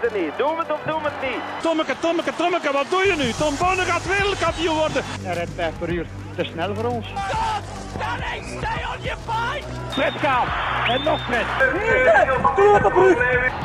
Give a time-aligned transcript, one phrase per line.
[0.00, 0.38] willen ze niet.
[0.38, 1.62] Doe het of doe het niet.
[1.62, 3.32] Tommeke, Tommeke, Tommeke, wat doe je nu?
[3.32, 5.02] Tom Bonne gaat wereldkampioen worden.
[5.22, 6.06] Hij rijdt 5 per uur.
[6.36, 7.06] Te snel voor ons.
[9.90, 10.46] Fred gaat.
[10.88, 11.46] En nog Fred.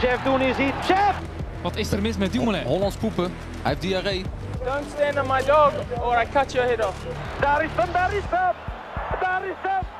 [0.01, 0.87] Jeff doen is iets.
[0.87, 1.15] Jeff!
[1.61, 2.63] Wat is er mis met Dumoulin?
[2.63, 3.23] Hollands poepen.
[3.61, 4.25] Hij heeft diarree.
[4.63, 5.71] Don't stand on my dog
[6.01, 6.97] or I cut your head off.
[7.39, 8.39] Daar is hem, daar is hem.
[8.39, 9.96] Daar is hem, daar is hem.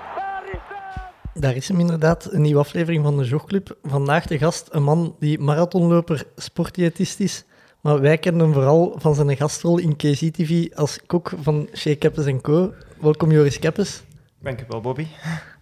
[1.39, 3.77] Daar is hem inderdaad, een nieuwe aflevering van de Jogclub.
[3.83, 7.43] Vandaag de gast, een man die marathonloper sportdiëtist is.
[7.81, 12.41] Maar wij kennen hem vooral van zijn gastrol in KZ-TV als kok van Shea Keppes
[12.41, 12.73] Co.
[12.99, 14.03] Welkom Joris Keppes.
[14.41, 15.07] Dankjewel, Bobby.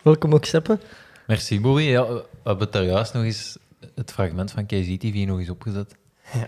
[0.03, 0.79] Welkom ook Seppe.
[1.27, 1.81] Merci, Bobby.
[1.81, 3.57] Ja, we hebben daar juist nog eens
[3.95, 5.95] het fragment van KZTV nog eens opgezet.
[6.33, 6.47] Ja.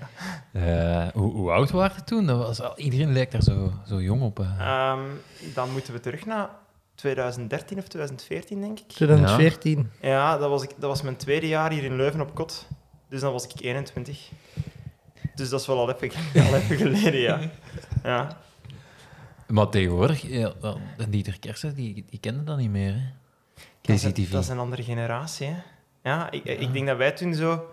[0.51, 2.25] Eh, hoe, hoe oud waren het toen?
[2.25, 4.39] Dat was, al- iedereen lijkt daar zo, zo jong op.
[4.39, 4.59] eh.
[4.59, 4.99] Ehm,
[5.53, 6.49] dan moeten we terug naar
[6.97, 8.87] 2013 of 2014, denk ik.
[8.87, 9.91] 2014.
[10.01, 12.67] Ja, dat was, ik, dat was mijn tweede jaar hier in Leuven op kot.
[13.09, 14.29] Dus dan was ik 21.
[15.35, 16.11] Dus dat is wel al even,
[16.47, 17.39] al even geleden, ja.
[18.03, 18.37] ja.
[19.47, 20.25] Maar tegenwoordig,
[21.09, 22.93] Dieter Kersen, die, die kende dat niet meer.
[22.93, 23.01] Hè?
[23.81, 24.31] Dat is, KZTV.
[24.31, 25.55] dat is een andere generatie, hè.
[26.03, 27.65] Ja, ik, ik denk dat wij toen zo...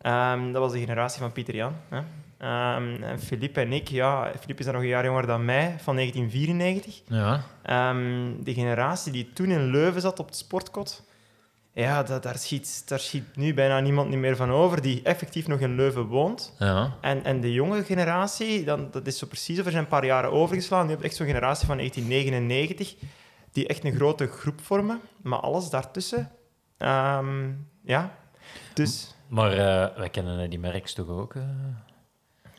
[0.00, 1.76] ehm, dat was de generatie van Pieter Jan.
[1.88, 2.00] Hè.
[2.38, 4.30] Ehm, en Philippe en ik, ja...
[4.38, 7.02] Philippe is dan nog een jaar jonger dan mij, van 1994.
[7.06, 7.42] Ja.
[7.62, 11.04] Ehm, de generatie die toen in Leuven zat op het sportkot,
[11.72, 15.60] ja, dat, daar, schiet, daar schiet nu bijna niemand meer van over die effectief nog
[15.60, 16.54] in Leuven woont.
[16.58, 16.96] Ja.
[17.00, 20.32] En, en de jonge generatie, dan, dat is zo precies over zijn een paar jaren
[20.32, 20.84] overgeslaan.
[20.84, 22.94] Nu heb je echt zo'n generatie van 1999,
[23.52, 26.30] die echt een grote groep vormen, maar alles daartussen.
[26.78, 27.52] ehm,
[27.84, 28.14] ja,
[28.74, 29.14] dus...
[29.28, 31.34] Maar eh, wij kennen die merks toch ook?
[31.34, 31.42] eh?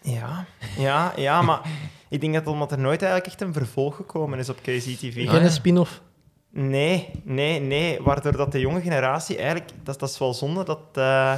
[0.09, 0.45] Ja,
[0.77, 1.61] ja, ja, maar
[2.09, 5.13] ik denk dat omdat er nooit eigenlijk echt een vervolg gekomen is op KZTV.
[5.29, 5.49] Geen ja.
[5.49, 6.01] spin-off.
[6.49, 8.01] Nee, nee, nee.
[8.01, 9.69] Waardoor dat de jonge generatie eigenlijk...
[9.83, 11.33] Dat, dat is wel zonde dat, eh,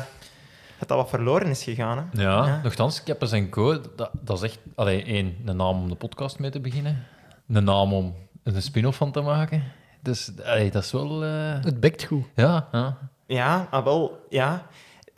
[0.80, 1.98] dat dat wat verloren is gegaan.
[1.98, 2.22] Hè?
[2.22, 2.60] Ja, Ja.
[2.64, 4.60] nogthans, Keppes en Co, dat, dat is echt...
[4.76, 7.06] Allee, één, een naam om de podcast mee te beginnen.
[7.48, 9.64] Een naam om er een spin-off van te maken.
[10.02, 11.24] Dus allee, dat is wel...
[11.24, 12.24] eh, Het bekt goed.
[12.36, 12.98] Ja, ja.
[13.28, 14.66] Ja, ah, wel, ja.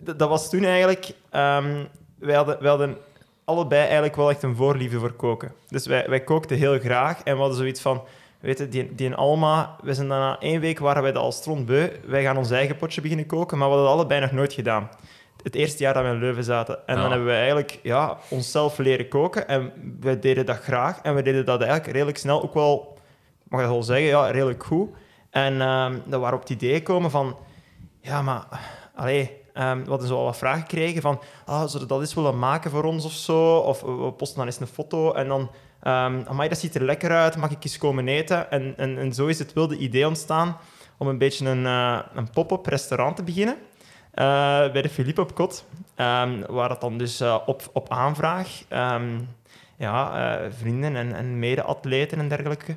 [0.05, 1.13] D- dat was toen eigenlijk...
[1.29, 1.85] ehm,
[2.19, 2.97] wij, hadden, wij hadden
[3.51, 5.51] allebei eigenlijk wel echt een voorliefde voor koken.
[5.67, 8.01] Dus wij, wij kookten heel graag en we hadden zoiets van...
[8.39, 11.31] Weet je, die, die in Alma, we zijn daarna één week waren wij de al
[11.31, 11.91] strontbeu.
[12.05, 14.89] Wij gaan ons eigen potje beginnen koken, maar we hadden dat allebei nog nooit gedaan.
[15.43, 16.87] Het eerste jaar dat we in Leuven zaten.
[16.87, 17.01] En Ja.
[17.01, 19.47] dan hebben we eigenlijk ja, onszelf leren koken.
[19.47, 20.99] En we deden dat graag.
[21.01, 22.97] En we deden dat eigenlijk redelijk snel ook wel,
[23.43, 24.89] mag ik wel zeggen, ja, redelijk goed.
[25.29, 27.37] En ehm dan waren we op het idee gekomen van...
[28.01, 28.43] Ja, maar...
[28.95, 31.21] Allee, ehm, we hadden zo al wat vragen gekregen van...
[31.45, 33.55] Ah, zouden dat eens willen maken voor ons of zo?
[33.57, 35.51] Of we we posten dan eens een foto en dan...
[35.83, 37.37] ehm amai, dat ziet er lekker uit.
[37.37, 38.51] Mag ik eens komen eten?
[38.51, 40.57] En, en, en zo is het wilde idee ontstaan
[40.97, 43.55] om een beetje een, eh, een pop-up restaurant te beginnen.
[44.11, 45.65] eh, bij de Philippe op Kot.
[45.95, 48.63] Ehm, waar dat dan dus eh, op, op aanvraag...
[49.77, 49.99] ja,
[50.41, 52.75] eh, vrienden en, en mede-atleten en dergelijke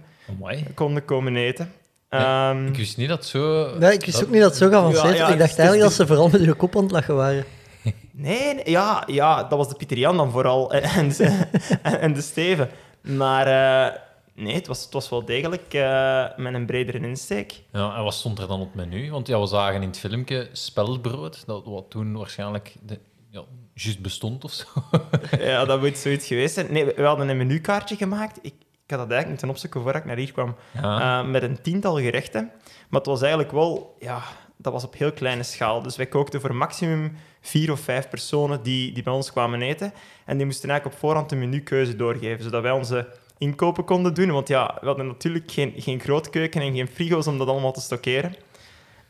[0.74, 1.72] konden komen eten.
[2.10, 3.70] Ja, Ehm, Ik wist niet dat zo...
[3.78, 5.18] Nee, ik wist ook niet dat het zo geavanceerd Ja, was.
[5.18, 7.44] ja, Ik dacht eigenlijk dat ze vooral met je kop aan het lachen waren.
[8.16, 11.46] Nee, nee, ja, ja, dat was de Pieter Jan dan vooral en, en, de-
[11.82, 12.70] en, de Steven.
[13.00, 13.96] Maar eh,
[14.34, 17.62] nee, het was, het was wel degelijk eh, met een bredere insteek.
[17.72, 19.10] Ja, en wat stond er dan op het menu?
[19.10, 22.98] Want ja, we zagen in het filmpje spelbrood, dat wat toen waarschijnlijk de,
[23.30, 23.42] ja,
[23.74, 24.64] juist bestond of zo.
[25.38, 26.66] Ja, dat moet zoiets geweest zijn.
[26.72, 28.38] Nee, we, we hadden een menukaartje gemaakt.
[28.42, 28.54] Ik,
[28.86, 30.54] ik had dat eigenlijk moeten opzoeken voordat ik naar hier kwam.
[30.82, 31.20] Ja.
[31.20, 32.50] Eh, met een tiental gerechten.
[32.88, 33.96] Maar het was eigenlijk wel...
[33.98, 34.22] Ja,
[34.56, 35.82] dat was op heel kleine schaal.
[35.82, 39.92] Dus wij kookten voor maximum vier of vijf personen die, die bij ons kwamen eten.
[40.24, 43.08] En die moesten eigenlijk op voorhand de menukeuze doorgeven, zodat wij onze
[43.38, 44.30] inkopen konden doen.
[44.30, 47.80] Want ja, we hadden natuurlijk geen, geen grootkeuken en geen frigo's om dat allemaal te
[47.80, 48.34] stockeren.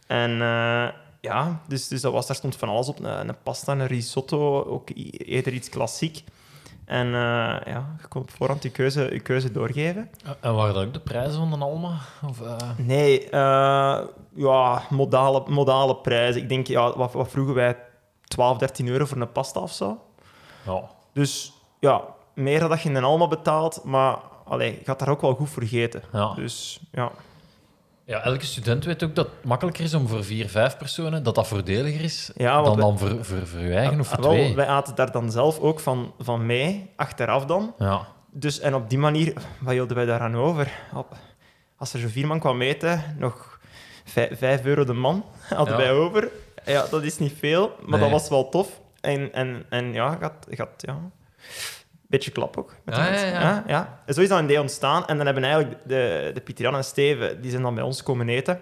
[0.06, 0.88] En eh,
[1.20, 2.98] ja, dus, dus dat was, daar stond van alles op.
[2.98, 6.24] Een, een pasta, een risotto, ook i- eerder iets klassiek.
[6.84, 7.12] En eh,
[7.64, 10.10] ja, je kon op voorhand je keuze, je keuze doorgeven.
[10.40, 11.98] En waren dat ook de prijzen van de Alma?
[12.28, 14.00] Of, eh, Nee, eh,
[14.34, 16.42] ja, modale, modale prijzen.
[16.42, 17.76] Ik denk, ja, wat, wat vroegen wij?
[18.24, 19.98] 12, 13 euro voor een pasta of zo.
[20.66, 20.80] ja.
[21.12, 22.02] Dus ja,
[22.34, 25.34] meer dan dat je in een Alma betaalt, maar allee, je gaat daar ook wel
[25.34, 26.02] goed voor gegeten.
[26.12, 26.34] Ja.
[26.34, 27.10] Dus ja.
[28.06, 31.34] Ja, elke student weet ook dat het makkelijker is om voor vier, vijf personen, dat
[31.34, 34.54] dat voordeliger is Ja, dan, we- dan voor, voor, voor eigen of Ah, wel, twee.
[34.54, 37.74] wij aten daar dan zelf ook van, van mee, achteraf dan.
[37.78, 38.06] Ja.
[38.30, 40.72] Dus, en op die manier, wat hielden wij daaraan over?
[40.94, 41.16] Op,
[41.76, 43.58] als er zo vier man kwam eten, nog
[44.04, 45.24] vijf, vijf euro de man
[45.54, 45.80] hadden Ja.
[45.80, 46.28] wij over.
[46.64, 48.00] Ja, dat is niet veel, maar Nee.
[48.00, 48.80] dat was wel tof.
[49.00, 50.98] En, en, en ja, gaat, gaat ja,
[52.16, 52.74] beetje klap ook.
[52.84, 53.30] Met de Ja, ja, mensen.
[53.32, 53.64] ja.
[53.66, 54.02] ja.
[54.06, 55.06] En Zo is dat een idee ontstaan.
[55.06, 58.02] En dan hebben eigenlijk de, de Pieter Jan en Steven, die zijn dan bij ons
[58.02, 58.60] komen eten.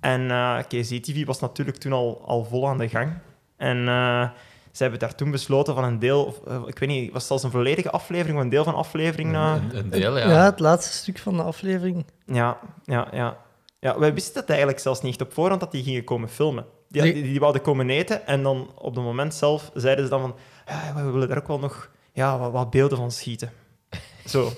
[0.00, 3.12] En eh KZTV was natuurlijk toen al, al vol aan de gang.
[3.56, 4.28] En eh,
[4.72, 7.26] Ze hebben daar toen besloten van een deel, of, eh, ik weet niet, was het
[7.26, 9.34] zelfs een volledige aflevering of een deel van aflevering?
[9.34, 10.28] eh, Een, een deel, Ja.
[10.28, 10.44] ja.
[10.44, 12.04] het laatste stuk van de aflevering.
[12.26, 13.36] Ja, ja, ja.
[13.80, 16.64] ja wij wisten het eigenlijk zelfs niet op voorhand dat die gingen komen filmen.
[16.88, 20.20] Die, die, die wouden komen eten en dan op het moment zelf zeiden ze dan
[20.20, 20.34] van
[20.66, 23.50] ja, we willen daar ook wel nog ja, wat, wat beelden van schieten.
[24.26, 24.52] Zo.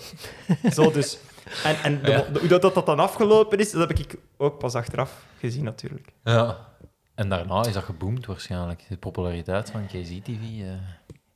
[0.73, 1.19] Zo dus.
[1.65, 2.21] En, en de- Ja.
[2.33, 6.13] de- hoe dat, dat dan afgelopen is, dat heb ik ook pas achteraf gezien natuurlijk.
[6.25, 6.57] Ja.
[7.15, 8.85] En daarna is dat geboomd waarschijnlijk.
[8.89, 10.29] De populariteit van KZ-TV.
[10.61, 10.67] eh.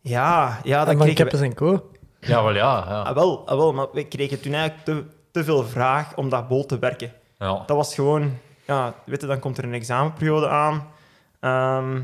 [0.01, 1.13] Ja, ja dat we...
[1.13, 1.91] Keppes en Co.
[2.21, 2.85] Ja, wel ja.
[2.89, 3.03] ja.
[3.03, 6.49] Ah, wel, ah, wel, maar we kregen toen eigenlijk te, te veel vraag om dat
[6.49, 7.13] bol te werken.
[7.39, 7.63] ja.
[7.67, 10.87] Dat was gewoon, ja, weet je, dan komt er een examenperiode aan.
[11.41, 12.01] Ehm,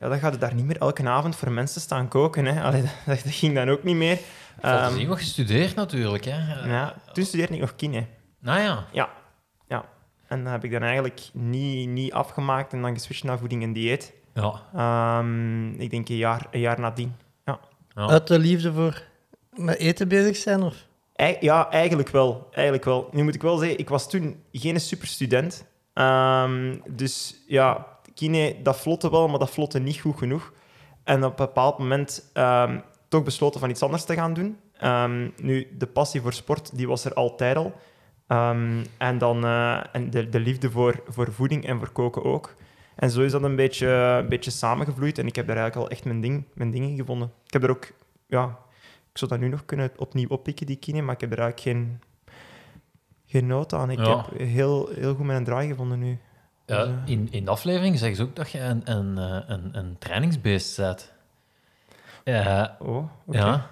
[0.00, 2.44] ja, dan gaat het daar niet meer elke avond voor mensen staan koken.
[2.44, 2.62] Hè.
[2.62, 4.18] Allee, dat, dat ging dan ook niet meer.
[4.60, 6.24] Ehm, zien wat gestudeerd natuurlijk.
[6.24, 6.68] Hè.
[6.70, 8.06] ja, toen studeerde ik nog kine.
[8.38, 8.86] Nou ja.
[8.92, 9.08] Ja,
[9.68, 9.84] ja.
[10.26, 13.72] En dat heb ik dan eigenlijk niet, niet afgemaakt en dan geswitcht naar voeding en
[13.72, 14.12] dieet.
[14.34, 14.62] Ja.
[14.74, 17.16] Ehm, ik denk een jaar, een jaar nadien.
[17.44, 17.58] ja.
[17.94, 19.02] Uit de liefde voor
[19.54, 20.62] met eten bezig zijn?
[20.62, 20.74] Of?
[21.14, 22.48] Ei- ja, eigenlijk wel.
[22.52, 23.08] eigenlijk wel.
[23.12, 25.64] Nu moet ik wel zeggen, ik was toen geen superstudent.
[25.94, 27.86] Ehm, dus ja,
[28.20, 30.52] kine, dat vlotte wel, maar dat vlotte niet goed genoeg.
[31.04, 32.78] En op een bepaald moment ehm,
[33.08, 34.56] toch besloten van iets anders te gaan doen.
[34.78, 37.72] Ehm, nu, de passie voor sport, die was er altijd al.
[38.26, 42.54] Ehm, en dan eh, en de, de liefde voor, voor voeding en voor koken ook.
[42.96, 45.18] En zo is dat een beetje, een beetje samengevloeid.
[45.18, 47.32] En ik heb daar eigenlijk al echt mijn, ding, mijn dingen gevonden.
[47.46, 47.88] Ik heb er ook...
[48.26, 48.58] Ja,
[49.12, 51.68] ik zou dat nu nog kunnen opnieuw oppikken, die kine, maar ik heb er eigenlijk
[51.76, 52.00] geen,
[53.26, 53.90] geen nood aan.
[53.90, 54.16] Ik Ja.
[54.16, 56.18] heb heel, heel goed mijn draai gevonden nu.
[56.70, 59.96] Ja, in, in de aflevering zeggen ze ook dat je een, een, eh, een, een
[59.98, 61.12] trainingsbeest bent.
[62.24, 63.70] Ja, Oh, ja.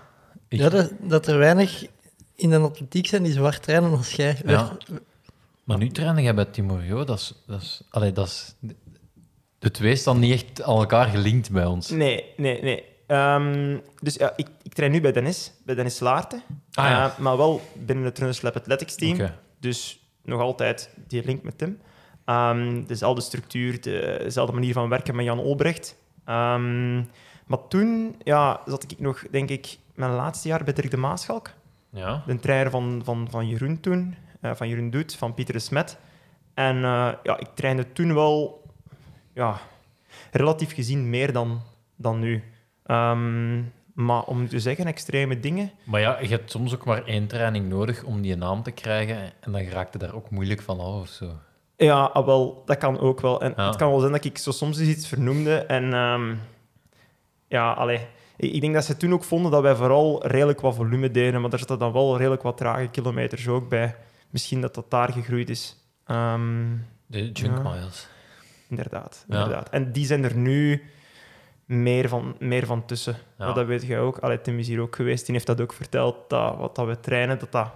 [0.48, 1.86] Ik- Ja, dat, dat er weinig
[2.34, 4.36] in de atletiek zijn die zo hard trainen als jij.
[4.46, 4.76] Ja.
[5.64, 7.34] Maar nu trainen jij bij Timorio, dat is...
[7.46, 8.54] Dat is, allee, dat is
[9.58, 11.90] de twee staan niet echt aan elkaar gelinkt bij ons.
[11.90, 12.84] Nee, nee, nee.
[13.06, 16.42] Ehm, dus ja, ik, ik train nu bij Dennis, bij Dennis Laarten.
[16.72, 17.04] Ah, ja.
[17.12, 19.16] Eh, maar wel binnen het Runners Lab Athletics team.
[19.60, 21.78] Dus nog altijd die link met Tim.
[22.28, 25.96] Ehm, dezelfde structuur, de- dezelfde manier van werken met Jan Olbrecht.
[26.25, 26.96] Ehm,
[27.46, 31.50] maar toen ja, zat ik nog, denk ik, mijn laatste jaar bij Dirk de Maaschalk.
[31.90, 32.22] Ja.
[32.26, 35.98] De trainer van, van, van Jeroen toen, eh, van Jeroen Doet, van Pieter de Smet.
[36.54, 38.62] En eh, ja, ik trainde toen wel,
[39.32, 39.58] ja,
[40.32, 41.60] relatief gezien meer dan,
[41.96, 42.42] dan nu.
[42.86, 43.62] Ehm,
[43.94, 45.70] maar om te zeggen, extreme dingen.
[45.84, 49.16] Maar ja, je hebt soms ook maar één training nodig om die naam te krijgen.
[49.40, 51.31] En dan raakte daar ook moeilijk van af of zo.
[51.80, 53.40] Ja, ah, wel, dat kan ook wel.
[53.40, 53.66] En Ja.
[53.66, 55.56] het kan wel zijn dat ik zo soms eens iets vernoemde.
[55.56, 56.34] En ehm,
[57.48, 58.06] ja, allee.
[58.36, 61.40] Ik ik denk dat ze toen ook vonden dat wij vooral redelijk wat volume deden,
[61.40, 63.94] maar er zaten dan wel redelijk wat trage kilometers ook bij.
[64.30, 65.76] Misschien dat dat daar gegroeid is.
[66.06, 66.66] Ehm,
[67.06, 67.70] De junk Ja.
[67.70, 68.08] miles.
[68.69, 69.34] inderdaad, Ja.
[69.38, 69.69] inderdaad.
[69.70, 70.82] En die zijn er nu
[71.64, 73.16] meer van, meer van tussen.
[73.38, 73.52] Ja.
[73.52, 74.19] Dat weet jij ook.
[74.19, 75.24] Allee, Tim is hier ook geweest.
[75.24, 77.70] Die heeft dat ook verteld, dat wat dat we trainen, dat dat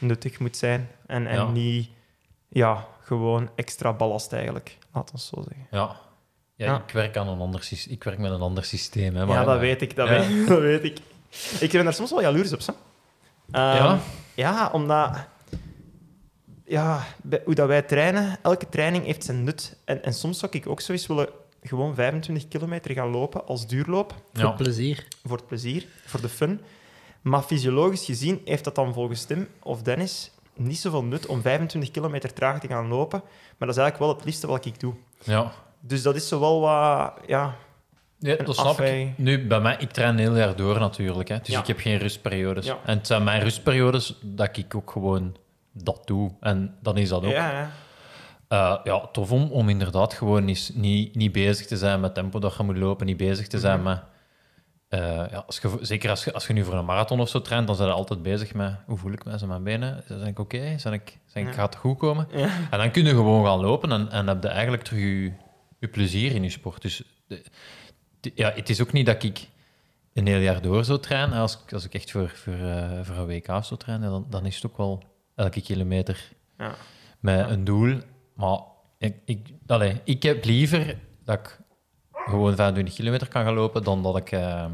[0.00, 0.88] nuttig moet zijn.
[1.06, 1.90] En, en niet
[2.48, 4.78] ja, gewoon extra ballast eigenlijk.
[4.92, 5.66] Laat ons zo zeggen.
[5.70, 5.96] Ja.
[6.56, 6.82] Ja, Ja.
[6.86, 9.16] Ik, werk aan een ander, ik werk met een ander systeem.
[9.16, 9.96] Hè, maar, ja, dat weet ik.
[9.96, 10.26] Dat, Ja.
[10.28, 10.98] weet, dat weet ik.
[11.60, 12.60] Ik ben daar soms wel jaloers op.
[12.60, 12.72] Zo.
[13.50, 13.98] Ehm, Ja?
[14.34, 15.16] Ja, omdat...
[16.64, 17.04] Ja,
[17.44, 19.76] hoe dat wij trainen, elke training heeft zijn nut.
[19.84, 21.28] En, en soms zou ik ook zo eens willen
[21.62, 24.14] gewoon 25 kilometer gaan lopen als duurloop.
[24.32, 24.50] Voor Ja.
[24.50, 25.06] plezier.
[25.24, 26.60] Voor het plezier, voor de fun.
[27.22, 31.90] Maar fysiologisch gezien heeft dat dan volgens Tim of Dennis niet zoveel nut om 25
[31.90, 33.20] kilometer traag te gaan lopen.
[33.58, 34.94] Maar dat is eigenlijk wel het liefste wat ik doe.
[35.22, 35.52] Ja.
[35.80, 37.12] Dus dat is zo wel wat...
[37.26, 37.54] Ja,
[38.18, 39.10] Ja, dat snap afweging.
[39.10, 39.18] ik.
[39.18, 41.28] Nu, bij mij, ik train heel jaar door natuurlijk.
[41.28, 41.38] Hè.
[41.38, 41.60] Dus Ja.
[41.60, 42.66] ik heb geen rustperiodes.
[42.66, 42.78] Ja.
[42.84, 45.36] En het zijn mijn rustperiodes dat ik ook gewoon
[45.72, 46.30] dat doe.
[46.40, 47.70] En dan is dat ook ja, ja.
[48.48, 52.38] Eh, ja, tof om, om inderdaad gewoon eens niet, niet bezig te zijn met tempo
[52.38, 53.88] dat je moet lopen, niet bezig te zijn Mhm.
[53.88, 54.00] met...
[54.92, 57.40] eh, ja, als je, zeker als je, als je nu voor een marathon of zo
[57.42, 60.26] traint, dan zijn je altijd bezig met hoe voel ik me, zijn mijn benen, zijn
[60.26, 61.56] ik oké, zijn ik, zijn ik, Ja.
[61.58, 62.28] gaat het goed komen?
[62.32, 62.48] Ja.
[62.70, 65.32] En dan kun je gewoon gaan lopen en, en heb je eigenlijk terug je,
[65.78, 66.82] je plezier in je sport.
[66.82, 67.42] Dus de-
[68.20, 69.48] de- ja, het is ook niet dat ik
[70.14, 71.38] een heel jaar door zou trainen.
[71.38, 74.46] Als, ik- als ik echt voor, voor, eh, voor een WK zou trainen, dan, dan
[74.46, 75.02] is het ook wel
[75.34, 76.74] elke kilometer Ja.
[77.20, 77.98] met een doel.
[78.34, 78.58] Maar
[78.98, 81.58] ik, ik, allee, ik heb liever dat ik
[82.24, 84.70] gewoon 25 kilometer kan gaan lopen dan dat ik ehm,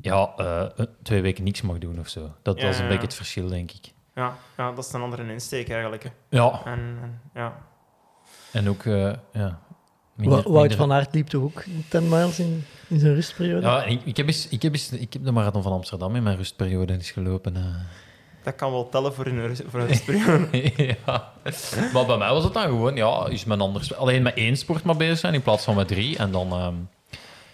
[0.00, 2.34] ja, eh, twee weken niks mag doen of zo.
[2.42, 3.92] Dat, Ja, is een ja, beetje het verschil, denk ik.
[4.14, 6.02] Ja, ja, dat is een andere insteek eigenlijk.
[6.02, 6.10] hè.
[6.28, 6.72] Ja, En,
[7.02, 7.56] en ja.
[8.52, 8.84] en ook...
[8.84, 9.58] eh ja,
[10.14, 13.66] minder- Wout minder- van Aert liep toch ook 10 miles in, in zijn rustperiode?
[13.66, 16.22] Ja, ik, ik, heb eens, ik, heb eens, ik heb de marathon van Amsterdam in
[16.22, 17.54] mijn rustperiode eens gelopen.
[18.42, 20.72] Dat kan wel tellen voor een, voor een rustperiode.
[21.04, 21.32] ja.
[21.92, 24.84] Maar bij mij was het dan gewoon, ja, is men anders, alleen met één sport
[24.84, 26.16] maar bezig zijn in plaats van met drie.
[26.16, 26.74] En dan, ehm,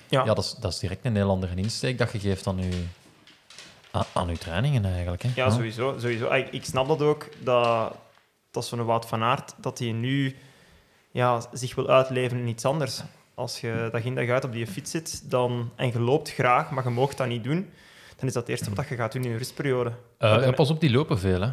[0.08, 0.24] Ja.
[0.24, 2.84] Ja, dat, is, dat is direct een heel andere insteek dat je geeft aan je,
[4.12, 5.22] aan, trainingen eigenlijk.
[5.22, 5.30] Hè?
[5.34, 5.94] Ja, sowieso.
[5.98, 6.32] sowieso.
[6.32, 7.94] Ik, ik snap dat ook, dat,
[8.50, 10.36] dat is zo'n Wout van Aert, dat hij nu
[11.10, 13.02] ja, zich wil uitleven in iets anders.
[13.34, 16.70] Als je dag in dag uit op die fiets zit dan, en je loopt graag,
[16.70, 17.70] maar je mag dat niet doen,
[18.16, 19.92] dan is dat het eerste wat je gaat doen in een rustperiode.
[20.18, 21.40] Eh, ja, pas op, die lopen veel.
[21.40, 21.50] Hè?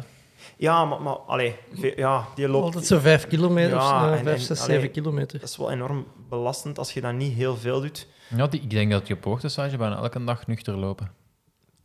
[0.56, 1.56] Ja, maar, maar allee,
[1.96, 2.64] ja, die loopt...
[2.64, 5.40] Altijd zo vijf kilometer, Ja, of zo, en- vijf, zes, zeven kilometer.
[5.40, 8.06] Dat is wel enorm belastend als je dat niet heel veel doet.
[8.36, 11.10] Ja, die, ik denk dat je op hoogtestage bijna elke dag nuchter lopen.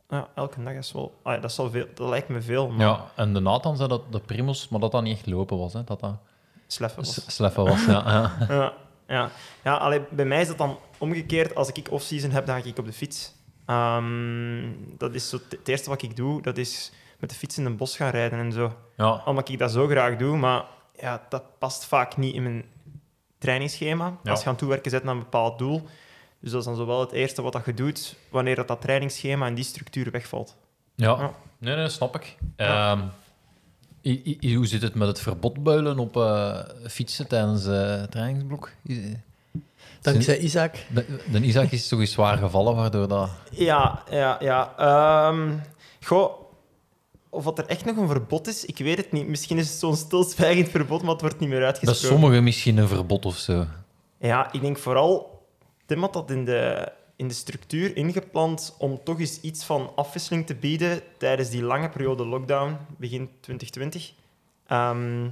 [0.08, 1.20] Ja, elke dag is wel...
[1.22, 3.88] allee, dat, is wel veel, dat lijkt me veel, maar Ja, en de Nathan zei
[3.88, 5.72] dat de Primus, maar dat dat niet echt lopen was.
[5.72, 5.84] Hè?
[5.84, 6.16] Dat dat
[6.66, 7.34] sleffen was.
[7.34, 7.84] sleffen was.
[7.84, 8.46] Ja, ja.
[8.48, 8.72] Ja,
[9.08, 9.30] ja.
[9.64, 11.54] ja allee, bij mij is dat dan omgekeerd.
[11.54, 13.32] Als ik off-season heb, dan ga ik op de fiets.
[13.70, 14.62] Ehm,
[14.98, 16.42] dat is zo het eerste wat ik doe.
[16.42, 18.76] Dat is met de fiets in een bos gaan rijden en zo.
[18.96, 19.22] ja.
[19.24, 20.64] Omdat ik dat zo graag doe, maar
[21.00, 22.64] ja, dat past vaak niet in mijn
[23.38, 24.16] trainingsschema.
[24.22, 24.30] Ja.
[24.30, 25.82] Als je aan het toewerken zet naar een bepaald doel.
[26.40, 29.46] Dus dat is dan zowel het eerste wat dat je doet, wanneer dat, dat trainingsschema
[29.46, 30.56] en die structuur wegvalt.
[30.94, 31.34] Ja, Ja.
[31.58, 32.36] nee, nee, snap ik.
[32.56, 32.92] Ja.
[32.92, 33.00] Ehm,
[34.02, 36.58] i- i- hoe zit het met het verbod builen op eh,
[36.88, 38.70] fietsen tijdens eh trainingsblok?
[38.88, 39.20] I-
[40.00, 40.76] Dankzij Isaac.
[40.94, 43.30] De, de Isaac is toch eens zwaar gevallen, waardoor dat...
[43.50, 44.74] Ja, ja, ja.
[44.78, 45.56] Ehm,
[46.00, 46.32] goh,
[47.28, 49.26] of wat er echt nog een verbod is, ik weet het niet.
[49.26, 52.08] Misschien is het zo'n stilzwijgend verbod, maar het wordt niet meer Bij uitgesproken.
[52.08, 53.66] sommigen misschien een verbod of zo.
[54.18, 55.38] Ja, ik denk vooral...
[55.86, 60.46] Tim had dat in de, in de structuur ingepland om toch eens iets van afwisseling
[60.46, 64.12] te bieden tijdens die lange periode lockdown, begin 2020.
[64.66, 65.28] Ehm,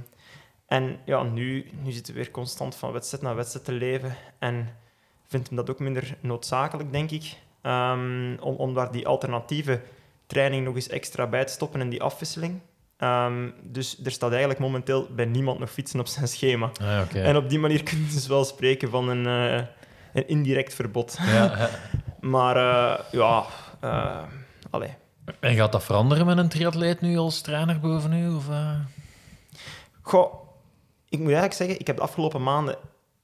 [0.69, 4.15] en ja, nu, nu zitten we weer constant van wedstrijd naar wedstrijd te leven.
[4.39, 4.69] En
[5.27, 7.37] vindt hem dat ook minder noodzakelijk, denk ik.
[7.61, 9.81] Ehm, om, om daar die alternatieve
[10.25, 12.59] training nog eens extra bij te stoppen en die afwisseling.
[12.97, 16.71] Ehm, dus er staat eigenlijk momenteel bij niemand nog fietsen op zijn schema.
[16.81, 17.15] Ah.
[17.15, 19.65] En op die manier kun je dus wel spreken van een, eh,
[20.13, 21.17] een indirect verbod.
[21.21, 21.57] Ja.
[22.19, 23.45] Maar eh, ja,
[24.69, 24.95] allee.
[25.39, 28.29] En gaat dat veranderen met een triatleet nu als trainer boven u?
[28.29, 28.45] Of?
[30.01, 30.48] Goh,
[31.09, 32.75] ik moet eigenlijk zeggen, ik heb de afgelopen maanden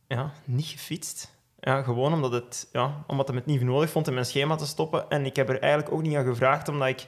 [0.07, 1.33] ja, niet gefietst.
[1.59, 5.09] Ja, gewoon omdat, het, ja, omdat het niet nodig vond in mijn schema te stoppen.
[5.09, 7.07] En ik heb er eigenlijk ook niet aan gevraagd, omdat ik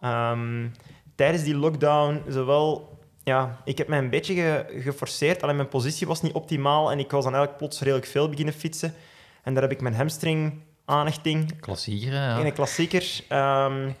[0.00, 0.68] ehm,
[1.14, 2.96] tijdens die lockdown zowel...
[3.24, 5.42] Ja, ik heb mij een beetje ge- geforceerd.
[5.42, 8.54] Alleen mijn positie was niet optimaal en ik was dan eigenlijk plots redelijk veel beginnen
[8.54, 8.94] fietsen.
[9.42, 12.38] En daar heb ik mijn hamstring aanhechting Klassieker, ja.
[12.38, 13.20] in een klassieker.
[13.28, 13.94] ehm, een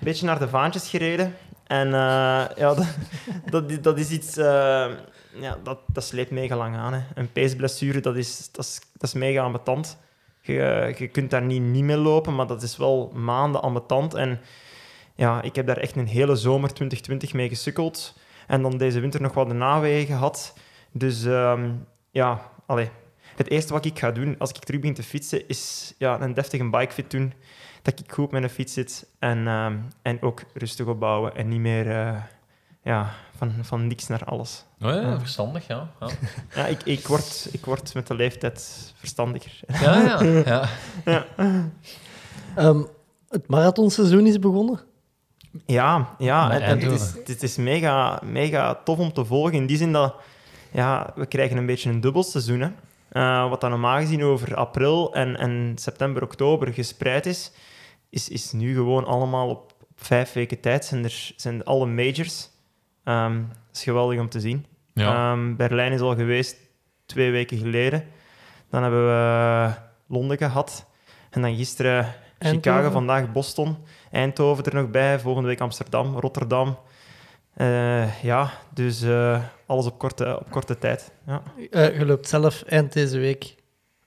[0.00, 1.36] beetje naar de vaantjes gereden.
[1.66, 1.92] En eh,
[2.56, 2.86] ja, dat,
[3.50, 4.36] dat, is- dat is iets...
[4.36, 4.86] eh,
[5.40, 6.92] ja, dat, dat sleept mega lang aan.
[6.92, 7.00] Hè.
[7.14, 9.98] Een peesblessure, dat is, dat is, dat is mega ambetant.
[10.40, 14.14] Je, je kunt daar niet, niet mee lopen, maar dat is wel maanden ambetant.
[14.14, 14.40] En
[15.14, 18.18] ja, ik heb daar echt een hele zomer 2020 mee gesukkeld.
[18.46, 20.54] En dan deze winter nog wat de nawegen gehad.
[20.92, 21.70] Dus ehm,
[22.10, 22.90] ja, allee.
[23.36, 26.34] Het eerste wat ik ga doen als ik terug begin te fietsen, is ja, een
[26.34, 27.32] deftige bikefit doen.
[27.82, 31.34] Dat ik goed op mijn fiets zit en, ehm, en ook rustig opbouwen.
[31.34, 32.22] En niet meer eh,
[32.82, 34.64] ja, van, van niks naar alles.
[34.80, 35.88] Oh, ja, verstandig, ja.
[36.00, 36.08] Ja,
[36.62, 39.60] Ja, ik, ik, word, ik word met de leeftijd verstandiger.
[39.66, 40.22] ja.
[40.22, 40.68] ja,
[41.04, 41.26] ja.
[42.56, 42.82] Ehm,
[43.28, 44.80] het marathonseizoen is begonnen.
[45.66, 49.54] Ja, ja en, en het, is, het is mega, mega tof om te volgen.
[49.54, 50.14] In die zin dat
[50.70, 52.60] ja, we krijgen een beetje een dubbel seizoen.
[52.60, 52.68] Hè.
[53.08, 57.52] Eh, wat dan normaal gezien over april en, en september, oktober gespreid is,
[58.10, 62.48] is, is nu gewoon allemaal op, op vijf weken tijd zijn er zijn alle majors.
[63.04, 64.66] Ehm, dat is geweldig om te zien.
[64.94, 65.32] Ja.
[65.32, 66.56] Ehm, Berlijn is al geweest
[67.06, 68.04] twee weken geleden.
[68.70, 69.70] Dan hebben we
[70.06, 70.86] Londen gehad.
[71.30, 73.76] En dan gisteren Chicago, vandaag Boston.
[74.10, 75.18] Eindhoven er nog bij.
[75.18, 76.78] Volgende week Amsterdam, Rotterdam.
[77.54, 81.12] Eh, ja, dus eh, alles op korte, op korte tijd.
[81.26, 81.42] Ja.
[81.70, 83.54] Eh, je loopt zelf eind deze week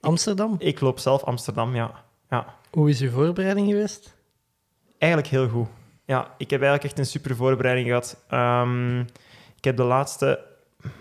[0.00, 0.56] Amsterdam.
[0.58, 2.04] Ik loop zelf Amsterdam, ja.
[2.30, 2.54] ja.
[2.70, 4.14] Hoe is uw voorbereiding geweest?
[4.98, 5.68] Eigenlijk heel goed.
[6.08, 8.16] Ja, ik heb eigenlijk echt een super voorbereiding gehad.
[8.28, 9.00] Ehm,
[9.56, 10.44] ik heb de laatste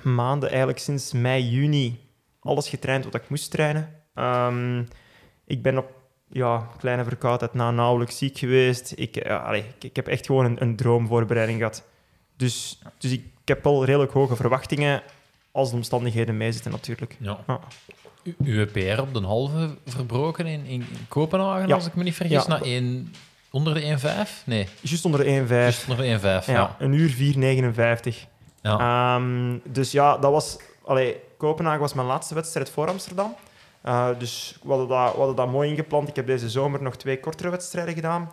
[0.04, 2.00] maanden, eigenlijk sinds mei, juni,
[2.40, 3.94] alles getraind wat ik moest trainen.
[4.14, 4.84] Ehm,
[5.46, 5.92] ik ben op
[6.30, 8.94] ja, kleine verkoudheid na nauwelijks ziek geweest.
[8.96, 11.84] Ik, ja, allee, ik, ik heb echt gewoon een, een droomvoorbereiding gehad.
[12.36, 15.02] Dus, dus ik, ik heb wel redelijk hoge verwachtingen
[15.52, 17.16] als de omstandigheden meezitten natuurlijk.
[17.20, 17.40] Ja.
[17.48, 17.60] Ja.
[18.24, 21.76] U- Uw PR op de halve verbroken in, in Kopenhagen, Ja.
[21.76, 23.14] als ik me niet vergis, na één,
[23.58, 24.44] onder de 1,5?
[24.46, 25.50] Nee, Juist onder de 1,5.
[25.50, 26.42] juist onder de 1,5, ja.
[26.46, 26.76] Ja, ja.
[26.80, 28.28] een uur 4,59.
[28.62, 30.58] Ehm, dus ja, dat was...
[30.86, 33.36] Allee, Kopenhagen was mijn laatste wedstrijd voor Amsterdam.
[33.82, 36.08] Eh, dus we hadden, dat, we hadden dat mooi ingepland.
[36.08, 38.32] Ik heb deze zomer nog twee kortere wedstrijden gedaan.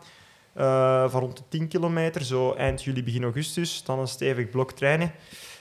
[0.55, 3.83] eh, van rond de 10 kilometer, zo eind juli, begin augustus.
[3.85, 5.13] Dan een stevig blok trainen.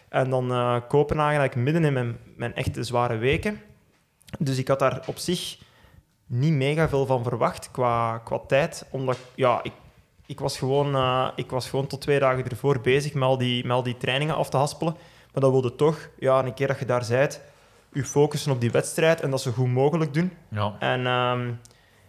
[0.10, 3.62] En dan eh, Kopenhagen eigenlijk midden in mijn, mijn echte zware weken.
[4.40, 5.58] Dus ik had daar op zich
[6.26, 8.86] niet mega veel van verwacht qua, qua tijd.
[8.90, 9.74] Omdat ja, ik,
[10.26, 13.64] ik, was gewoon, eh, ik was gewoon tot twee dagen ervoor bezig met al, die,
[13.64, 14.94] met al die trainingen af te haspelen.
[15.34, 17.42] Maar dat wilde toch, ja, een keer dat je daar bent,
[17.94, 20.32] je focussen op die wedstrijd en dat zo goed mogelijk doen.
[20.48, 20.76] Ja.
[20.80, 21.52] En ehm,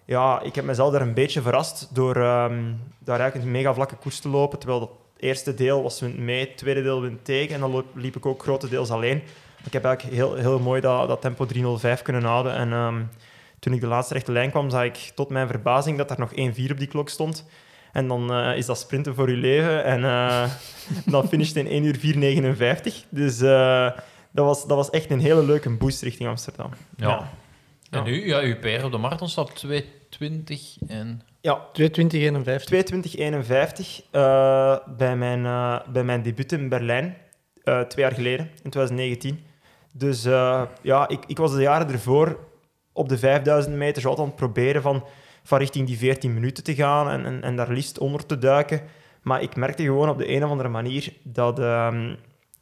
[0.04, 3.96] ja, ik heb mezelf daar een beetje verrast door ehm, daar eigenlijk een mega vlakke
[3.96, 4.58] koers te lopen.
[4.58, 7.54] Terwijl dat eerste deel was wint mee, het tweede deel wint tegen.
[7.54, 9.22] En dan liep ik ook grotendeels alleen.
[9.64, 11.46] Ik heb eigenlijk heel, heel mooi dat, dat tempo
[11.96, 12.54] 3.05 kunnen houden.
[12.54, 13.02] En ehm,
[13.64, 16.30] toen ik de laatste rechte lijn kwam, zag ik tot mijn verbazing dat er nog
[16.30, 17.46] 1-4 op die klok stond.
[17.92, 19.84] En dan eh, is dat sprinten voor je leven.
[19.84, 20.50] En eh,
[21.12, 21.98] dan finisht in 1 uur
[22.84, 23.08] 4.59.
[23.08, 23.90] Dus eh,
[24.30, 26.70] dat, was, dat was echt een hele leuke boost richting Amsterdam.
[26.96, 27.08] Ja.
[27.08, 27.98] Ja.
[27.98, 29.76] En nu, ja, uw PR op de marathon staat 2.20
[30.86, 31.22] en...
[31.40, 32.64] Ja, 2251.
[32.64, 37.16] 2251 eh bij, mijn, eh, bij mijn debuut in Berlijn,
[37.62, 39.44] eh, twee jaar geleden, in 2019.
[39.92, 42.38] Dus eh, ja, ik, ik was de jaren ervoor
[42.96, 45.04] op de 5000 meter zo altijd aan het proberen van,
[45.42, 48.80] van richting die 14 minuten te gaan en, en, en daar liefst onder te duiken.
[49.22, 52.14] Maar ik merkte gewoon op de een of andere manier dat, ehm,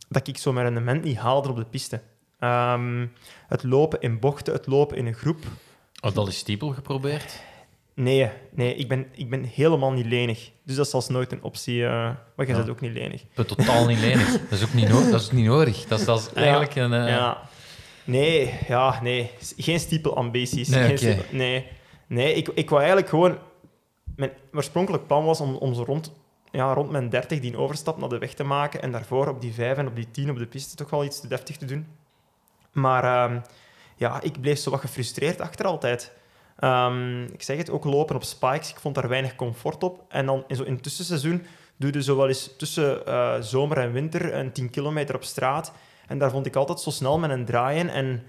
[0.08, 2.00] dat ik zo mijn rendement niet haalde op de piste.
[2.38, 3.06] Ehm,
[3.48, 5.38] het lopen in bochten, het lopen in een groep,
[6.00, 7.40] Had al eens stiepel geprobeerd?
[7.94, 10.50] Nee, nee ik, ben, ik ben helemaal niet lenig.
[10.64, 11.84] Dus dat is zelfs nooit een optie.
[11.84, 12.54] eh, maar jij Ja.
[12.56, 13.20] bent ook niet lenig.
[13.20, 14.30] Ik ben totaal niet lenig.
[14.30, 15.84] Dat is ook niet, no- dat is niet nodig.
[15.86, 16.40] Dat is, dat is Ja.
[16.40, 16.92] eigenlijk een...
[16.92, 17.38] eh, Ja.
[18.04, 19.30] Nee, ja, nee.
[19.56, 20.68] Geen stiepelambities.
[20.68, 20.97] Nee, Geen oké.
[20.99, 21.66] stiepel- nee,
[22.06, 23.38] nee ik, ik wou eigenlijk gewoon...
[24.16, 26.12] Mijn oorspronkelijk plan was om, om zo rond,
[26.50, 29.52] ja, rond mijn 30 die overstap naar de weg te maken en daarvoor op die
[29.52, 31.87] 5 en op die 10 op de piste toch wel iets te deftig te doen.
[32.73, 33.40] Maar ehm,
[33.97, 36.12] ja, ik bleef zo wat gefrustreerd achter altijd.
[36.59, 38.71] Ehm, ik zeg het, ook lopen op spikes.
[38.71, 40.04] Ik vond daar weinig comfort op.
[40.09, 41.44] En dan in, zo, in het tussenseizoen
[41.76, 45.73] doe je zo wel eens tussen eh, zomer en winter een 10 kilometer op straat.
[46.06, 47.88] En daar vond ik altijd zo snel met een draaien.
[47.88, 48.23] En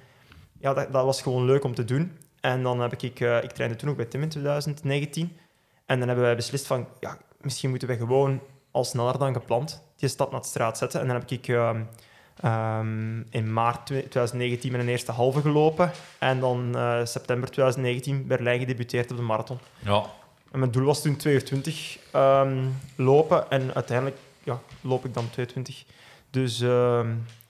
[0.60, 2.18] ja, dat, dat was gewoon leuk om te doen.
[2.40, 3.20] En dan heb ik...
[3.20, 5.38] eh, ik trainde toen ook bij Tim in 2019.
[5.86, 6.88] En dan hebben wij beslist van...
[7.00, 11.00] Ja, misschien moeten we gewoon al sneller dan gepland die stap naar de straat zetten.
[11.00, 11.48] En dan heb ik...
[11.48, 15.92] ehm, in maart 2019 mijn eerste halve gelopen.
[16.20, 19.60] En dan eh, september 2019 Berlijn gedebuteerd op de marathon.
[19.80, 20.06] ja.
[20.52, 23.50] En mijn doel was toen 2 uur 20 ehm, lopen.
[23.50, 25.84] En uiteindelijk ja, loop ik dan 22.
[26.30, 26.62] Dus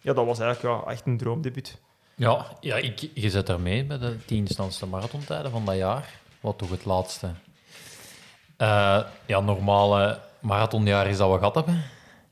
[0.03, 1.77] ja, dat was eigenlijk ja, echt een droomdebuut.
[2.15, 6.09] Ja, ja ik, je zit daarmee bij de tien snelste marathontijden van dat jaar.
[6.39, 7.29] Wat toch het laatste
[8.57, 11.81] eh, ja, normale marathonjaar is dat we gehad hebben.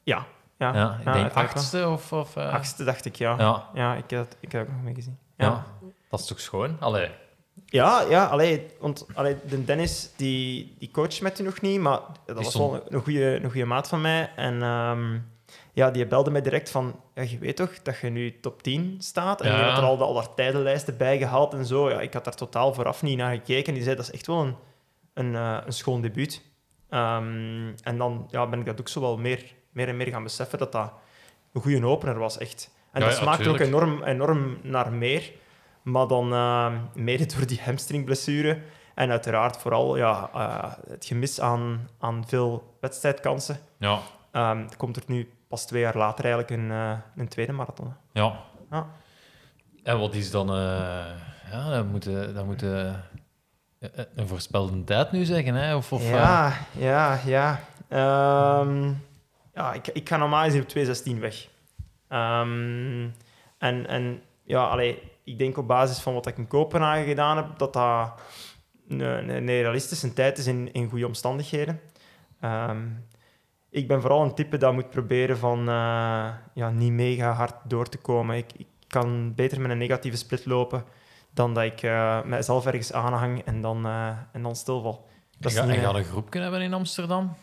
[0.03, 0.25] Ja,
[0.57, 0.73] ja.
[0.73, 1.43] Ja, ik denk eigenlijk wel.
[1.43, 2.13] achtste of...
[2.13, 3.35] of eh, Achtste dacht ik, ja.
[3.37, 5.17] Ja, Ja, ik, heb, ik heb het nog mee gezien.
[5.37, 5.45] ja.
[5.45, 5.65] Ja,
[6.09, 6.77] dat is toch schoon?
[6.79, 7.09] Allee,
[7.65, 11.99] ja, ja allee, want allee, de Dennis die, die coacht met u nog niet, maar
[12.25, 14.29] dat was stond- wel een, een, goede, een goede maat van mij.
[14.35, 15.17] En ehm,
[15.73, 18.95] ja, die belde mij direct van, ja, je weet toch dat je nu top 10
[18.99, 19.41] staat?
[19.41, 19.55] En Ja.
[19.55, 21.89] die had er al, al daar tijdenlijsten bij gehaald en zo.
[21.89, 23.73] Ja, ik had daar totaal vooraf niet naar gekeken.
[23.73, 24.55] Die zei, dat is echt wel een,
[25.13, 26.41] een, eh, een schoon debuut.
[26.89, 30.23] Ehm, en dan ja, ben ik dat ook zo wel meer, meer en meer gaan
[30.23, 30.93] beseffen dat dat
[31.53, 32.71] een goede opener was, echt.
[32.91, 35.31] En Ja, dat smaakt ook enorm, enorm naar meer.
[35.81, 38.61] Maar dan eh, mede door die hamstringblessure
[38.95, 43.99] en uiteraard vooral ja, eh, het gemis aan, aan veel wedstrijdkansen, ja.
[44.31, 47.93] ehm, komt er nu pas twee jaar later eigenlijk een, eh, een tweede marathon.
[48.13, 48.39] Ja.
[48.71, 48.87] Ja.
[49.83, 50.49] En wat is dan...
[50.49, 52.93] eh ja, dan moeten dan moet, eh,
[54.15, 55.75] een voorspelde tijd nu zeggen, hè?
[55.75, 57.59] Of, of, eh, ja, ja, ja.
[57.87, 58.93] Ehm,
[59.53, 61.47] ja, ik, ik ga normaal gezien op 2.16 weg.
[62.07, 63.07] Ehm,
[63.57, 67.57] en, en ja, allee, ik denk op basis van wat ik in Kopenhagen gedaan heb,
[67.57, 68.13] dat dat
[68.87, 71.79] een, een, een realistische tijd is in, in goede omstandigheden.
[72.39, 72.87] Ehm,
[73.71, 77.89] ik ben vooral een type dat moet proberen van eh, ja, niet mega hard door
[77.89, 78.37] te komen.
[78.37, 80.83] Ik, ik kan beter met een negatieve split lopen
[81.33, 85.07] dan dat ik eh mezelf ergens aanhang en dan, eh, en dan stilval.
[85.39, 87.33] Dat ga, en ga een groep kunnen hebben in Amsterdam?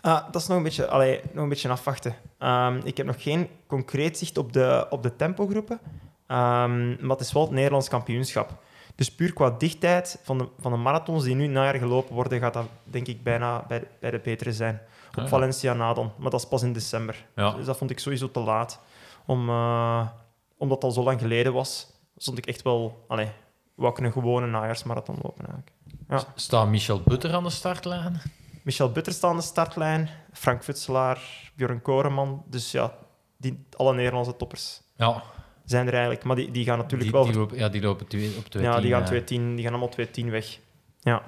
[0.00, 2.14] Ah, dat is nog een beetje, allee, nog een beetje afwachten.
[2.38, 5.80] Ehm, ik heb nog geen concreet zicht op de, op de tempogroepen,
[6.28, 8.62] Ehm, maar het is wel het Nederlands kampioenschap.
[8.94, 12.52] Dus puur qua dichtheid van de, van de marathons die nu najaar gelopen worden, gaat
[12.52, 14.80] dat denk ik bijna bij bij de betere zijn.
[15.22, 15.28] Op.
[15.28, 17.26] Valencia na dan, maar dat is pas in december.
[17.36, 17.50] Ja.
[17.50, 18.80] Dus dat vond ik sowieso te laat.
[19.26, 20.08] Om, eh,
[20.56, 23.04] omdat het al zo lang geleden was, stond ik echt wel...
[23.08, 23.30] Allee,
[23.74, 25.72] wou ik een gewone najaarsmarathon lopen eigenlijk.
[26.08, 26.32] Ja.
[26.34, 28.20] Staat Michel Butter aan de startlijn?
[28.62, 32.42] Michel Butter staat aan de startlijn, Frank Futselaar, Björn Koreman.
[32.46, 32.92] Dus ja,
[33.36, 35.22] die, alle Nederlandse toppers Ja,
[35.64, 36.24] zijn er eigenlijk.
[36.24, 37.24] Maar die, die gaan natuurlijk die, wel...
[37.24, 39.92] die lopen, ja, die lopen twee, op 2 ja, die gaan, 2-10, die gaan allemaal
[40.26, 40.58] 2-10 weg.
[41.00, 41.22] Ja.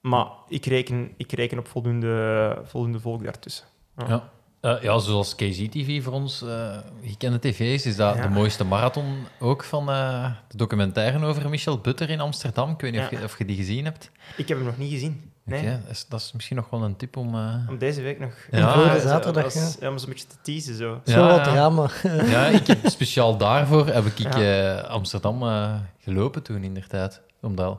[0.00, 3.66] Maar ik reken, ik reken op voldoende, voldoende volk daartussen.
[4.08, 4.28] Ja.
[4.60, 8.22] Eh, ja, zoals KZTV voor ons eh gekende tv is, is dat Ja.
[8.22, 12.70] de mooiste marathon ook van eh, de documentaire over Michel Butter in Amsterdam.
[12.70, 13.18] Ik weet niet of, Ja.
[13.18, 14.10] je, of je die gezien hebt.
[14.36, 15.30] Ik heb hem nog niet gezien.
[15.44, 15.64] Nee.
[15.70, 17.34] Dat, is, dat is misschien nog wel een tip om...
[17.34, 18.32] eh, Om deze week nog.
[18.50, 18.74] Ja.
[18.74, 19.88] Voor zo- zaterdag, ja.
[19.88, 21.00] Om zo'n beetje te teasen zo.
[21.04, 21.42] Zo Ja, wat ja.
[21.52, 21.90] drama.
[22.32, 27.20] Ja, ik heb speciaal daarvoor heb ik eh, Amsterdam eh, gelopen toen, inderdaad.
[27.40, 27.78] Omdat,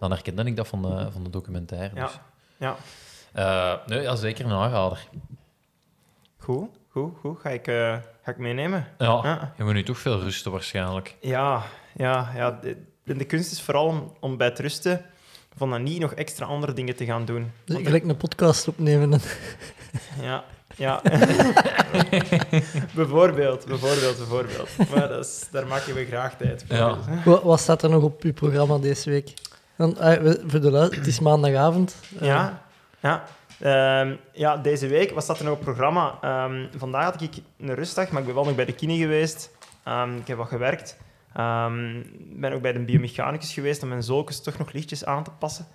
[0.00, 1.94] dan herkende ik dat van de, van de documentaire.
[1.94, 2.04] Ja.
[2.06, 2.18] Dus.
[2.56, 2.76] Ja.
[3.32, 5.08] Eh, nee, ja, zeker een aanrader.
[6.38, 7.40] Goed, goed, goed.
[7.40, 8.86] Ga ik, eh, ga ik meenemen.
[8.98, 9.52] Ja, Ja.
[9.56, 11.16] je moet nu toch veel rusten waarschijnlijk.
[11.20, 11.62] Ja,
[11.96, 12.50] ja, ja.
[12.62, 15.04] De, de, kunst is vooral om, om bij het rusten
[15.56, 17.52] van dan niet nog extra andere dingen te gaan doen.
[17.64, 19.12] Dus Want gelijk een podcast opnemen.
[19.12, 19.20] en-
[20.26, 20.44] Ja,
[20.76, 21.02] ja.
[22.94, 24.68] bijvoorbeeld, bijvoorbeeld, bijvoorbeeld.
[24.94, 26.76] Maar dat is, daar maken we graag tijd voor.
[26.76, 26.98] Ja.
[27.24, 29.32] Dus, wat staat er nog op uw programma deze week?
[29.80, 31.96] Dan, eh, we- voor de het is maandagavond.
[32.20, 32.62] Eh, Ja,
[33.00, 33.24] ja.
[33.60, 36.18] Ehm, ja, deze week, wat staat er nog op programma?
[36.20, 39.50] Ehm, vandaag had ik een rustdag, maar ik ben wel nog bij de kine geweest.
[39.84, 40.96] Ehm, ik heb wat gewerkt.
[41.30, 45.30] Ik ben ook bij de biomechanicus geweest om mijn zolkens toch nog lichtjes aan te
[45.30, 45.66] passen.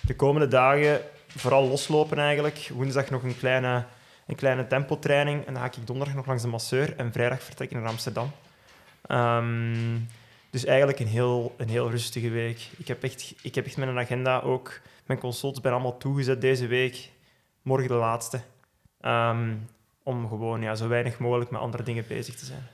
[0.00, 1.00] De komende dagen
[1.36, 2.70] vooral loslopen eigenlijk.
[2.74, 3.84] Woensdag nog een kleine,
[4.26, 5.46] een kleine tempotraining.
[5.46, 8.30] En dan ga ik donderdag nog langs de masseur en vrijdag vertrekken naar Amsterdam.
[10.50, 12.68] Dus eigenlijk een heel, een heel rustige week.
[12.76, 14.80] Ik heb, echt, ik heb echt mijn agenda ook...
[15.06, 17.10] Mijn consults ben allemaal toegezet deze week.
[17.62, 18.40] Morgen de laatste.
[19.00, 19.54] Ehm,
[20.02, 22.66] om gewoon ja, zo weinig mogelijk met andere dingen bezig te zijn.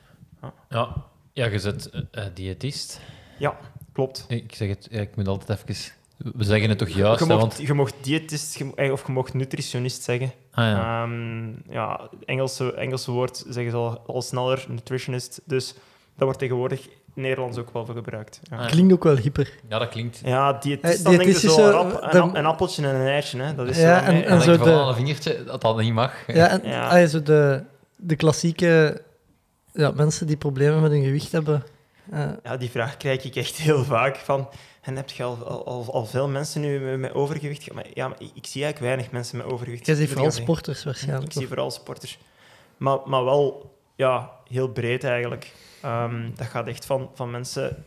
[0.69, 0.93] Ja,
[1.33, 3.01] ja je bent eh, eh, diëtist.
[3.91, 4.25] Klopt.
[4.27, 5.93] Ik zeg het, ja, ik moet altijd even...
[6.17, 7.67] We zeggen het toch juist, je, mocht, want...
[7.67, 10.31] je mocht diëtist eh, of je mocht nutritionist zeggen.
[10.51, 11.09] Ah, ja.
[11.69, 15.41] Ja, het Engelse, Engelse woord zeggen ze al, al sneller, nutritionist.
[15.45, 15.73] Dus
[16.13, 18.39] dat wordt tegenwoordig Nederlands ook wel veel gebruikt.
[18.43, 19.49] Ja, Ah, Klinkt ook wel hyper.
[19.69, 20.21] ja, dat klinkt...
[20.23, 22.45] ja diëtist, Eh, dan denk je diëtist is zo zo, rap, een, de- ap- een
[22.45, 23.41] appeltje en een eitje.
[23.41, 23.55] Hè.
[23.55, 25.77] Dat is Ja, zo, en- nee, en En zo de- aan een vingertje dat dat
[25.77, 26.13] niet mag.
[26.27, 27.01] Ja, en Ja.
[27.01, 27.63] ah, zo de,
[27.95, 29.01] de klassieke
[29.73, 31.63] ja, mensen die problemen met hun gewicht hebben.
[32.11, 34.15] eh, Ja, die vraag krijg ik echt heel vaak.
[34.15, 34.49] Van,
[34.81, 37.73] en heb je al, al, al, veel mensen nu met, overgewicht?
[37.73, 39.85] Maar, ja, maar ik, ik zie eigenlijk weinig mensen met overgewicht.
[39.85, 41.25] jij ziet vooral sporters waarschijnlijk.
[41.25, 42.17] Ik zie vooral sporters.
[42.77, 45.51] Maar, maar wel ja, heel breed eigenlijk.
[45.85, 47.85] Ehm, dat gaat echt van, van mensen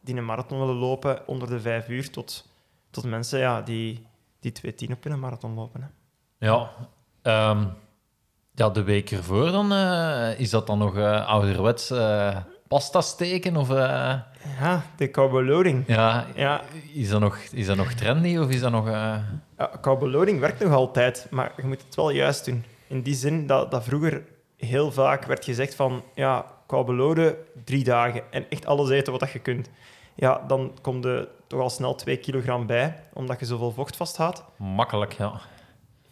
[0.00, 2.48] die een marathon willen lopen onder de vijf uur tot,
[2.90, 4.06] tot mensen ja, die,
[4.40, 4.52] die
[4.86, 5.80] 2.10 op een marathon lopen.
[5.80, 5.88] Hè.
[6.46, 6.70] Ja.
[7.22, 7.64] Ehm,
[8.54, 12.36] ja, de week ervoor dan, eh, is dat dan nog eh, ouderwets eh,
[12.68, 13.56] pasta steken?
[13.56, 15.84] Of, Ja, de carbo loading.
[15.86, 18.86] ja, Ja, is, dat nog, is dat nog trendy of is dat nog...
[18.88, 19.40] ja,
[20.00, 22.64] loading werkt nog altijd, maar je moet het wel juist doen.
[22.86, 24.22] In die zin dat, dat vroeger
[24.56, 29.20] heel vaak werd gezegd van ja, carbo loaden, drie dagen en echt alles eten wat
[29.20, 29.68] dat je kunt.
[30.14, 34.42] Ja, dan komt er toch al snel twee kilogram bij, omdat je zoveel vocht vasthoudt.
[34.56, 35.40] makkelijk, ja.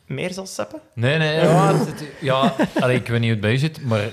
[0.07, 0.81] Meer zal seppen?
[0.95, 4.11] Nee, nee, ja, het- ja allee, ik weet niet hoe het bij je zit, maar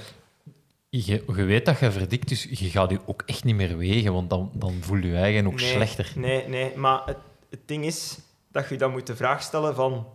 [0.90, 4.14] je, je weet dat je verdikt, dus je gaat je ook echt niet meer wegen,
[4.14, 6.12] want dan, dan voel je je eigen ook nee, slechter.
[6.16, 7.18] Nee, nee, maar het,
[7.50, 8.18] het ding is
[8.52, 10.08] dat je dan moet de vraag stellen van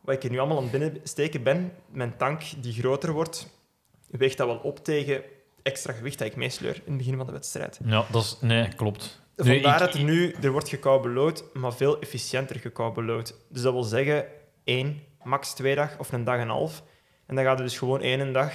[0.00, 3.48] wat ik er nu allemaal aan het binnensteken ben, mijn tank die groter wordt,
[4.10, 5.22] weegt dat wel op tegen
[5.64, 7.80] extra gewicht dat ik meesleur in het begin van de wedstrijd.
[7.84, 8.36] Ja, dat is...
[8.40, 9.22] Nee, klopt.
[9.36, 13.34] Vandaar dat er nu, er wordt gekoubelood, maar veel efficiënter gekoubelood.
[13.48, 14.26] Dus dat wil zeggen,
[14.64, 16.82] één, max twee dag of een dag en een half.
[17.26, 18.52] En dan gaat er dus gewoon één dag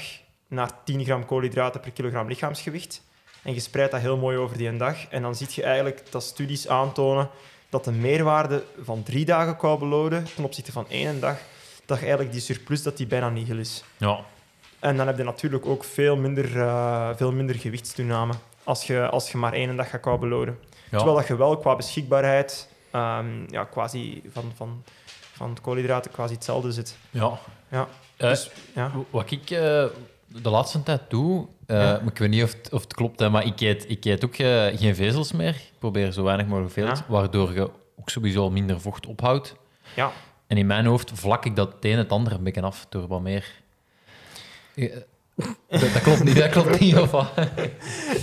[0.48, 3.02] naar 10 gram koolhydraten per kilogram lichaamsgewicht.
[3.44, 5.08] En je spreidt dat heel mooi over die dag.
[5.08, 7.30] En dan zie je eigenlijk dat studies aantonen
[7.70, 11.38] dat de meerwaarde van drie dagen koubeloden ten opzichte van één dag,
[11.86, 13.84] dat je eigenlijk die surplus dat die bijna nihil is.
[13.98, 14.26] Ja,
[14.80, 19.32] En dan heb je natuurlijk ook veel minder, eh, veel minder gewichtstoename als je, als
[19.32, 20.58] je maar één dag gaat koubeloden.
[20.92, 20.98] ja.
[20.98, 24.84] Terwijl dat je wel qua beschikbaarheid ehm, ja, quasi van, van,
[25.34, 26.98] van koolhydraten quasi hetzelfde zit.
[27.10, 27.40] ja.
[27.72, 27.88] Ja.
[28.18, 28.92] Eh, Dus, ja.
[29.10, 29.86] Wat ik eh,
[30.26, 32.00] de laatste tijd doe, Ja.
[32.00, 34.36] ik weet niet of het, of het klopt, hè, maar ik eet, ik eet ook
[34.36, 35.50] geen vezels meer.
[35.56, 37.06] Ik probeer zo weinig mogelijk vezels, Ja.
[37.08, 39.56] waardoor je ook sowieso minder vocht ophoudt.
[39.96, 40.12] Ja.
[40.48, 43.08] En in mijn hoofd vlak ik dat het een het ander een beetje af door
[43.08, 43.46] wat meer...
[45.68, 47.12] Dat, dat klopt niet, dat klopt niet, of?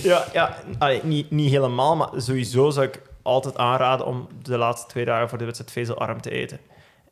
[0.02, 0.56] Ja, ja
[1.02, 5.38] niet, niet helemaal, maar sowieso zou ik altijd aanraden om de laatste twee dagen voor
[5.38, 6.60] de wedstrijd vezelarm te eten.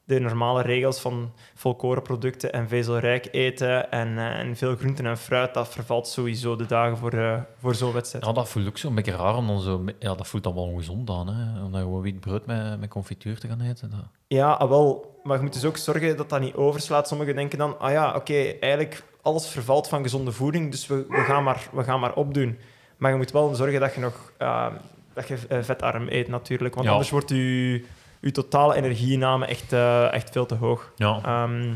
[0.07, 5.55] De normale regels van volkorenproducten en vezelrijk eten en, eh, en veel groenten en fruit,
[5.55, 8.25] dat vervalt sowieso de dagen voor, eh, voor zo'n wedstrijd.
[8.25, 9.85] Ja, dat voelt ook zo'n beetje raar om dan zo...
[9.99, 11.63] Ja, dat voelt dan wel ongezond aan, hè.
[11.65, 13.91] Om dan gewoon wit brood met, met confituur te gaan eten.
[13.91, 14.01] Dat...
[14.27, 15.21] Ja, ah, wel.
[15.23, 17.09] Maar je moet dus ook zorgen dat dat niet overslaat.
[17.09, 21.17] Sommigen denken dan, ah ja, oké, eigenlijk alles vervalt van gezonde voeding, dus we, we,
[21.17, 22.59] gaan maar, we gaan maar opdoen.
[22.97, 24.67] Maar je moet wel zorgen dat je nog eh,
[25.15, 26.93] dat je, vetarm eet natuurlijk, want Ja.
[26.93, 27.85] anders wordt je,
[28.25, 30.93] je totale energieinname echt, eh, echt veel te hoog.
[30.97, 31.21] Ja.
[31.25, 31.75] Ehm,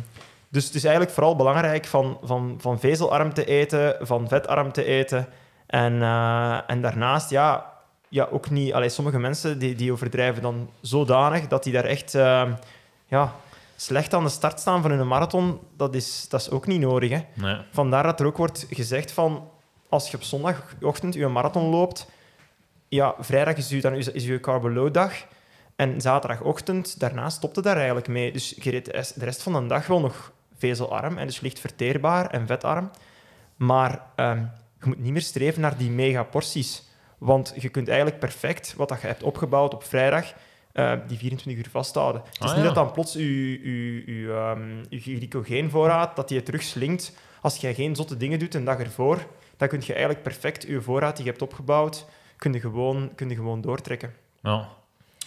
[0.51, 4.85] Dus het is eigenlijk vooral belangrijk van, van, van vezelarm te eten, van vetarm te
[4.85, 5.27] eten.
[5.67, 7.73] En, eh, en daarnaast, ja,
[8.09, 8.73] ja ook niet...
[8.73, 12.43] Allee, sommige mensen die, die overdrijven dan zodanig dat die daar echt eh,
[13.07, 13.33] ja,
[13.77, 15.61] slecht aan de start staan van hun marathon.
[15.77, 17.21] Dat is, dat is ook niet nodig, hè.
[17.35, 17.57] Nee.
[17.73, 19.49] Vandaar dat er ook wordt gezegd van...
[19.89, 22.11] Als je op zondagochtend je marathon loopt...
[22.89, 25.13] Ja, vrijdag is je, dan is, is je carbo-load-dag.
[25.79, 28.33] En zaterdagochtend, daarna stopte daar eigenlijk mee.
[28.33, 32.31] Dus je reed de rest- van de dag wel nog vezelarm en dus licht verteerbaar
[32.31, 32.91] en vetarm.
[33.57, 34.39] Maar ehm,
[34.81, 36.83] je moet niet meer streven naar die megaporties.
[37.19, 40.33] Want je kunt eigenlijk perfect wat dat je hebt opgebouwd op vrijdag,
[40.73, 42.23] eh, die 24 uur vasthouden.
[42.25, 46.43] Het is Ah, niet dat dan plots je, je, je, ehm, je glycogeenvoorraad dat die
[46.45, 47.13] je.
[47.43, 50.81] Als jij geen zotte dingen doet een dag ervoor, dan kun je eigenlijk perfect je
[50.83, 54.15] voorraad die je hebt opgebouwd, kun je gewoon, kun je gewoon doortrekken.
[54.43, 54.69] Ja.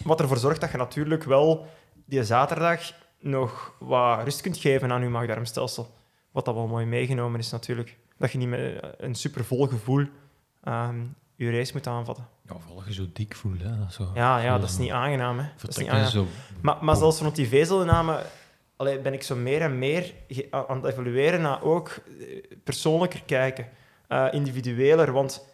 [0.04, 1.68] Wat ervoor zorgt dat je natuurlijk wel
[2.06, 5.94] die zaterdag nog wat rust kunt geven aan je maag-darmstelsel.
[6.32, 7.98] Wat dat wel mooi meegenomen is natuurlijk.
[8.18, 10.06] Dat je niet met een supervol gevoel
[10.64, 11.04] ehm,
[11.36, 12.28] je race moet aanvatten.
[12.48, 13.62] ja, vooral je zo dik voelt.
[13.62, 13.90] Hè.
[13.90, 15.40] Zo, Ja, ja dat is niet aangenaam.
[15.40, 15.46] Hè.
[15.58, 16.28] Dat is niet aangenaam.
[16.62, 18.24] Maar, maar zelfs rond die vezelname
[18.82, 20.14] allee, ben ik zo meer en meer
[20.50, 23.68] aan het evalueren naar ook eh, persoonlijker kijken,
[24.08, 25.12] eh, individueler.
[25.12, 25.46] Want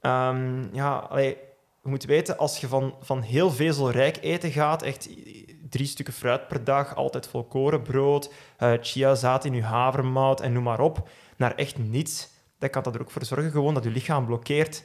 [0.00, 1.36] ehm, ja, allee,
[1.86, 5.08] je moet weten, als je van, van heel vezelrijk eten gaat, echt
[5.68, 10.80] drie stukken fruit per dag, altijd volkorenbrood, eh chiazaad in je havermout en noem maar
[10.80, 14.26] op, naar echt niets, dan kan dat er ook voor zorgen gewoon dat je lichaam
[14.26, 14.84] blokkeert.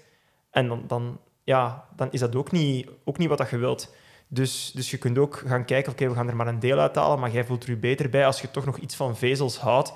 [0.51, 3.93] En dan, dan, ja, dan is dat ook niet, ook niet wat dat je wilt.
[4.27, 7.19] Dus, dus je kunt ook gaan kijken, oké, we gaan er maar een deel uithalen,
[7.19, 9.93] maar jij voelt er je beter bij als je toch nog iets van vezels houdt.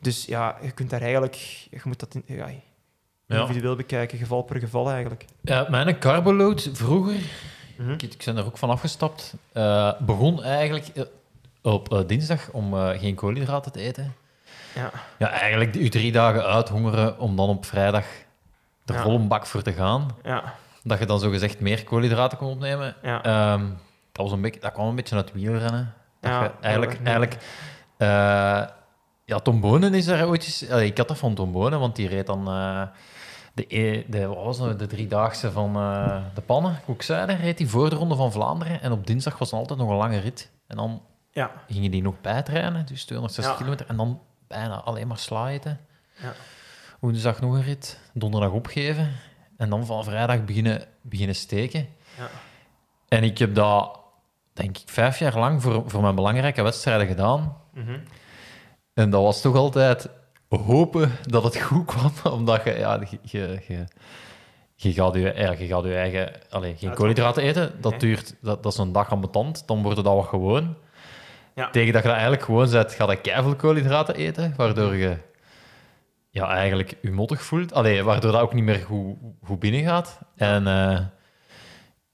[0.00, 1.34] Dus ja, je kunt daar eigenlijk...
[1.70, 2.50] Je moet dat ja,
[3.26, 5.24] individueel bekijken, geval per geval eigenlijk.
[5.40, 7.16] Ja, mijn carboload vroeger,
[7.78, 7.90] Mhm.
[7.90, 11.02] ik, ik ben er ook van afgestapt, eh, begon eigenlijk eh,
[11.62, 14.14] op eh, dinsdag om eh, geen koolhydraten te eten.
[14.74, 14.90] Ja.
[15.18, 18.04] Ja, eigenlijk u drie dagen uithongeren om dan op vrijdag
[18.84, 19.02] er Ja.
[19.02, 20.08] vol een bak voor te gaan.
[20.24, 22.94] Ja, Dat je dan zogezegd meer koolhydraten kon opnemen.
[23.02, 23.22] ja.
[23.22, 23.60] Ehm,
[24.12, 25.94] dat, was een beetje, dat kwam een beetje uit wielrennen.
[26.20, 27.36] Dat Ja, je eigenlijk, ja, eigenlijk
[27.96, 28.08] eh,
[29.24, 30.70] ja, Tom Bonen is daar ooit eens...
[30.70, 32.82] allee, ik had dat van Tom Bonen, want die reed dan eh,
[33.54, 37.68] de, e- de, wat was het, de driedaagse van eh, de pannen, Koekzijde, reed hij
[37.68, 38.80] voor de Ronde van Vlaanderen.
[38.82, 40.50] En op dinsdag was dan altijd nog een lange rit.
[40.66, 41.50] En dan Ja.
[41.68, 43.58] gingen die nog bijtrainen, dus 260 Ja.
[43.58, 43.86] kilometer.
[43.88, 45.80] En dan bijna alleen maar sla eten.
[46.22, 46.32] Ja.
[47.00, 49.12] Woensdag nog een rit, donderdag opgeven.
[49.56, 51.88] En dan van vrijdag beginnen, beginnen steken.
[52.18, 52.28] Ja.
[53.08, 53.98] En ik heb dat,
[54.52, 57.56] denk ik, vijf jaar lang voor, voor mijn belangrijke wedstrijden gedaan.
[57.74, 57.98] Mhm.
[58.94, 60.08] En dat was toch altijd
[60.58, 63.84] hopen dat het goed kwam, omdat je, ja, je, je, je,
[64.74, 66.32] je gaat je, ja, je gaat je eigen...
[66.50, 70.06] Allee, geen koolhydraten eten, dat, duurt, dat, dat is een dag aan dan wordt het
[70.06, 70.76] al wat gewoon.
[71.54, 71.70] Ja.
[71.70, 75.16] Tegen dat je dat eigenlijk gewoon zet, ga je keiveel koolhydraten eten, waardoor je
[76.30, 77.72] ja, eigenlijk je mottig voelt.
[77.72, 80.18] Allee, waardoor dat ook niet meer goed, goed binnengaat.
[80.36, 81.00] En eh,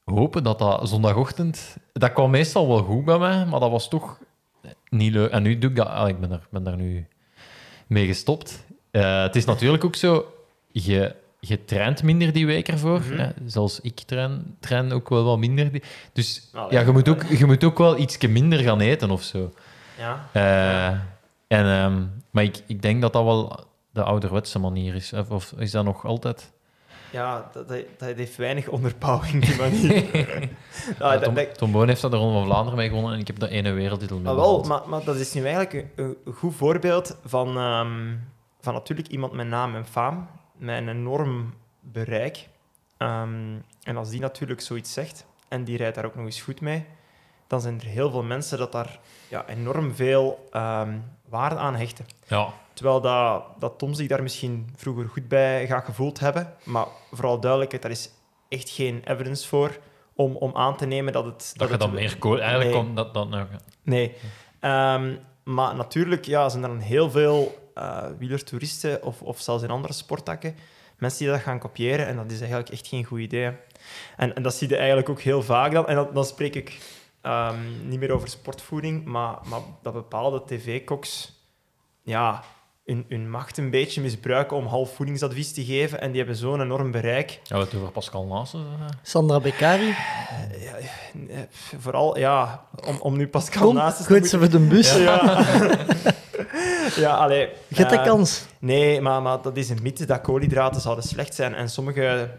[0.05, 1.77] hopen dat dat zondagochtend...
[1.93, 4.19] Dat kwam meestal wel goed bij mij, maar dat was toch
[4.89, 5.31] niet leuk.
[5.31, 5.87] En nu doe ik dat...
[5.87, 7.09] ah, ik ben, er, ben daar nu
[7.91, 8.65] mee gestopt.
[8.91, 10.35] Eh, het is natuurlijk ook zo...
[10.73, 13.01] Je, je traint minder die week ervoor.
[13.05, 13.29] Hè.
[13.47, 15.73] Zelfs ik train, train ook wel wat minder.
[15.73, 16.73] die- Dus Allee.
[16.73, 19.53] ja, je, moet ook, je moet ook wel iets minder gaan eten of zo.
[19.99, 20.29] Ja.
[20.33, 20.87] Eh,
[21.59, 25.13] en, ehm, maar ik, ik denk dat dat wel de ouderwetse manier is.
[25.13, 26.51] Of, of is dat nog altijd?
[27.13, 30.17] Ja, dat, dat, dat heeft weinig onderbouwing, die manier.
[30.17, 30.49] ja,
[30.99, 33.19] Ja, dat- Tom, dat- Tom Boon heeft dat de Ronde van Vlaanderen mee gewonnen en
[33.21, 36.17] ik heb de ene wereldtitel mee Ah, wel, maar, maar dat is nu eigenlijk een,
[36.25, 38.15] een goed voorbeeld van, ehm,
[38.61, 42.49] van natuurlijk iemand met naam en faam, met een enorm bereik.
[42.97, 46.61] Ehm, en als die natuurlijk zoiets zegt, en die rijdt daar ook nog eens goed
[46.61, 46.85] mee,
[47.47, 50.93] dan zijn er heel veel mensen dat daar ja, enorm veel ehm,
[51.29, 52.07] waarde aan hechten.
[52.27, 52.49] Ja,
[52.81, 56.55] Terwijl dat, dat Tom zich daar misschien vroeger goed bij gaat gevoeld hebben.
[56.65, 58.11] Maar vooral duidelijkheid, daar is
[58.49, 59.79] echt geen evidence voor
[60.15, 61.53] om, om aan te nemen dat het...
[61.57, 62.41] dat je het dan meer kool...
[62.41, 62.83] Eigenlijk Nee.
[62.83, 63.15] komt dat...
[63.15, 63.59] dat nou, ja.
[63.83, 64.15] Nee.
[64.61, 69.71] Ehm, maar natuurlijk ja, zijn er dan heel veel eh wielertoeristen of, of zelfs in
[69.71, 70.55] andere sporttakken
[70.99, 72.07] mensen die dat gaan kopiëren.
[72.07, 73.53] En dat is eigenlijk echt geen goed idee.
[74.17, 75.87] En, en dat zie je eigenlijk ook heel vaak dan.
[75.87, 76.79] En dan, dan spreek ik
[77.21, 81.39] ehm, niet meer over sportvoeding, maar, maar dat bepaalde tv-koks
[82.03, 82.45] ja,
[82.85, 86.01] hun, hun macht een beetje misbruiken om half voedingsadvies te geven.
[86.01, 87.41] En die hebben zo'n enorm bereik.
[87.43, 88.61] Ja, het over Pascal Naassen.
[88.61, 88.87] eh.
[89.03, 89.89] Sandra Beccari,
[91.29, 91.39] Eh,
[91.79, 94.97] Vooral, ja, om, om nu Pascal kom, naast te gooit ze voor de bus.
[94.97, 95.45] Ja,
[96.97, 97.49] ja allee.
[97.69, 98.47] Je de eh, kans.
[98.59, 101.55] Nee, maar, maar dat is een mythe dat koolhydraten zouden slecht zijn.
[101.55, 102.31] En sommige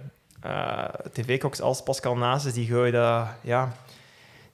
[0.42, 3.26] eh, tv-koks als Pascal Naas, die gooien dat...
[3.42, 3.72] Ja,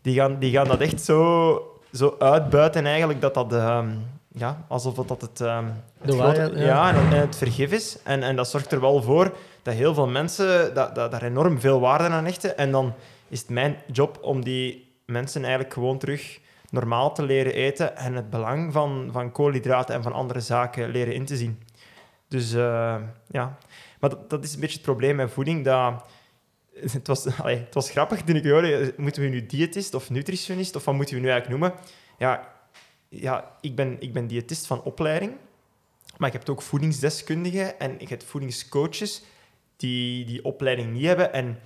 [0.02, 3.54] die gaan, die gaan dat echt zo, zo uitbuiten eigenlijk dat dat...
[3.54, 3.90] ehm,
[4.38, 6.66] ja, alsof dat het, grote- waarheid, ja.
[6.66, 7.98] ja, en, en het vergif is.
[8.04, 11.60] En, en dat zorgt er wel voor dat heel veel mensen dat, dat, daar enorm
[11.60, 12.58] veel waarde aan hechten.
[12.58, 12.94] En dan
[13.28, 18.14] is het mijn job om die mensen eigenlijk gewoon terug normaal te leren eten en
[18.14, 21.64] het belang van, van koolhydraten en van andere zaken leren in te zien.
[22.28, 22.96] Dus eh,
[23.28, 23.58] ja,
[24.00, 25.66] maar dat, dat is een beetje het probleem met voeding.
[25.66, 26.04] Dat,
[26.92, 30.76] het, was, allee, het was grappig toen ik hoorde, moeten we nu diëtist of nutritionist
[30.76, 31.80] of wat moeten we nu eigenlijk noemen?
[32.18, 32.48] Ja,
[33.10, 35.32] ja ik, ben, ik ben diëtist van opleiding,
[36.18, 39.22] maar ik heb ook voedingsdeskundigen en ik heb voedingscoaches
[39.78, 41.34] die die opleiding niet hebben.
[41.34, 41.60] En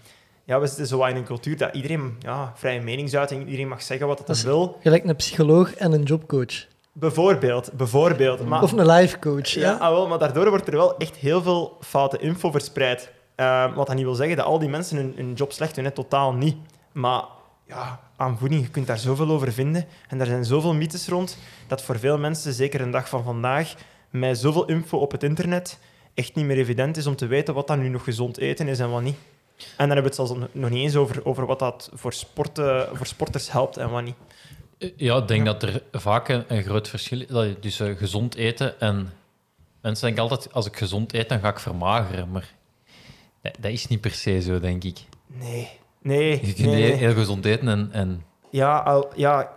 [0.43, 4.07] ja, we zitten zo in een cultuur dat iedereen ja, vrije meningsuiting, iedereen mag zeggen
[4.07, 4.77] wat Dat is- wil.
[4.81, 6.65] Gelijk een psycholoog en een jobcoach.
[6.93, 8.45] Bijvoorbeeld, bijvoorbeeld.
[8.45, 9.47] Maar, Of een lifecoach.
[9.47, 9.73] ja, Ja?
[9.77, 13.11] ah, wel, maar daardoor wordt er wel echt heel veel foute info verspreid.
[13.35, 15.91] Eh, wat dat niet wil zeggen dat al die mensen hun, hun job slecht doen,
[15.93, 16.55] totaal niet.
[16.91, 17.23] Maar
[17.67, 19.85] ja, aan voeding, je kunt daar zoveel over vinden.
[20.07, 23.73] En er zijn zoveel mythes rond, dat voor veel mensen, zeker een dag van vandaag,
[24.09, 25.79] met zoveel info op het internet,
[26.13, 28.79] echt niet meer evident is om te weten wat dan nu nog gezond eten is
[28.79, 29.15] en wat niet.
[29.57, 32.87] En dan hebben we het zelfs nog niet eens over, over wat dat voor, sporten,
[32.97, 34.15] voor sporters helpt en wat niet.
[34.95, 38.79] Ja, ik denk dat er vaak een, een groot verschil is dat- tussen gezond eten
[38.79, 39.13] en...
[39.81, 42.31] Mensen denken altijd, als ik gezond eet, dan ga ik vermageren.
[42.31, 42.53] Maar
[43.41, 44.97] dat, dat is niet per se zo, denk ik.
[45.27, 45.69] Nee,
[46.01, 46.39] nee.
[46.45, 47.89] Je kunt nee, heel gezond eten en...
[47.91, 49.51] en Ja, al, ja,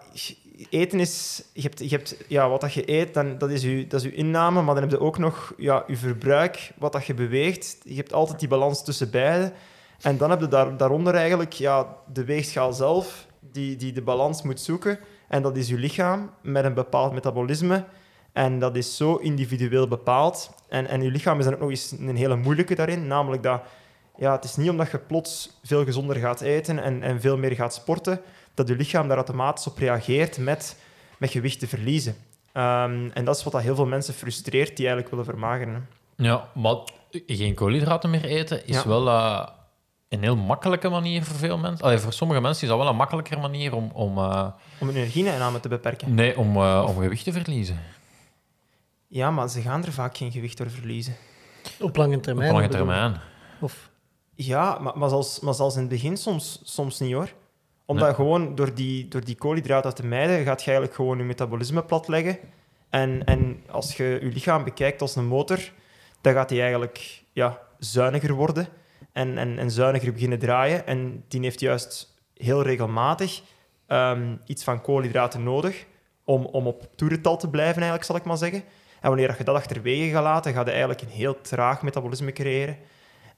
[0.70, 1.44] eten is...
[1.52, 4.10] Je hebt, je hebt, ja, wat dat je eet, dan, dat, is je, dat is
[4.10, 7.78] je inname, maar dan heb je ook nog ja, je verbruik, wat dat je beweegt.
[7.84, 9.52] Je hebt altijd die balans tussen beide.
[10.00, 14.42] En dan heb je daar, daaronder eigenlijk ja, de weegschaal zelf, die, die de balans
[14.42, 14.98] moet zoeken.
[15.28, 17.84] En dat is je lichaam met een bepaald metabolisme.
[18.32, 20.50] En dat is zo individueel bepaald.
[20.68, 23.62] En, en je lichaam is dan ook nog eens een hele moeilijke daarin, namelijk dat...
[24.16, 27.52] Ja, het is niet omdat je plots veel gezonder gaat eten en, en veel meer
[27.54, 28.20] gaat sporten,
[28.54, 30.76] dat je lichaam daar automatisch op reageert met,
[31.18, 32.16] met gewicht te verliezen.
[32.52, 35.88] Ehm, en dat is wat dat heel veel mensen frustreert die eigenlijk willen vermageren.
[36.16, 36.76] ja, maar
[37.26, 38.88] geen koolhydraten meer eten is Ja.
[38.88, 39.46] wel eh,
[40.08, 41.84] een heel makkelijke manier voor veel mensen.
[41.84, 44.46] Allee, voor sommige mensen is dat wel een makkelijker manier om, om, eh,
[44.80, 46.14] Om hun energieinname te beperken.
[46.14, 47.80] nee, om, eh, om gewicht te verliezen.
[49.08, 51.14] Ja, maar ze gaan er vaak geen gewicht door verliezen.
[51.80, 52.52] Op lange Op termijn.
[52.52, 52.86] lange bedoel ik.
[52.86, 53.20] termijn.
[53.60, 53.90] Of,
[54.34, 57.32] Ja, maar, maar, zelfs, maar zelfs in het begin soms, soms niet hoor.
[57.86, 58.14] Omdat Nee.
[58.14, 62.38] gewoon door die, door die koolhydraten te mijden, gaat je eigenlijk gewoon je metabolisme platleggen.
[62.90, 65.58] En, en als je je lichaam bekijkt als een motor,
[66.20, 68.68] dan gaat die eigenlijk ja, zuiniger worden
[69.12, 70.86] en, en, en zuiniger beginnen draaien.
[70.86, 73.42] En die heeft juist heel regelmatig
[73.86, 75.86] ehm, iets van koolhydraten nodig
[76.24, 78.62] om, om op toerental te blijven, eigenlijk, zal ik maar zeggen.
[79.00, 82.76] En wanneer je dat achterwege gaat laten, ga je eigenlijk een heel traag metabolisme creëren.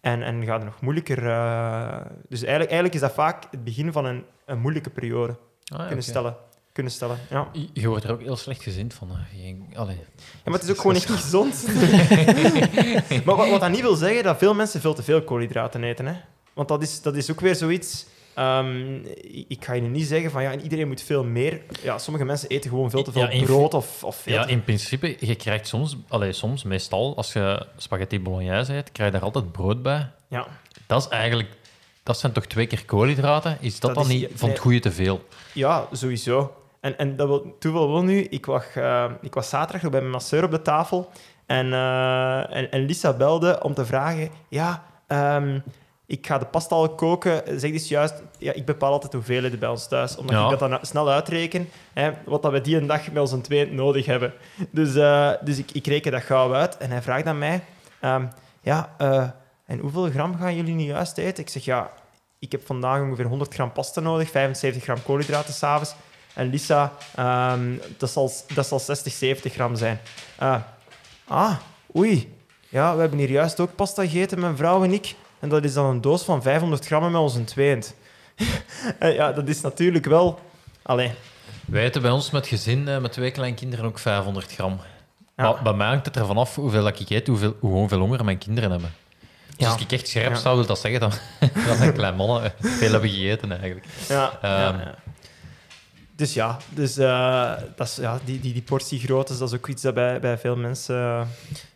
[0.06, 1.26] En, en gaat het nog moeilijker...
[1.28, 1.96] eh,
[2.28, 5.36] dus eigenlijk, eigenlijk is dat vaak het begin van een, een moeilijke periode
[5.72, 6.36] Ah, ja, kunnen, stellen,
[6.72, 7.18] kunnen stellen.
[7.30, 7.48] Ja.
[7.72, 9.10] Je- wordt er ook heel slecht gezind van.
[9.34, 9.96] Geen- Allee.
[9.96, 10.02] ja,
[10.44, 11.66] maar het is ook gewoon echt niet gezond.
[13.24, 16.06] maar wat, wat dat niet wil zeggen, dat veel mensen veel te veel koolhydraten eten.
[16.06, 16.14] Hè?
[16.54, 18.06] Want dat is, dat is ook weer zoiets...
[18.36, 18.94] ehm,
[19.48, 21.60] ik ga je niet zeggen van ja, iedereen moet veel meer.
[21.82, 24.50] Ja, sommige mensen eten gewoon veel te veel Ja, in- brood of, of Ja, te-
[24.50, 29.16] in principe, je krijgt soms, allee, soms, meestal, als je spaghetti bolognese eet, krijg je
[29.16, 30.10] daar altijd brood bij.
[30.28, 30.46] ja.
[30.86, 31.48] Dat is eigenlijk,
[32.02, 33.56] dat zijn toch twee keer koolhydraten?
[33.60, 35.24] Is dat, Dat dan is- niet van het goede te veel?
[35.52, 36.54] Ja, sowieso.
[36.80, 40.00] En, en dat wil, toeval wil nu, ik was, eh, ik was zaterdag nog bij
[40.00, 41.10] mijn masseur op de tafel
[41.46, 45.58] en, eh, en, en Lisa belde om te vragen, ja, ehm,
[46.06, 47.60] ik ga de pasta al koken.
[47.60, 50.44] Zeg dus juist, ja, ik bepaal altijd de hoeveelheden bij ons thuis, omdat Ja.
[50.50, 53.72] ik dat dan snel uitreken, hè, wat dat we die een dag met ons twee
[53.72, 54.32] nodig hebben.
[54.70, 57.64] Dus, eh, dus ik, ik reken dat gauw uit en hij vraagt aan mij,
[58.00, 58.26] ehm,
[58.60, 59.28] ja, eh,
[59.66, 61.42] en hoeveel gram gaan jullie nu juist eten?
[61.42, 61.90] Ik zeg, ja,
[62.38, 65.94] ik heb vandaag ongeveer 100 gram pasta nodig, 75 gram koolhydraten s'avonds.
[66.34, 70.00] En Lisa, ehm, dat, zal, dat zal 60, 70 gram zijn.
[70.38, 70.56] Eh,
[71.26, 71.56] ah,
[71.96, 72.34] oei.
[72.68, 75.14] Ja, we hebben hier juist ook pasta gegeten, mijn vrouw en ik.
[75.46, 77.94] En dat is dan een doos van 500 gram met onze tweeënd.
[78.98, 80.38] En ja, dat is natuurlijk wel...
[80.82, 81.12] Allee,
[81.66, 84.80] Wij eten bij ons met gezin, eh, met twee kleinkinderen, ook 500 gram.
[85.36, 85.42] Ja.
[85.52, 88.38] Maar bij mij hangt het ervan af hoeveel ik eet, hoeveel, hoe hoeveel honger mijn
[88.38, 88.94] kinderen hebben.
[89.46, 89.72] Dus Ja.
[89.72, 90.38] als ik echt scherp Ja.
[90.38, 91.20] zou, wil dat zeggen dat,
[91.66, 93.86] dat mijn kleine mannen veel hebben gegeten eigenlijk.
[94.08, 94.94] ja, ja.
[96.16, 99.82] Dus ja, dus, eh, dat is, ja die, die, die portiegroottes, dat is ook iets
[99.82, 100.96] dat bij, bij veel mensen...
[100.96, 101.26] eh,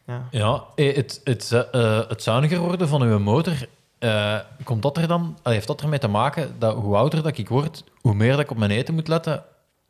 [0.06, 0.28] ja.
[0.30, 3.54] Ja, eh, het, het, eh, het zuiniger worden van uw motor,
[3.98, 7.48] eh, komt dat er dan, heeft dat ermee te maken dat hoe ouder dat ik
[7.48, 9.44] word, hoe meer dat ik op mijn eten moet letten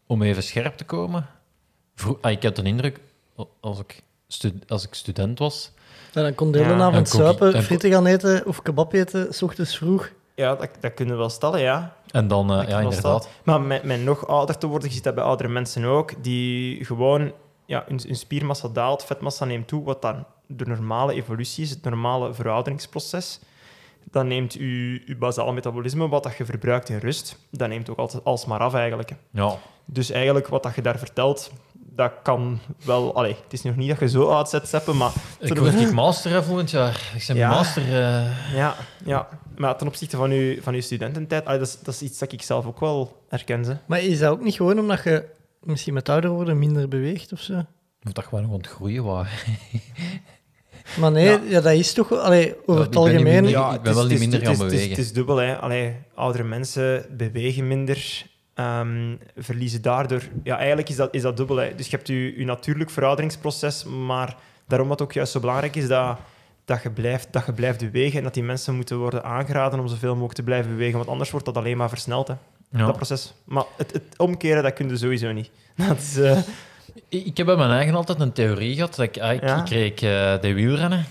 [0.07, 1.27] om even scherp te komen?
[1.95, 3.01] Vro- ah, ik heb de indruk,
[3.61, 4.03] als ik,
[4.69, 5.71] als ik student was,
[6.13, 9.35] en dan kon de hele Ja, avond suipen, en- frieten gaan eten of kebab eten,
[9.35, 10.11] s ochtends vroeg.
[10.35, 11.97] Ja, dat, dat kunnen we wel stellen, ja.
[12.13, 13.29] En dan, Dat ja, inderdaad.
[13.45, 16.85] Maar met, met nog ouder te worden, je ziet dat bij oudere mensen ook, die
[16.85, 17.33] gewoon
[17.67, 21.83] ja, hun, hun spiermassa daalt, vetmassa neemt toe, wat dan de normale evolutie is, het
[21.83, 23.41] normale verouderingsproces.
[24.11, 27.99] Dan neemt je, je basaal metabolisme, wat dat je verbruikt in rust, dat neemt ook
[27.99, 29.11] altijd alsmaar af eigenlijk.
[29.31, 33.15] Ja, Dus eigenlijk wat dat je daar vertelt, dat kan wel...
[33.15, 35.13] Allee, het is nog niet dat je zo oud zet, maar...
[35.39, 37.11] ik word ik master hè, volgend jaar.
[37.15, 37.49] Ik ben Ja.
[37.51, 37.83] master...
[37.83, 39.29] eh, Ja, ja.
[39.61, 42.43] Maar ten opzichte van je, van uw studententijd, dat, is, dat is iets dat ik
[42.43, 43.65] zelf ook wel herken.
[43.65, 43.77] Ze.
[43.87, 45.25] Maar is dat ook niet gewoon omdat je
[45.61, 47.55] misschien met ouder worden minder beweegt of zo?
[48.03, 49.45] moet dat gewoon nog ontgroeien waar.
[51.01, 51.41] Maar nee, Ja.
[51.49, 51.61] ja.
[51.61, 52.09] dat is toch...
[52.09, 53.33] wel- Allee, over Ja, het ik ben niet algemeen...
[53.35, 54.73] minder- Ja, ik het ben is- wel niet het is- minder gaan het is- het
[54.73, 54.97] is- bewegen.
[54.97, 55.57] Het is dubbel, hè.
[55.59, 60.23] Allee, oudere mensen bewegen minder, ehm, verliezen daardoor...
[60.43, 61.75] Ja, eigenlijk is dat, is dat dubbel, hè.
[61.75, 64.37] Dus je hebt je, je natuurlijk verouderingsproces, maar
[64.67, 66.19] daarom wat ook juist zo belangrijk is, dat,
[66.71, 69.89] dat, je blijft, dat je blijft bewegen en dat die mensen moeten worden aangeraden om
[69.89, 72.35] zoveel mogelijk te blijven bewegen, want anders wordt dat alleen maar versneld, hè,
[72.71, 72.87] Ja.
[72.87, 73.33] dat proces.
[73.45, 75.51] Maar het, het omkeren, dat kun je sowieso niet.
[75.89, 76.17] Dat is...
[76.19, 76.39] eh,
[77.09, 78.95] Ik ik heb bij mijn eigen altijd een theorie gehad.
[78.95, 79.59] Dat ik, ah, ik, Ja?
[79.59, 81.05] ik kreeg eh, de wielrennen.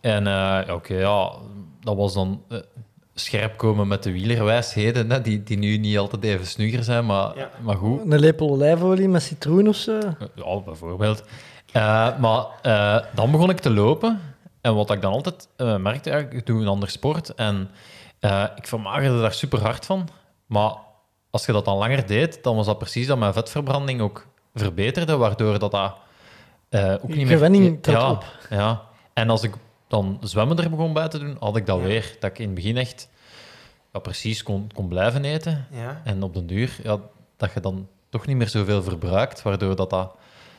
[0.00, 1.30] En eh, oké, ja,
[1.80, 2.42] dat was dan
[3.14, 7.36] scherp komen met de wielerwijsheden, hè, die, die nu niet altijd even snugger zijn, maar,
[7.36, 7.50] Ja.
[7.62, 8.00] maar goed.
[8.12, 9.98] Een lepel olijfolie met citroen of zo.
[10.34, 11.22] Ja, bijvoorbeeld.
[11.72, 14.20] Eh, maar eh, dan begon ik te lopen.
[14.66, 17.34] En wat ik dan altijd eh, merkte, ja, ik doe een ander sport.
[17.34, 17.70] En
[18.20, 20.08] eh, ik vermagerde daar super hard van.
[20.46, 20.74] Maar
[21.30, 25.16] als je dat dan langer deed, dan was dat precies dat mijn vetverbranding ook verbeterde,
[25.16, 25.94] waardoor dat, dat
[26.68, 27.26] eh, ook niet meer...
[27.26, 28.24] Gewenning ja, op.
[28.50, 28.82] Ja.
[29.12, 29.54] En als ik
[29.88, 31.84] dan zwemmen er begon bij te doen, had ik dat Ja.
[31.84, 32.16] weer.
[32.20, 33.08] Dat ik in het begin echt
[33.92, 35.66] ja, precies kon, kon blijven eten.
[35.70, 36.00] ja.
[36.04, 36.98] En op den duur, ja,
[37.36, 40.14] dat je dan toch niet meer zoveel verbruikt, waardoor dat, dat,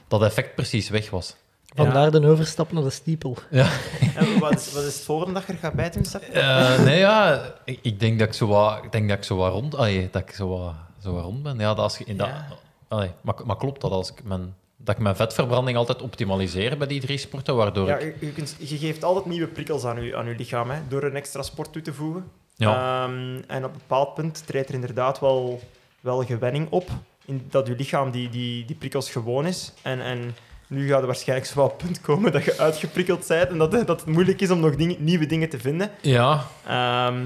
[0.07, 1.35] dat effect precies weg was.
[1.75, 3.37] Vandaar de overstap naar de stiepel.
[3.51, 5.91] En wat, is, wat is het volgende dat je er gaat bij?
[6.31, 9.35] Eh, nee, ja, ik, ik denk dat ik zo wat, ik denk dat ik zo
[9.35, 11.57] wat rond, allee, dat ik zo wat, zo wat rond ben.
[11.59, 12.47] Ja, dat als je in dat, Ja.
[12.87, 16.87] allee, maar, maar klopt dat als ik mijn, dat ik mijn vetverbranding altijd optimaliseer bij
[16.87, 18.15] die drie sporten, waardoor Ja, ik...
[18.19, 21.03] je, je, kunt, je geeft altijd nieuwe prikkels aan je, aan je lichaam hè, door
[21.03, 22.31] een extra sport toe te voegen.
[22.55, 25.61] Ja, Ehm, en op een bepaald punt treedt er inderdaad wel,
[25.99, 26.89] wel gewenning op.
[27.25, 29.73] In dat je lichaam die, die, die prikkels gewoon is.
[29.81, 30.35] En, en
[30.67, 33.71] nu gaat er waarschijnlijk zo wel een punt komen dat je uitgeprikkeld bent en dat,
[33.71, 35.91] dat het moeilijk is om nog nieuwe dingen te vinden.
[36.01, 37.25] ja, Ehm,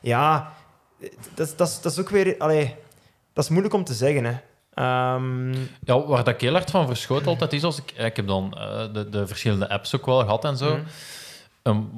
[0.00, 0.52] ja,
[1.34, 2.34] dat, is- dat, is- dat is ook weer...
[2.38, 2.74] Allee,
[3.32, 4.32] dat is moeilijk om te zeggen, hè.
[4.74, 5.52] Ehm,
[5.84, 8.54] ja, waar dat ik heel hard van verschoot altijd is, als ik, ik heb dan
[8.58, 10.76] eh, de, de verschillende apps ook wel gehad en zo.
[10.76, 10.84] mhm.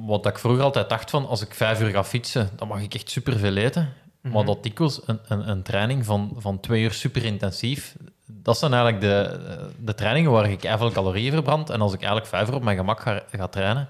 [0.05, 2.93] Wat ik vroeger altijd dacht van, als ik vijf uur ga fietsen, dan mag ik
[2.93, 3.93] echt superveel eten.
[4.21, 4.33] Mhm.
[4.33, 7.95] Maar dat dikwijls een, een, een training van, van twee uur super intensief,
[8.25, 9.39] dat zijn eigenlijk de,
[9.79, 11.69] de trainingen waar ik veel calorieën verbrand.
[11.69, 13.89] En als ik eigenlijk vijf uur op mijn gemak ga, ga trainen,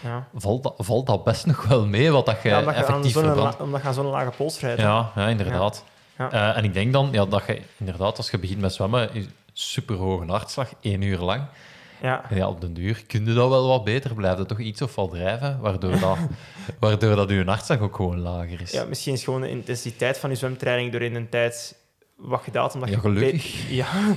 [0.00, 0.26] ja.
[0.34, 3.12] valt dat, valt dat best nog wel mee wat dat je Ja, omdat je effectief
[3.12, 3.58] zo'n verbrandt.
[3.58, 4.80] la- omdat je zo'n lage pols rijdt.
[4.80, 5.84] Ja, ja, inderdaad.
[6.18, 6.30] Ja.
[6.32, 9.24] Eh, en ik denk dan ja, dat je inderdaad, als je begint met zwemmen, is
[9.52, 11.42] super hoge hartslag, één uur lang.
[12.02, 12.30] Ja.
[12.30, 14.46] En ja, op den duur kun je dat wel wat beter blijven.
[14.46, 16.16] Toch iets of wat drijven, waardoor dat,
[16.80, 18.70] waardoor dat je hartslag ook gewoon lager is.
[18.70, 21.74] Ja, misschien is gewoon de intensiteit van je zwemtraining door in een tijd
[22.22, 22.74] wat gedaald.
[22.74, 23.66] Omdat Ja, je gelukkig.
[23.68, 23.86] be- Ja.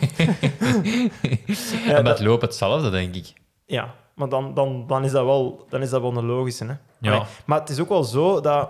[1.95, 3.33] en met dat- lopen hetzelfde, denk ik.
[3.65, 6.65] ja, maar dan, dan, dan, is dat wel, dan is dat wel een logische.
[6.65, 6.73] Hè?
[6.99, 7.11] Ja.
[7.13, 8.69] Allee, Maar het is ook wel zo dat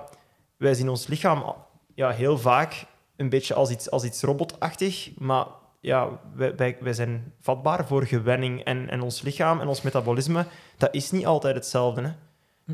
[0.58, 1.56] wij zien ons lichaam
[1.96, 5.10] ja, heel vaak een beetje als iets, als iets robotachtig.
[5.18, 5.46] Maar
[5.82, 8.64] ja, wij, wij, wij zijn vatbaar voor gewenning.
[8.64, 10.46] En, en ons lichaam en ons metabolisme,
[10.78, 12.02] dat is niet altijd hetzelfde.
[12.02, 12.10] Hè?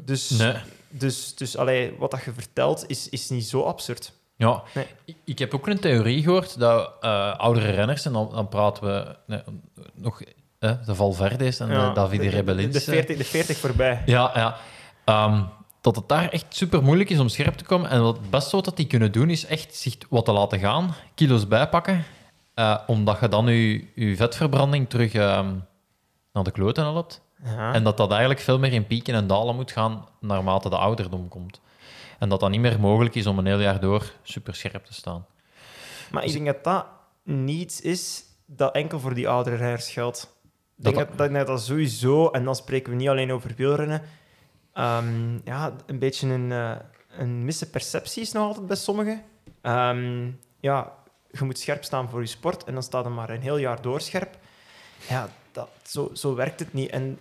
[0.03, 0.53] Dus, Nee.
[0.89, 4.13] dus, dus allee, wat dat je vertelt, is, is niet zo absurd.
[4.41, 4.85] Ja, Nee.
[5.05, 8.83] ik, ik heb ook een theorie gehoord dat eh, oudere renners, en dan, dan praten
[8.83, 9.41] we nee,
[9.95, 10.21] nog
[10.59, 12.73] eh, de Valverde's en Ja, de Davide de- Rebellins.
[12.73, 14.01] De, 40, de 40 voorbij.
[14.05, 14.55] Ja, ja.
[15.05, 15.43] Ehm,
[15.81, 17.89] dat het daar echt super moeilijk is om scherp te komen.
[17.89, 20.95] En wat het beste wat die kunnen doen, is echt zich wat te laten gaan,
[21.15, 22.03] kilo's bijpakken,
[22.53, 25.53] eh, omdat je dan je, je vetverbranding terug ehm,
[26.33, 27.21] naar de kloten helpt.
[27.43, 27.73] Ja.
[27.73, 31.27] En dat dat eigenlijk veel meer in pieken en dalen moet gaan naarmate de ouderdom
[31.27, 31.61] komt.
[32.21, 34.93] En dat dat niet meer mogelijk is om een heel jaar door super scherp te
[34.93, 35.25] staan.
[36.11, 36.85] Maar ik denk dat dat
[37.23, 40.35] niets is dat enkel voor die oudere rijders geldt.
[40.77, 43.53] Ik denk Dat dat, dat, dat, dat sowieso, en dan spreken we niet alleen over
[43.57, 44.01] wielrennen,
[44.73, 46.75] ehm, ja, een beetje een, eh,
[47.17, 49.23] een misse perceptie is nog altijd bij sommigen.
[49.61, 50.93] Ehm, ja,
[51.31, 53.81] je moet scherp staan voor je sport en dan staat er maar een heel jaar
[53.81, 54.37] door scherp.
[55.09, 56.89] Ja, dat, zo, zo werkt het niet.
[56.89, 57.19] En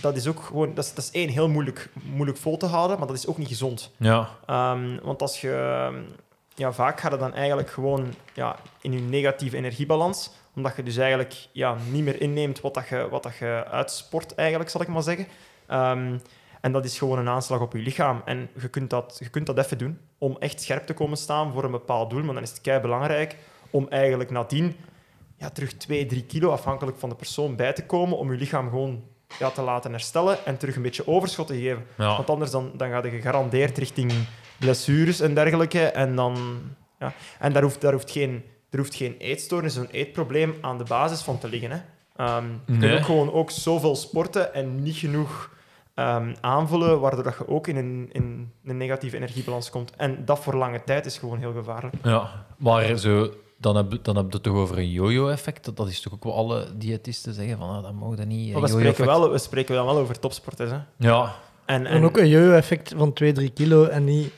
[0.00, 2.98] dat is ook gewoon, dat is, dat is één, heel moeilijk, moeilijk vol te houden,
[2.98, 3.90] maar dat is ook niet gezond.
[3.96, 5.90] Ja, Ehm, want als je,
[6.54, 10.96] ja, vaak gaat het dan eigenlijk gewoon ja, in je negatieve energiebalans, omdat je dus
[10.96, 14.88] eigenlijk ja, niet meer inneemt wat, dat je, wat dat je uitsport, eigenlijk, zal ik
[14.88, 15.26] maar zeggen.
[15.66, 16.18] Ehm,
[16.60, 18.22] en dat is gewoon een aanslag op je lichaam.
[18.24, 21.52] En je kunt, dat, je kunt dat even doen om echt scherp te komen staan
[21.52, 23.36] voor een bepaald doel, maar dan is het kei belangrijk
[23.70, 24.76] om eigenlijk nadien
[25.36, 28.68] ja, terug 2, 3 kilo, afhankelijk van de persoon, bij te komen om je lichaam
[28.68, 29.04] gewoon
[29.38, 31.86] ja, te laten herstellen en terug een beetje overschot te geven.
[31.98, 32.16] Ja.
[32.16, 34.12] Want anders dan, dan ga je gegarandeerd richting
[34.58, 35.84] blessures en dergelijke.
[35.84, 36.60] En, dan,
[36.98, 37.12] ja.
[37.38, 41.20] en daar, hoeft, daar hoeft geen, er hoeft geen eetstoornis, een eetprobleem aan de basis
[41.20, 41.70] van te liggen.
[41.70, 41.78] Hè.
[42.16, 42.78] Ehm, je Nee.
[42.80, 45.50] kunt ook gewoon ook zoveel sporten en niet genoeg
[45.94, 49.92] ehm, aanvullen, waardoor dat je ook in een, in een negatieve energiebalans komt.
[49.96, 51.94] En dat voor lange tijd is gewoon heel gevaarlijk.
[52.02, 53.30] Ja, maar zo,
[53.60, 55.64] dan, heb, dan heb je het toch over een yo-yo-effect.
[55.64, 58.52] Dat, dat is toch ook wat alle diëtisten zeggen, van ah, dat mag dat niet.
[58.52, 60.70] Maar we spreken, wel, we spreken dan wel over topsporters.
[60.70, 60.78] Hè.
[60.96, 61.34] Ja,
[61.66, 64.32] En, En ook een yo-yo-effect van 2, 3 kilo en niet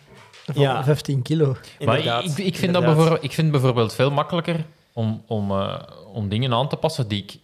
[0.47, 0.85] van Ja.
[0.85, 1.57] 15 kilo.
[1.85, 5.51] maar inderdaad, ik, ik, vind dat bijvoorbeeld, ik vind het bijvoorbeeld veel makkelijker om, om,
[5.51, 5.79] eh,
[6.12, 7.39] om dingen aan te passen die ik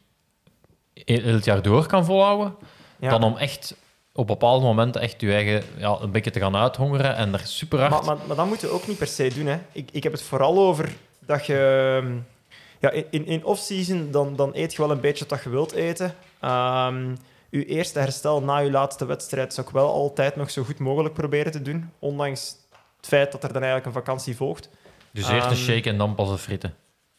[1.04, 2.54] heel het jaar door kan volhouden,
[3.00, 3.10] Ja.
[3.10, 3.74] dan om echt
[4.12, 7.78] op bepaalde momenten echt je eigen ja, een beetje te gaan uithongeren en er super
[7.78, 7.90] hard...
[7.90, 9.46] Maar, maar, maar dat moet je ook niet per se doen.
[9.46, 9.58] Hè.
[9.72, 10.92] Ik, ik heb het vooral over
[11.28, 11.98] dat je...
[12.02, 12.16] ehm,
[12.80, 16.14] Ja, in, in, off-season dan, dan eet je wel een beetje wat je wilt eten.
[16.40, 17.14] Ehm
[17.50, 21.14] je eerste herstel na je laatste wedstrijd zou ik wel altijd nog zo goed mogelijk
[21.14, 21.90] proberen te doen.
[21.98, 22.56] Ondanks
[22.96, 24.68] het feit dat er dan eigenlijk een vakantie volgt.
[25.10, 26.74] dus eerst een ehm, shake en dan pas de fritten.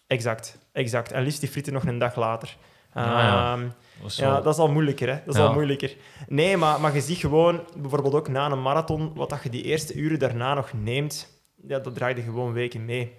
[0.08, 1.12] Exact, exact.
[1.12, 2.58] En liefst die frieten nog een dag later.
[2.94, 3.56] Ah, ja.
[4.02, 5.08] Dat is Ja, wel- dat is al moeilijker.
[5.08, 5.20] Hè?
[5.26, 5.48] Dat is Ja.
[5.48, 5.96] al moeilijker.
[6.28, 9.64] Nee, maar, maar je ziet gewoon, bijvoorbeeld ook na een marathon, wat dat je die
[9.64, 13.16] eerste uren daarna nog neemt, ja, dat draait je gewoon weken mee.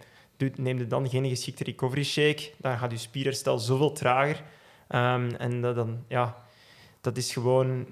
[0.56, 4.42] Neem je dan geen geschikte recovery shake, dan gaat je spierherstel zoveel trager.
[4.88, 6.36] Ehm, en dat, dan, ja,
[7.00, 7.86] dat is gewoon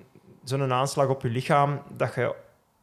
[0.45, 2.35] zo'n aanslag op je lichaam, dat je,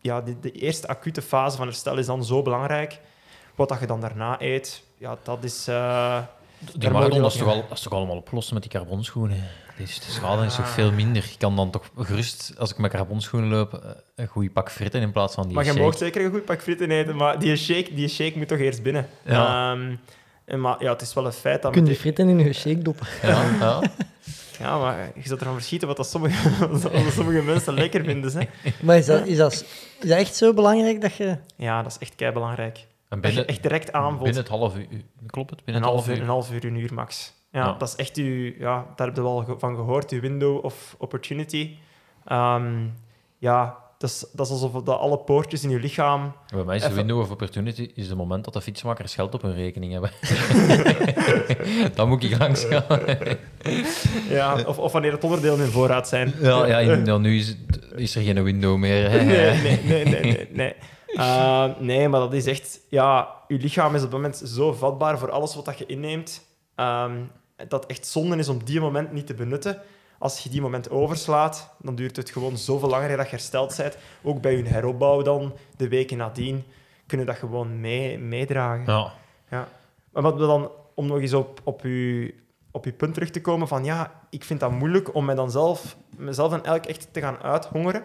[0.02, 3.00] ja, de, de eerste acute fase van herstel is dan zo belangrijk.
[3.56, 5.68] Wat dat je dan daarna eet, ja, dat is...
[5.68, 6.20] eh,
[6.76, 9.44] Die marathon, is, toch al, dat is toch allemaal oplossen met die carbonschoenen?
[9.78, 11.24] Dus de schade is toch veel minder.
[11.24, 15.02] Ik kan dan toch gerust, als ik met carbonschoenen loop, eh, een goede pak fritten
[15.02, 17.56] in plaats van die Maar je mag zeker een goed pak frieten eten, maar die
[17.56, 19.08] shake, die shake moet toch eerst binnen.
[19.26, 19.72] Ja.
[19.72, 19.96] Ehm,
[20.46, 21.72] en maar ja, het is wel een feit dat...
[21.72, 23.08] Kun je fritten in je shake doppen.
[23.22, 23.82] Ja, ja.
[24.60, 28.32] Ja, maar je zult ervan verschieten wat dat sommige, wat dat sommige mensen lekker vinden.
[28.38, 28.72] Hè.
[28.82, 31.38] Maar is dat, is, dat, is dat echt zo belangrijk dat je...
[31.56, 32.78] Ja, dat is echt kei belangrijk.
[32.78, 34.24] En Dat je binnen, echt direct aanvoelt.
[34.24, 34.88] binnen het half uur,
[35.28, 35.60] klopt het?
[35.60, 36.20] een Binnen het half, uur.
[36.22, 37.34] een half uur, een uur max.
[37.56, 38.54] Ja, dat is echt uw...
[38.60, 41.76] Ja, daar heb je wel van gehoord, uw window of opportunity.
[42.26, 42.86] Ehm,
[43.38, 46.34] ja, dat is, dat is alsof dat alle poortjes in je lichaam...
[46.54, 49.42] Bij mij is de window of opportunity is het moment dat de fietsmakers geld op
[49.42, 50.12] hun rekening hebben.
[51.96, 53.00] Dan moet ik langs gaan.
[54.30, 56.34] Ja, of, of wanneer het onderdelen in voorraad zijn.
[56.42, 57.56] Ja, ja, in- ja, nu is,
[57.96, 59.10] is er geen window meer.
[59.10, 59.24] hè.
[59.24, 60.48] Nee, nee, nee, nee, nee.
[60.52, 60.74] Nee.
[61.14, 62.80] Uh, nee, maar dat is echt...
[62.90, 66.46] Ja, je lichaam is op het moment zo vatbaar voor alles wat dat je inneemt,
[66.76, 67.12] ehm,
[67.68, 69.82] dat echt zonde is om die moment niet te benutten.
[70.18, 73.98] Als je die moment overslaat, dan duurt het gewoon zoveel langer dat je hersteld bent.
[74.24, 76.64] Ook bij je heropbouw dan, de weken nadien,
[77.06, 78.94] kunnen dat gewoon mee, meedragen.
[78.94, 79.14] Ja.
[79.50, 79.68] Ja.
[80.12, 82.32] Maar wat we dan, om nog eens op, op, uw,
[82.72, 85.52] op uw punt terug te komen van ja, ik vind dat moeilijk om mij dan
[85.52, 88.04] zelf, mezelf dan eigenlijk echt te gaan uithongeren.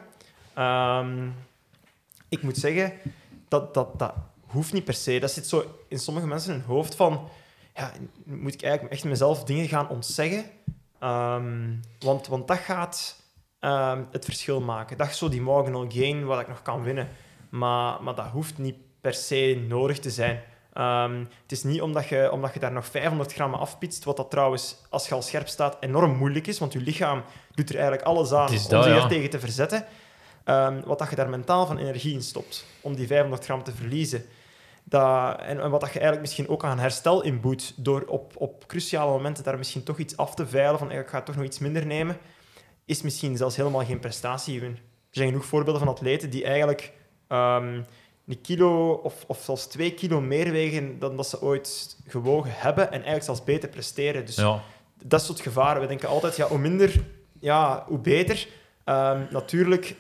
[0.55, 1.29] Ehm,
[2.29, 2.93] ik moet zeggen,
[3.49, 4.13] dat, dat, dat
[4.47, 5.19] hoeft niet per se.
[5.19, 7.29] Dat zit zo in sommige mensen in hun hoofd van
[7.81, 7.93] ja,
[8.25, 10.45] moet ik eigenlijk echt mezelf dingen gaan ontzeggen?
[10.99, 13.23] Ehm, want, want dat gaat
[13.61, 14.97] ehm, het verschil maken.
[14.97, 17.09] Dat is zo die marginal gain wat ik nog kan winnen.
[17.51, 20.43] Maar, maar dat hoeft niet per se nodig te zijn.
[20.73, 24.31] Ehm, het is niet omdat je, omdat je daar nog 500 gram afpitst, wat dat
[24.31, 27.23] trouwens, als je al scherp staat, enorm moeilijk is, want je lichaam
[27.55, 28.85] doet er eigenlijk alles aan om zich ja.
[28.85, 29.85] er tegen te verzetten.
[30.45, 33.73] Ehm, wat dat je daar mentaal van energie in stopt, om die 500 gram te
[33.73, 34.25] verliezen.
[34.91, 38.67] Dat, en, en wat dat je eigenlijk misschien ook aan herstel inboet, door op, op
[38.67, 41.59] cruciale momenten daar misschien toch iets af te veilen, van ik ga toch nog iets
[41.59, 42.19] minder nemen,
[42.85, 44.71] is misschien zelfs helemaal geen prestatiewin.
[44.71, 44.79] Er
[45.11, 46.93] zijn genoeg voorbeelden van atleten die eigenlijk
[47.29, 47.81] ehm,
[48.27, 52.87] een kilo of, of zelfs twee kilo meer wegen dan dat ze ooit gewogen hebben
[52.87, 54.27] en eigenlijk zelfs beter presteren.
[54.27, 54.63] Dus ja.
[55.03, 55.81] dat is het gevaar.
[55.81, 57.05] We denken altijd, ja, hoe minder,
[57.39, 58.49] ja, hoe beter.
[58.85, 59.97] Ehm, natuurlijk,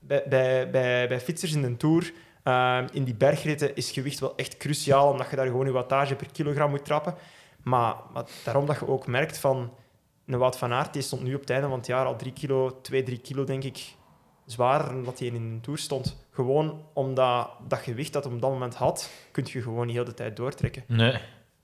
[0.00, 2.12] bij, bij, bij, bij fietsers in de Tour,
[2.50, 6.14] ehm, in die bergritten, is gewicht wel echt cruciaal, omdat je daar gewoon je wattage
[6.14, 7.14] per kilogram moet trappen.
[7.62, 7.94] Maar,
[8.44, 9.72] daarom dat je ook merkt van...
[10.26, 12.32] Een Wout van Aert die stond nu op het einde van het jaar al drie
[12.32, 13.94] kilo, twee, drie kilo, denk ik,
[14.46, 16.16] zwaarder dat hij in de Tour stond.
[16.30, 20.04] Gewoon omdat dat gewicht dat hij op dat moment had, kun je gewoon niet heel
[20.04, 20.84] de tijd doortrekken.
[20.86, 21.18] Nee.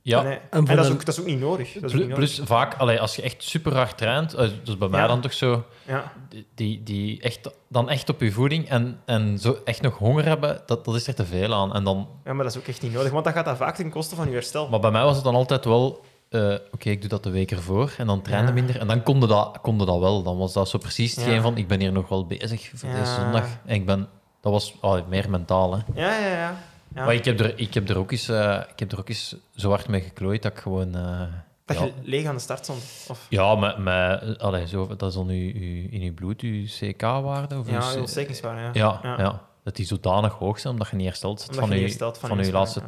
[0.06, 0.22] Ja.
[0.22, 0.38] Nee.
[0.50, 1.72] En dat, is ook, dat is ook niet nodig.
[1.72, 2.34] Dat is ook Plus, niet nodig.
[2.34, 5.06] plus vaak, allee, als je echt super hard traint, dus bij mij Ja.
[5.06, 6.12] dan toch zo, Ja.
[6.54, 10.60] die, die echt, dan echt op je voeding en, en zo echt nog honger hebben,
[10.66, 11.74] dat, dat is er te veel aan.
[11.74, 13.76] En dan, Ja, maar dat is ook echt niet nodig, want dat gaat dan vaak
[13.76, 14.68] ten koste van je herstel.
[14.68, 17.50] maar bij mij was het dan altijd wel, eh, oké, ik doe dat de week
[17.50, 18.54] ervoor en dan trainde Ja.
[18.54, 18.78] minder.
[18.78, 20.22] En dan kon je dat, kon je dat wel.
[20.22, 21.40] Dan was dat zo precies hetgeen Ja.
[21.40, 22.98] van, ik ben hier nog wel bezig voor Ja.
[23.00, 23.46] deze zondag.
[23.64, 24.08] En ik ben,
[24.40, 25.78] dat was oh, meer mentaal, hè.
[25.94, 26.56] Ja, ja, ja.
[26.96, 27.04] Ja.
[27.04, 29.36] Maar ik heb, er, ik, heb er ook eens, eh, ik heb er ook eens
[29.56, 30.94] zo hard mee geklooid dat ik gewoon...
[30.94, 31.20] eh,
[31.64, 31.84] Dat Ja.
[31.84, 33.06] je leeg aan de start stond.
[33.08, 36.64] Of, Ja, met, met, allee, zo, dat is dan uw, uw, in je bloed, uw
[36.66, 37.58] CK-waarde?
[37.58, 38.70] Of ja, uw ontstekingswaarde, ja.
[38.72, 39.18] ja, Ja.
[39.18, 39.42] ja.
[39.64, 42.14] dat die zodanig hoog zijn, omdat je niet hersteld zit van je je, niet van
[42.14, 42.80] van, je je laatste...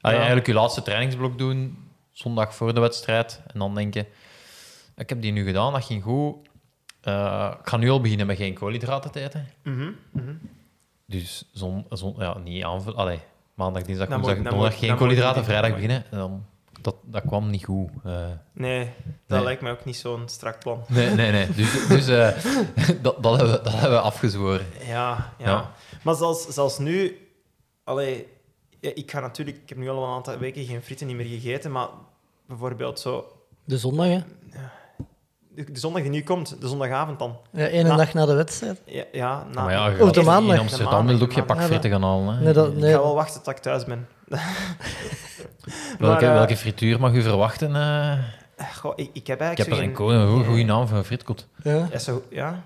[0.00, 0.10] Ah.
[0.12, 3.40] Eigenlijk je laatste trainingsblok doen, zondag voor de wedstrijd.
[3.52, 4.06] En dan denken,
[4.96, 6.36] ik heb die nu gedaan, dat ging goed.
[7.00, 9.48] Eh, ik ga nu al beginnen met geen koolhydraten te eten.
[9.62, 10.32] Mhm, mhm.
[11.06, 12.98] Dus zon, zon, ja, niet aanvullen.
[12.98, 13.20] Allee,
[13.60, 16.04] maandag, dinsdag, Dan woensdag, moet- dan donderdag geen koolhydraten, vrijdag beginnen.
[16.10, 16.44] En dan,
[16.80, 17.88] dat, dat kwam niet goed.
[18.04, 18.12] Eh,
[18.52, 18.84] Nee,
[19.26, 19.42] dat Nee.
[19.42, 20.82] lijkt mij ook niet zo'n strak plan.
[20.88, 21.46] nee, nee, nee.
[21.50, 22.28] Dus, dus eh,
[23.02, 24.66] dat, dat, hebben we, dat hebben we afgezworen.
[24.86, 25.46] Ja, ja.
[25.50, 25.70] Ja.
[26.02, 27.18] Maar zelfs, zelfs nu...
[27.84, 28.26] Allee,
[28.80, 29.56] ja, ik ga natuurlijk...
[29.62, 31.88] Ik heb nu al een aantal weken geen frieten niet meer gegeten, maar
[32.46, 33.32] bijvoorbeeld zo...
[33.64, 34.18] De zondag, hè?
[35.64, 37.36] De, zondag die nu komt, de zondagavond dan.
[37.52, 38.80] Ja, één Na- dag na de wedstrijd.
[38.86, 40.54] Ja, ja na, maar ja, de maandag.
[40.54, 42.34] In Amsterdam wil je ook geen pak gaan halen.
[42.36, 42.44] Hè?
[42.44, 44.08] Nee, dat, Ik ga wel wachten tot ik thuis ben.
[45.98, 47.76] welke, Maar, eh, welke frituur mag u verwachten?
[47.76, 48.18] eh?
[48.76, 51.04] Goh, ik, ik heb ik heb er een ko- een goede, goede naam voor een
[51.04, 51.46] fritkot.
[51.62, 51.88] Ja.
[51.92, 52.62] Ja, zo, ja.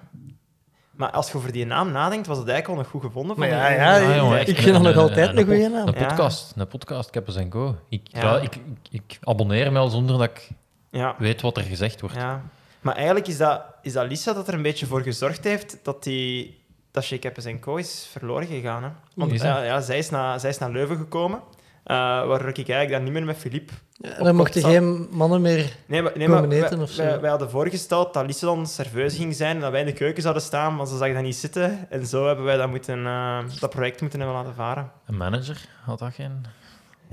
[0.91, 3.37] Maar als je over die naam nadenkt, was het eigenlijk wel nog goed gevonden.
[3.37, 5.73] Van ja, ja, Ja, jongen, ik vind dat nog een- altijd een- een goede Een
[5.73, 5.87] naam.
[5.87, 5.93] Ja.
[6.07, 7.77] podcast, een podcast, Keppers en Co.
[7.89, 8.59] Ik, ik, ik,
[8.91, 10.49] ik abonneer me al zonder dat ik
[10.91, 12.17] Ja, weet wat er gezegd wordt.
[12.17, 12.43] ja.
[12.85, 16.03] Maar eigenlijk is dat, is dat Lisa dat er een beetje voor gezorgd heeft dat
[16.03, 18.82] die dat Shake Happens Co is verloren gegaan.
[18.82, 18.89] Hè?
[19.14, 19.49] Want Is dat?
[19.49, 21.41] ja, ja, zij, is naar, zij is naar Leuven gekomen,
[21.85, 23.70] eh waardoor ik eigenlijk dan niet meer met Filip...
[23.93, 25.76] Ja, dan mochten geen mannen meer...
[25.87, 27.03] Nee, maar, nee, Komen maar eten wij, of zo.
[27.03, 29.93] wij, wij hadden voorgesteld dat Lisa dan serveus ging zijn en dat wij in de
[29.93, 31.91] keuken zouden staan, maar ze zag dat niet zitten.
[31.91, 34.91] En zo hebben wij dat, moeten, eh, dat project moeten hebben laten varen.
[35.07, 36.45] Een manager had dat geen.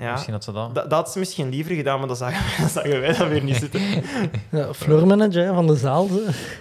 [0.01, 0.11] Ja.
[0.11, 0.75] Misschien had ze dat.
[0.75, 3.43] Dat, dat had ze misschien liever gedaan, maar dan zagen, dat zagen wij dat weer
[3.43, 3.81] niet zitten.
[4.59, 6.07] Ja, floormanager van de zaal.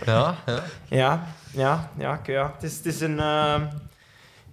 [0.06, 0.62] Ja, ja.
[0.88, 2.52] Ja, ja, ja, ja.
[2.54, 3.18] Het is, het is een...
[3.20, 3.54] eh,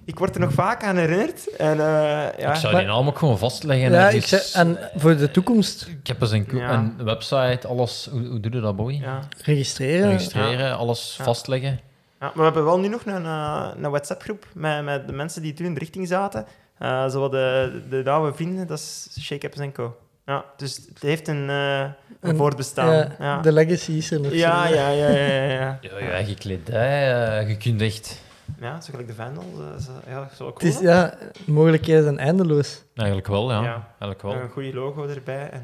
[0.06, 1.56] ik word er nog vaak aan herinnerd.
[1.56, 2.50] En, eh, ja.
[2.50, 3.92] Ik zou Maar- die naam ook gewoon vastleggen.
[3.92, 6.74] Ja, ik zei, en voor de toekomst Ik heb eens een, Ja.
[6.74, 8.08] een website, alles.
[8.12, 8.94] Hoe, hoe doe je dat, Boy?
[8.94, 9.20] Ja.
[9.44, 10.10] registreren.
[10.10, 11.24] Registreren, alles Ja.
[11.24, 11.80] vastleggen.
[12.20, 15.42] Ja, maar we hebben wel nu nog een, eh, een WhatsApp-groep met, met de mensen
[15.42, 16.46] die toen in de richting zaten.
[16.80, 19.98] Eh zo wat de, de oude vrienden, dat is Shake Co.
[20.26, 22.94] Ja, dus het heeft een, eh, een Een- voortbestaan.
[22.96, 24.32] Ja, Ja, De legacy is er nog.
[24.34, 24.74] ja, zo.
[24.74, 25.78] ja, ja, ja, ja, ja.
[25.90, 28.22] Ja, je eigen kledij, eh, je kunt echt.
[28.60, 29.44] Ja, zo gelijk de Vandal.
[29.44, 31.14] eh, zo- ja, zo Het is, ja,
[31.46, 32.84] mogelijkheden zijn eindeloos.
[32.96, 33.62] Eigenlijk wel, ja.
[33.64, 33.88] Ja.
[34.00, 34.34] Eigenlijk wel.
[34.34, 35.50] een goede logo erbij.
[35.50, 35.64] En,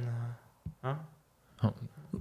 [0.81, 0.91] eh.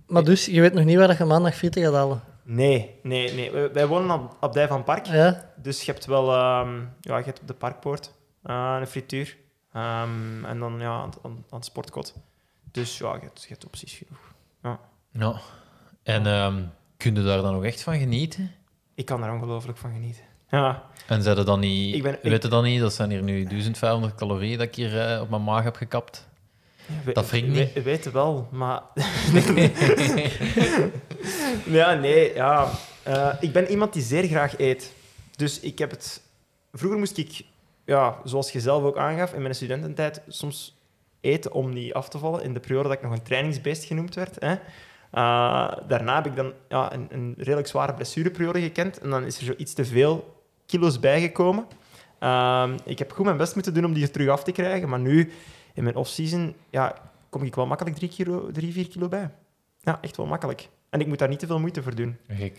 [0.06, 2.20] Maar dus, je weet nog niet waar dat je maandag frieten gaat halen.
[2.44, 3.68] Nee, nee, nee.
[3.72, 5.06] Wij- wonen op Abdij van Park.
[5.06, 5.52] Ja?
[5.56, 6.32] Dus je hebt wel...
[6.32, 8.12] ehm, ja, je hebt op de parkpoort
[8.42, 9.36] eh, een frituur.
[9.72, 12.14] Ehm, en dan ja, aan, aan, aan het sportkot.
[12.72, 14.34] Dus ja, je hebt, je hebt opties genoeg.
[14.62, 14.80] Ja.
[16.02, 16.62] En ehm
[16.96, 18.50] kun je daar dan nog echt van genieten?
[18.94, 20.22] Ik kan daar ongelooflijk van genieten.
[20.50, 23.22] Ja, En zeiden dan niet, Ik ben- ik- weet je dan niet, dat zijn hier
[23.22, 26.26] nu 1500 calorieën dat ik hier eh, op mijn maag heb gekapt.
[27.04, 27.56] we, Dat wringt niet.
[27.56, 28.82] We, we weten wel, maar...
[31.66, 32.70] ja, nee, ja.
[33.02, 34.92] Eh, ik ben iemand die zeer graag eet.
[35.36, 36.22] Dus ik heb het...
[36.72, 37.44] Vroeger moest ik,
[37.84, 40.80] ja, zoals je zelf ook aangaf, in mijn studententijd soms
[41.20, 42.42] eten om niet af te vallen.
[42.42, 44.36] In de periode dat ik nog een trainingsbeest genoemd werd.
[44.40, 44.52] Hè.
[45.10, 48.98] Eh, daarna heb ik dan ja, een, een redelijk zware blessureperiode gekend.
[48.98, 51.66] En dan is er zo iets te veel kilo's bijgekomen.
[52.18, 54.88] Ehm, ik heb goed mijn best moeten doen om die er terug af te krijgen.
[54.88, 55.32] Maar nu,
[55.74, 56.94] in mijn off-season, ja,
[57.28, 59.30] kom ik wel makkelijk drie, kilo, drie, vier kilo bij.
[59.80, 60.68] Ja, echt wel makkelijk.
[60.92, 62.16] En ik moet daar niet te veel moeite voor doen.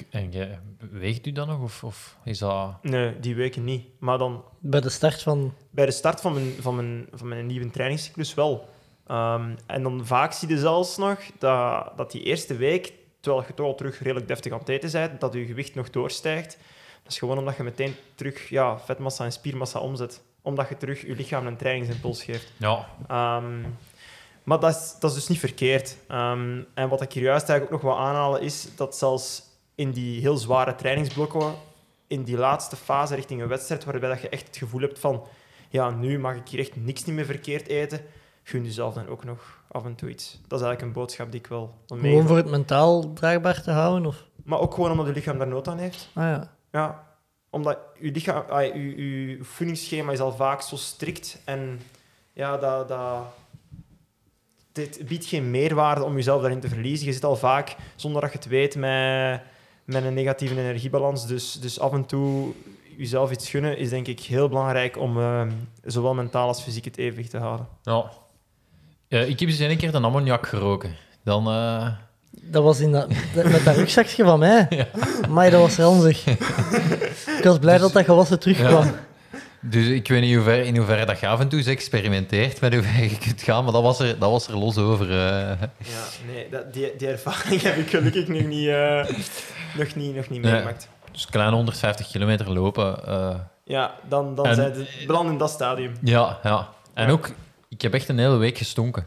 [0.10, 0.56] En je,
[0.92, 1.62] weegt u dan nog?
[1.62, 2.84] Of, of is dat...
[2.84, 3.86] Nee, die weken niet.
[4.00, 5.54] Maar dan Bij de start van...
[5.70, 8.70] bij de start van mijn, van mijn, van mijn nieuwe trainingscyclus wel.
[9.08, 13.54] Ehm, en dan vaak zie je zelfs nog dat, dat die eerste week, terwijl je
[13.54, 16.58] toch al terug redelijk deftig aan het eten bent, dat je gewicht nog doorstijgt.
[17.04, 20.22] Dat is gewoon omdat je meteen terug ja, vetmassa en spiermassa omzet.
[20.42, 22.52] Omdat je terug je lichaam een trainingsimpuls geeft.
[22.58, 23.64] Ja, Ehm,
[24.44, 25.98] maar dat is, dat is dus niet verkeerd.
[26.08, 29.44] Ehm, en wat ik hier juist eigenlijk ook nog wil aanhalen, is dat zelfs
[29.76, 31.54] in die heel zware trainingsblokken,
[32.08, 35.24] in die laatste fase richting een wedstrijd, waarbij dat je echt het gevoel hebt van
[35.70, 38.02] ja, nu mag ik hier echt niks niet meer verkeerd eten,
[38.44, 40.32] gun jezelf dan ook nog af en toe iets.
[40.48, 44.06] Dat is eigenlijk een boodschap die ik wel Gewoon voor het mentaal draagbaar te houden?
[44.06, 44.26] Of?
[44.44, 46.10] Maar ook gewoon omdat je lichaam daar nood aan heeft.
[46.14, 46.52] Ah ja.
[46.72, 47.08] Ja,
[47.50, 51.80] omdat je lichaam, je, je voedingsschema is al vaak zo strikt en
[52.34, 53.24] ja, dat, dat,
[54.74, 57.06] dit biedt geen meerwaarde om jezelf daarin te verliezen.
[57.08, 59.42] Je zit al vaak, zonder dat je het weet, met,
[59.86, 61.28] met een negatieve energiebalans.
[61.28, 62.52] Dus, dus af en toe
[62.98, 65.42] jezelf iets gunnen is denk ik heel belangrijk om eh,
[65.84, 67.68] zowel mentaal als fysiek het evenwicht te houden.
[67.84, 68.12] ja.
[69.08, 70.96] Eh, ik heb eens een keer de ammoniak geroken.
[71.24, 71.48] Dan...
[71.48, 71.88] eh,
[72.32, 74.88] Dat was in dat, dat- met dat rugzakje van mij.
[75.30, 76.26] Maar dat was ranzig.
[77.38, 78.92] Ik was blij dat dat gewassen terugkwam.
[79.66, 82.61] Dus ik weet niet hoe ver, in hoeverre dat je af en toe eens experimenteert
[82.61, 85.09] met hoe ver je kunt gaan, maar dat was er, dat was er los over.
[85.09, 85.16] eh.
[85.78, 86.03] Ja,
[86.34, 89.05] nee, dat, die, die ervaring heb ik gelukkig nog niet, eh,
[89.78, 90.51] nog niet, nog niet Nee.
[90.51, 90.89] meegemaakt.
[91.11, 93.05] Dus kleine 150 kilometer lopen.
[93.07, 93.36] eh,
[93.66, 95.93] Ja, dan, dan En- zijn ze beland in dat stadium.
[96.01, 96.70] ja, ja.
[96.93, 97.11] En Ja.
[97.11, 97.30] ook,
[97.70, 99.05] ik heb echt een hele week gestonken.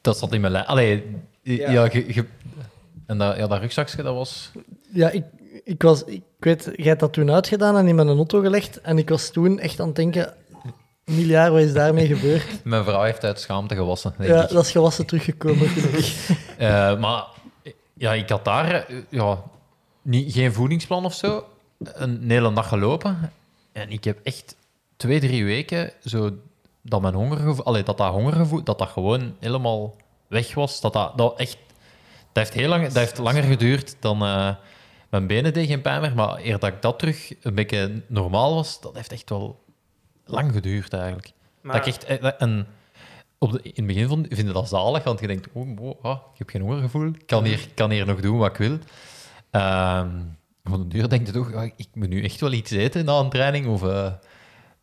[0.00, 0.66] Dat zat in mijn lijn.
[0.66, 1.88] Allee, ja.
[3.06, 4.50] En dat, ja, dat rugzakje, dat was...
[4.92, 5.24] Ja, ik,
[5.64, 6.04] ik was...
[6.04, 8.80] Ik weet, jij hebt dat toen uitgedaan en in mijn auto gelegd.
[8.80, 10.34] En ik was toen echt aan het denken...
[11.04, 12.46] Miljard, wat is daarmee gebeurd?
[12.64, 14.48] Mijn vrouw heeft uit schaamte gewassen, Ja, ik.
[14.48, 15.68] dat is gewassen teruggekomen.
[16.58, 17.24] Eh, maar
[17.94, 19.42] ja, ik had daar eh, ja,
[20.02, 21.44] niet, geen voedingsplan of zo.
[21.78, 23.32] Een hele dag gelopen.
[23.72, 24.56] En ik heb echt
[24.96, 26.30] twee, drie weken zo
[26.82, 29.96] dat mijn hongergevoel, allee, dat dat hongergevoel, dat dat gewoon helemaal
[30.26, 30.80] weg was.
[30.80, 31.56] Dat dat, dat echt,
[32.32, 34.48] dat heeft heel lang, dat heeft langer geduurd dan eh,
[35.12, 36.14] mijn benen deden geen pijn meer.
[36.14, 39.64] Maar eer dat ik dat terug een beetje normaal was, dat heeft echt wel
[40.24, 41.32] lang geduurd eigenlijk.
[41.60, 42.66] Maar, Dat ik echt, eh, en
[43.38, 46.04] op de, in het begin vond, vind je dat zalig, want je denkt, oh, oh,
[46.04, 48.78] ah, ik heb geen hongergevoel, ik kan hier, kan hier nog doen wat ik wil.
[49.50, 50.08] Ehm
[50.70, 53.18] op de duur denk je toch, ah, ik moet nu echt wel iets eten na
[53.18, 54.12] een training, of eh,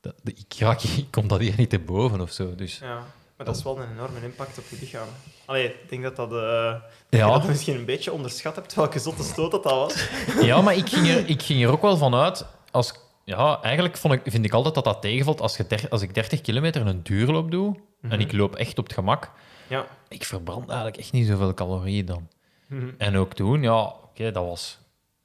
[0.01, 2.55] dat, ik, raak, ik kom dat hier niet te boven of zo.
[2.55, 3.05] Dus, ja,
[3.39, 5.07] maar dat is wel een enorme impact op je lichaam.
[5.45, 6.31] Allee, ik denk dat dat...
[6.33, 6.75] eh
[7.09, 7.31] Ja.
[7.31, 10.09] dat je misschien een beetje onderschat hebt welke zotte stoot dat, dat was.
[10.49, 12.93] ja, maar ik ging, er, ik ging er ook wel van uit, als,
[13.25, 16.13] ja, eigenlijk vond ik, vind ik altijd dat dat tegenvalt als, je der- als ik
[16.13, 19.31] 30 kilometer een duurloop doe, en ik loop echt op het gemak,
[19.67, 19.85] Ja.
[20.07, 22.27] ik verbrand eigenlijk echt niet zoveel calorieën dan.
[22.67, 22.89] Mhm.
[22.97, 24.77] En ook toen, ja, oké, dat was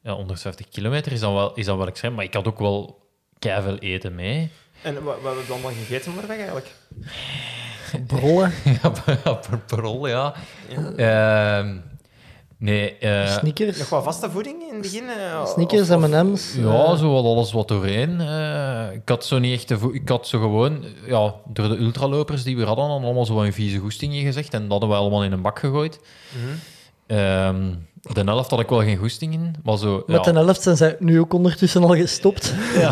[0.02, 2.14] ja, 150 kilometer, is dan wel, is dan wel extreem.
[2.14, 3.02] Maar ik had ook wel
[3.38, 4.50] veel eten mee.
[4.84, 6.70] En wat, wat hebben we dan wel gegeten onderweg eigenlijk?
[8.06, 8.90] Brollen, ja,
[9.66, 10.34] per rol, ja.
[10.96, 11.76] Ehm,
[12.58, 13.78] nee, eh, sneakers.
[13.78, 15.04] Nog wat vaste voeding in het begin?
[15.46, 16.54] Sneakers, of- of- M&M's.
[16.54, 18.20] ja, eh, zo wat alles wat doorheen.
[18.20, 19.70] Eh, ik had zo niet echt...
[19.92, 20.84] Ik had zo gewoon...
[21.06, 24.54] Ja, door de ultralopers die we hadden, hadden allemaal zo een vieze goestingen gezegd.
[24.54, 26.00] En dat hadden we allemaal in een bak gegooid.
[26.38, 26.54] Mhm.
[27.06, 29.54] Ehm, de helft had ik wel geen goesting in.
[29.64, 30.02] Maar zo...
[30.06, 32.54] Met ja, de helft zijn zij nu ook ondertussen al gestopt.
[32.76, 32.90] Ja.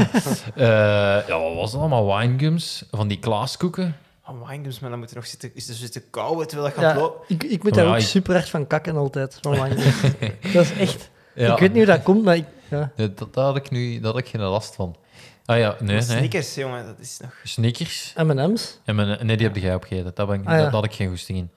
[0.55, 2.19] Eh, ja, wat was dat allemaal?
[2.19, 3.97] Winegums, van die klaaskoeken.
[4.29, 6.95] Oh, winegums, maar dan moet je nog zitten, is er zitten kauwen terwijl je gaat
[6.95, 7.21] Ja, lopen.
[7.29, 9.39] ik, ik moet daar Ja, ook ik- super hard van kakken altijd.
[9.41, 10.01] Van Winegums.
[10.53, 11.11] dat is echt...
[11.35, 11.53] Ja.
[11.53, 12.45] Ik weet niet hoe dat komt, maar ik...
[12.71, 12.93] Ja.
[12.97, 14.97] Nee, dat, daar had ik nu dat had ik geen last van.
[15.45, 16.03] Ah ja, nee, nee.
[16.03, 17.35] Snickers, jongen, dat is nog...
[17.45, 18.13] Snickers.
[18.17, 18.79] M&M's.
[19.23, 20.11] Nee, die heb jij opgegeten.
[20.15, 21.51] Daar, ben ik, Ah, daar had ik geen goesting in.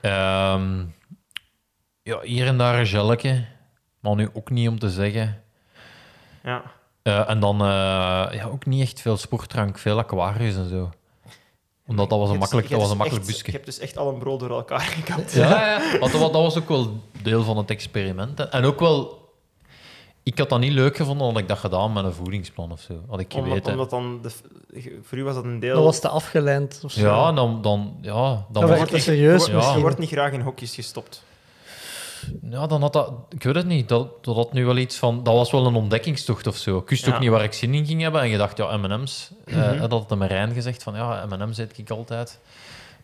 [0.00, 0.54] Ja.
[0.54, 0.84] Ehm,
[2.06, 3.44] ja, hier en daar een gelletje.
[4.00, 5.42] Maar nu ook niet om te zeggen.
[6.44, 6.62] Ja.
[7.02, 7.66] Eh, en dan eh,
[8.32, 10.90] ja, ook niet echt veel sportdrank, veel aquarius en zo.
[11.86, 13.46] Omdat dat was een makkelijk, dat was een makkelijk echt- busje.
[13.46, 15.32] Je hebt dus echt al een brood door elkaar gekapt.
[15.32, 15.98] Ja, ja.
[15.98, 18.40] Want dat, wa- dat was ook wel deel van het experiment.
[18.48, 19.24] En ook wel...
[20.22, 22.92] Ik had dat niet leuk gevonden dat ik dat gedaan met een voedingsplan of zo.
[23.08, 23.72] Had ik Omdat, geweten.
[23.72, 24.18] omdat dan...
[24.22, 24.30] De,
[25.02, 25.74] voor u was dat een deel...
[25.74, 27.00] Dat was te afgeleid of zo.
[27.00, 27.62] Ja, dan...
[27.62, 29.50] dan, ja, dan Dat was werd ik te echt- serieus Ja.
[29.50, 29.80] Je misschien.
[29.80, 31.24] wordt niet graag in hokjes gestopt.
[32.50, 33.12] Ja, dan had dat...
[33.28, 33.88] Ik weet het niet.
[33.88, 35.22] Dat, dat had nu wel iets van...
[35.22, 36.78] Dat was wel een ontdekkingstocht of zo.
[36.78, 37.14] Ik wist Ja.
[37.14, 38.20] ook niet waar ik zin in ging hebben.
[38.20, 39.30] En je dacht, ja, M&M's.
[39.44, 39.78] eh Mhm.
[39.80, 42.40] dat had de Marijn gezegd van, ja, M&M's eet ik altijd.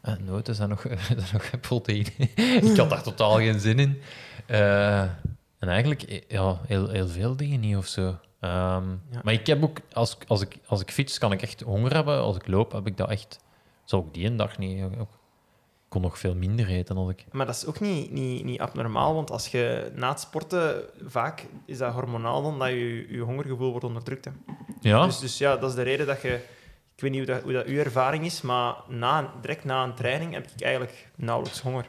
[0.01, 2.09] En noten zijn nog, zijn nog proteïne.
[2.71, 4.01] ik had daar totaal geen zin in.
[4.47, 5.01] Eh,
[5.59, 8.17] en eigenlijk, eh, ja, heel, heel veel dingen niet of zo.
[8.41, 9.21] Ehm, Ja.
[9.23, 9.79] Maar ik heb ook...
[9.93, 12.19] Als, als, ik, als ik fiets, kan ik echt honger hebben.
[12.21, 13.39] Als ik loop, heb ik dat echt...
[13.85, 14.85] Zou ik die een dag niet...
[15.93, 17.25] kon nog veel minder eten als ik...
[17.31, 20.83] Maar dat is ook niet, niet, niet abnormaal, want als je na het sporten...
[21.07, 24.25] Vaak is dat hormonaal dan dat je, je hongergevoel wordt onderdrukt.
[24.25, 24.31] Hè.
[24.81, 25.05] Ja?
[25.07, 26.35] Dus, dus ja, dat is de reden dat je...
[26.95, 29.95] Ik weet niet hoe dat, hoe dat uw ervaring is, maar na, direct na een
[29.95, 31.87] training heb ik eigenlijk nauwelijks honger.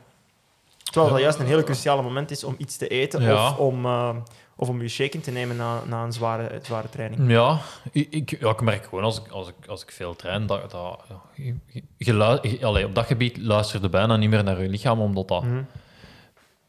[0.84, 3.49] Terwijl dat juist een heel cruciale moment is om iets te eten Ja.
[3.49, 4.16] of, om, eh,
[4.64, 7.30] of om je shake in te nemen na, na een zware, zware training.
[7.32, 7.59] Ja,
[7.91, 10.72] ik, ik, ja, ik merk gewoon als ik, als ik, als ik veel train, dat,
[10.72, 10.99] dat
[11.36, 15.28] je, je- je allee, op dat gebied luisterde bijna niet meer naar je lichaam, omdat
[15.28, 15.61] dat Mhm.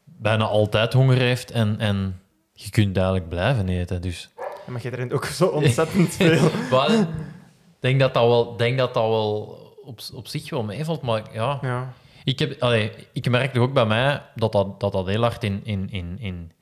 [0.05, 2.21] bijna altijd honger heeft en, en
[2.53, 4.03] je kunt eigenlijk blijven eten.
[4.03, 6.47] Dus Ja, Maar je traint ook zo ontzettend veel.
[6.87, 7.07] ik
[7.81, 9.41] denk dat dat wel, denk dat dat wel
[9.85, 11.93] op, op zich wel meevalt, maar ja, Ja.
[12.25, 15.61] ik, heb, allee, ik merk ook bij mij dat dat, dat, dat heel hard in,
[15.65, 16.53] in, in, in,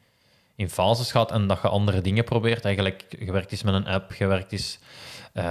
[0.57, 2.65] in fases gaat en dat je andere dingen probeert.
[2.65, 4.79] Eigenlijk, je werkt eens met een app, je werkt eens
[5.33, 5.45] eh,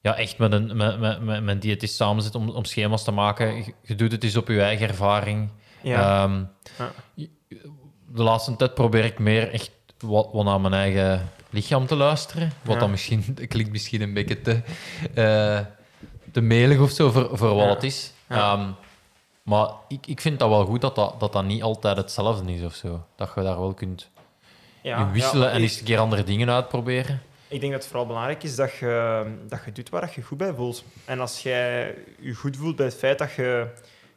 [0.00, 3.04] ja, echt met een, met, met, met, met een diëtist samen zit om, om schema's
[3.04, 3.74] te maken.
[3.82, 5.50] Je, doet het eens op je eigen ervaring.
[5.82, 6.24] Ja.
[6.24, 6.44] Ehm,
[6.78, 6.90] Ja.
[8.10, 12.52] De laatste tijd probeer ik meer echt wat, wat naar mijn eigen lichaam te luisteren.
[12.62, 12.80] Wat Ja.
[12.80, 14.60] dan misschien, klinkt misschien een beetje te,
[15.14, 15.60] eh,
[16.32, 18.12] te melig of zo voor, voor wat het is.
[18.28, 18.76] Ja.
[19.48, 22.62] Maar ik, ik vind dat wel goed dat dat, dat dat niet altijd hetzelfde is
[22.62, 23.04] of zo.
[23.16, 24.10] Dat je daar wel kunt
[24.82, 24.98] ja.
[24.98, 27.22] in wisselen ja, en eens een keer andere dingen uitproberen.
[27.48, 30.38] Ik denk dat het vooral belangrijk is dat je, dat je doet waar je goed
[30.38, 30.84] bij voelt.
[31.04, 33.66] En als jij je goed voelt bij het feit dat je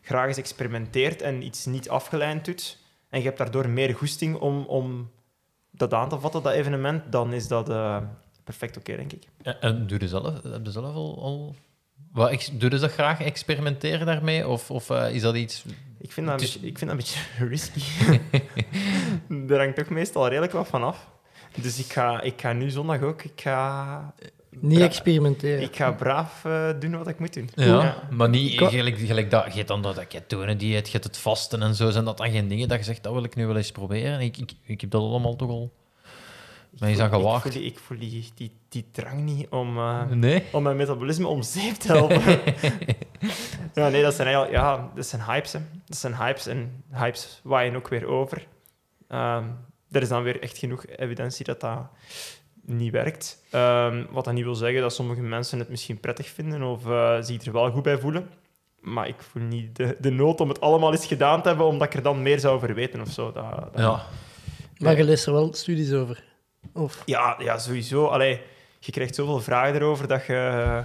[0.01, 2.77] graag eens experimenteert en iets niet afgeleid doet,
[3.09, 5.11] en je hebt daardoor meer goesting om, om
[5.71, 7.97] dat aan te vatten, dat evenement, dan is dat eh,
[8.43, 9.23] perfect oké, denk ik.
[9.41, 11.21] En, en doe je zelf, heb je zelf al...
[11.21, 11.55] al
[12.13, 14.47] wat, doe je dat graag, experimenteren daarmee?
[14.47, 15.63] Of, of eh, is dat iets...
[15.99, 17.19] Ik vind dat Het beetje, ik vind dat een beetje
[17.53, 17.81] risky.
[19.47, 21.07] Daar hangt toch meestal redelijk wat van af.
[21.61, 23.23] Dus ik ga, ik ga nu zondag ook...
[23.23, 24.13] Ik ga,
[24.49, 25.61] Niet Bra- experimenteren.
[25.61, 27.49] ik ga braaf eh, doen wat ik moet doen.
[27.55, 29.45] Ja, maar niet gelijk, gelijk dat.
[29.45, 31.89] Je hebt dan dat ketonendieet, je hebt het vasten en zo.
[31.89, 34.19] Zijn dat dan geen dingen dat je zegt, dat wil ik nu wel eens proberen?
[34.19, 35.71] Ik, ik, ik heb dat allemaal toch al...
[36.79, 37.45] Maar je is aan Ik voel- gewaagd.
[37.45, 40.43] Ik voel, die, ik voel die, die, die drang niet om, eh, Nee?
[40.51, 42.21] om mijn metabolisme om zeep te helpen.
[43.73, 45.53] ja, nee, dat zijn eigenlijk ja, dat zijn hypes.
[45.53, 45.59] Hè.
[45.85, 48.47] Dat zijn hypes en hypes waaien ook weer over.
[49.07, 49.43] Ehm,
[49.91, 51.79] er is dan weer echt genoeg evidentie dat dat
[52.65, 53.43] niet werkt.
[53.51, 57.17] Ehm, wat dat niet wil zeggen dat sommige mensen het misschien prettig vinden of eh
[57.21, 58.29] zich er wel goed bij voelen.
[58.79, 61.87] Maar ik voel niet de, de nood om het allemaal eens gedaan te hebben, omdat
[61.87, 63.31] ik er dan meer zou over weten of zo.
[63.31, 64.01] Dat, dat- Ja.
[64.77, 66.23] Maar je leest er wel studies over.
[66.73, 68.05] Of, Ja, ja sowieso.
[68.05, 68.41] Allee,
[68.79, 70.83] je krijgt zoveel vragen erover dat je,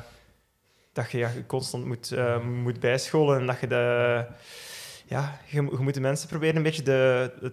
[0.93, 3.39] dat je, ja, je constant moet, eh, moet bijscholen.
[3.41, 4.25] En dat je de...
[5.07, 7.53] Ja, je, mo- je moet de mensen proberen een beetje de, het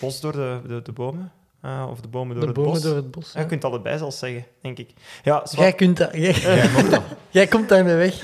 [0.00, 1.32] bos door de, de, de bomen...
[1.60, 2.82] eh, of de bomen door de het bomen bos.
[2.82, 3.32] door het bos.
[3.32, 4.90] Ja, je kunt allebei zelfs zeggen, denk ik.
[5.22, 5.52] Ja, zwart.
[5.58, 6.10] Jij kunt dat.
[6.14, 6.34] Jij,
[7.30, 8.22] jij komt daarmee weg.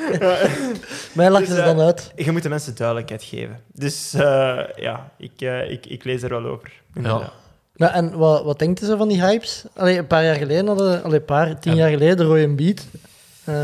[1.14, 2.12] Mij lachen Dus, ze eh, dan uit.
[2.16, 3.60] je moet de mensen duidelijkheid geven.
[3.72, 6.72] Dus eh, ja, ik, ik, ik lees er wel over.
[6.94, 7.32] inderdaad.
[7.80, 9.64] Nou, en wat, wat denkt ze van die hypes?
[9.76, 11.02] Allee, een paar jaar geleden hadden...
[11.02, 11.78] Allee, een paar, tien Ja.
[11.78, 12.86] jaar geleden, de rode beat.
[13.44, 13.62] Eh,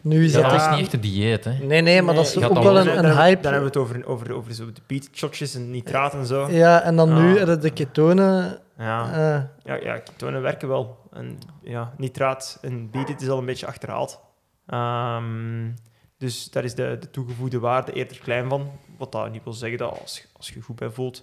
[0.00, 0.60] nu is Ja, dat...
[0.60, 1.52] is niet echt een dieet, hè.
[1.58, 2.86] Nee, nee, maar dat is ook wel een,
[3.16, 3.42] hype.
[3.42, 6.50] Dan hebben we het over, over, over zo de beatshotjes en nitraat en zo.
[6.50, 7.36] Ja, en dan nu Ah.
[7.38, 8.58] hebben de ketonen...
[8.78, 9.12] Ja.
[9.12, 10.98] eh, Ja, ja, ketonen werken wel.
[11.12, 14.20] En ja, nitraat en het is al een beetje achterhaald.
[14.66, 15.70] Ehm,
[16.18, 18.70] dus daar is de, de toegevoegde waarde eerder klein van.
[18.98, 21.22] Wat dat niet wil zeggen dat als, als je goed bij voelt,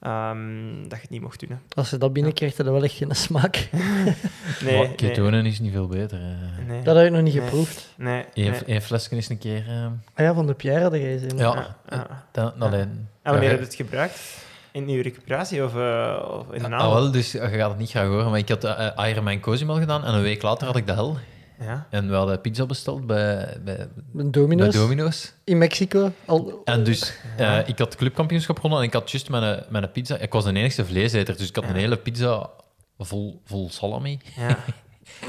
[0.00, 1.48] ehm, dat je het niet mocht doen.
[1.50, 1.56] Hè.
[1.74, 3.68] als je dat binnenkrijgt, dan wel echt geen smaak.
[4.64, 6.18] Nee, Maar ketonen is niet veel beter.
[6.18, 7.42] nee, nee, Dat heb ik nog niet Nee.
[7.44, 7.94] geproefd.
[7.96, 8.80] nee, Eén nee.
[8.80, 9.64] flesje is een keer...
[9.68, 9.90] eh, Ah
[10.24, 11.36] ja, van de Pierre had jij gezien.
[11.38, 12.24] ja, Ja, ja.
[12.32, 12.80] dan, alleen...
[13.22, 14.46] En wanneer Ja, heb je het gebruikt?
[14.72, 16.90] In je recuperatie of, eh, of in de Ah, naam?
[16.92, 20.04] wel, dus je gaat het niet graag horen, maar ik had uh, Ironman Cozumel gedaan
[20.04, 21.16] en een week later had ik de hel.
[21.60, 21.86] Ja.
[21.90, 25.32] En we hadden pizza besteld bij, bij, Een bij Domino's Domino's.
[25.44, 26.12] in Mexico.
[26.26, 29.90] Al, En dus, eh, ik had het clubkampioenschap gewonnen en ik had juist mijn, mijn
[29.92, 30.16] pizza...
[30.16, 31.70] Ik was de enigste vleeseter, dus ik had Ja.
[31.70, 32.50] een hele pizza
[32.98, 34.18] vol, vol salami.
[34.36, 34.58] ja.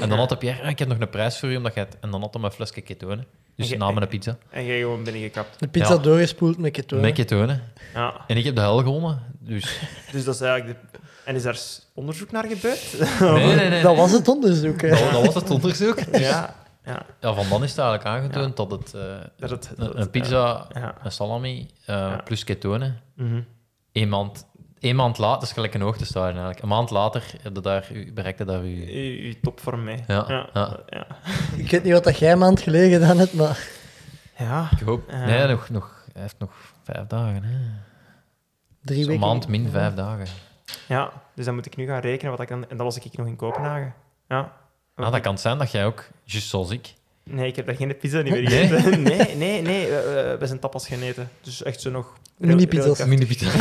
[0.00, 1.96] En dan had Pierre, ah, ik heb nog een prijs voor je, omdat jij het...
[2.00, 3.26] En dan had hij mijn flesje ketonen.
[3.56, 4.38] Dus na mijn pizza.
[4.50, 5.60] En jij gewoon binnengekapt.
[5.60, 5.98] de pizza Ja.
[5.98, 7.04] doorgespoeld met ketonen.
[7.04, 7.62] Met ketonen.
[7.94, 8.14] Ja.
[8.26, 9.22] En ik heb de hel gewonnen.
[9.38, 9.80] Dus...
[10.12, 10.98] Dus dat is eigenlijk de...
[11.24, 11.58] En is daar
[11.94, 12.94] onderzoek naar gebeurd?
[13.20, 13.82] Nee, nee, nee.
[13.82, 14.80] Dat was het onderzoek.
[14.80, 14.88] hè.
[14.88, 15.98] Dat, dat was het onderzoek.
[16.12, 16.54] ja.
[16.84, 17.02] Ja.
[17.20, 18.94] Ja, van dan is het eigenlijk aangetoond dat het...
[18.94, 19.02] eh,
[19.36, 20.94] Dat het, dat een, een pizza, Ja.
[21.02, 22.20] een salami, eh, Ja.
[22.24, 23.00] plus ketonen.
[23.14, 23.40] Mhm.
[23.92, 24.46] Eén maand,
[24.78, 26.62] één maand later, dat is gelijk een hoogtestadium eigenlijk.
[26.62, 28.92] Een maand later heb daar, u- bereikte daar u...
[28.94, 30.04] Je, je topvorm mee.
[30.06, 30.48] Ja, Ja.
[30.54, 30.80] ja.
[30.86, 31.06] ja.
[31.56, 33.68] Ik weet niet wat dat jij een maand geleden gedaan hebt, maar
[34.38, 34.68] Ja.
[34.78, 35.10] Ik hoop...
[35.10, 35.24] Ja.
[35.24, 36.52] Nee, nog, nog, hij heeft nog
[36.84, 37.42] vijf dagen.
[37.44, 37.56] Hè.
[38.82, 39.20] drie weken...
[39.20, 40.26] maand min vijf dagen.
[40.88, 41.12] Ja.
[41.34, 42.64] Dus dan moet ik nu gaan rekenen wat ik dan...
[42.68, 43.94] En dan was ik nog in Kopenhagen.
[44.28, 44.52] Ja.
[44.94, 46.94] Ah, dat kan zijn dat jij ook, juist zoals ik...
[47.24, 48.66] Nee, ik heb daar geen pizza niet meer Nee?
[48.68, 49.02] gegeten.
[49.02, 49.86] Nee, nee, nee.
[49.90, 51.30] We, we zijn tapas gaan eten.
[51.42, 52.12] Dus echt zo nog...
[52.36, 52.98] Mini-pizza's.
[52.98, 53.50] redelijk- Mini pizza.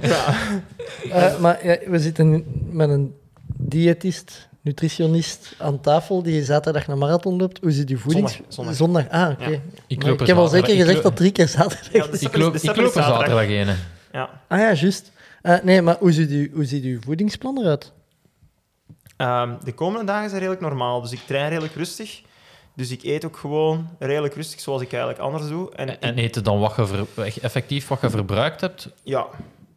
[0.00, 0.34] Ja.
[1.10, 3.14] Eh, maar ja, we zitten met een
[3.56, 7.58] diëtist, nutritionist aan tafel die zaterdag naar marathon loopt.
[7.62, 8.40] Hoe zit uw voedings...
[8.48, 9.08] Zondag, zondag.
[9.08, 9.48] Ah, oké.
[9.50, 9.58] Ja.
[9.86, 11.86] Ik Ik heb al zeker ik gezegd loop- dat drie keer zaterdag
[12.20, 13.74] Ik loop, ik loop er zaterdag ene.
[14.12, 14.30] Ja.
[14.48, 15.12] Ah ja, juist.
[15.44, 17.92] Eh, nee, maar hoe ziet, uw, hoe ziet uw voedingsplan eruit?
[19.16, 21.00] Ehm, de komende dagen zijn redelijk normaal.
[21.00, 22.22] Dus ik train redelijk rustig.
[22.74, 25.74] Dus ik eet ook gewoon redelijk rustig, zoals ik eigenlijk anders doe.
[25.74, 28.88] En, En eten dan wat je ver- effectief wat je verbruikt hebt.
[29.02, 29.26] Ja,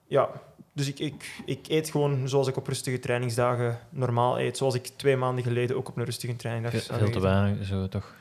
[0.07, 0.29] ja.
[0.73, 4.57] Dus ik, ik, ik eet gewoon zoals ik op rustige trainingsdagen normaal eet.
[4.57, 7.87] Zoals ik twee maanden geleden ook op een rustige trainingsdag zou Veel te weinig, zo
[7.87, 8.15] toch.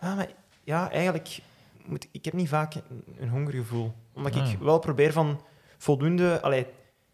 [0.00, 0.28] Ja, maar
[0.64, 1.38] ja, eigenlijk...
[1.84, 2.82] Moet, ik heb niet vaak een,
[3.20, 3.92] een hongergevoel.
[4.12, 4.50] Omdat Ah.
[4.50, 5.40] ik wel probeer van
[5.78, 6.40] voldoende...
[6.42, 6.66] Allee,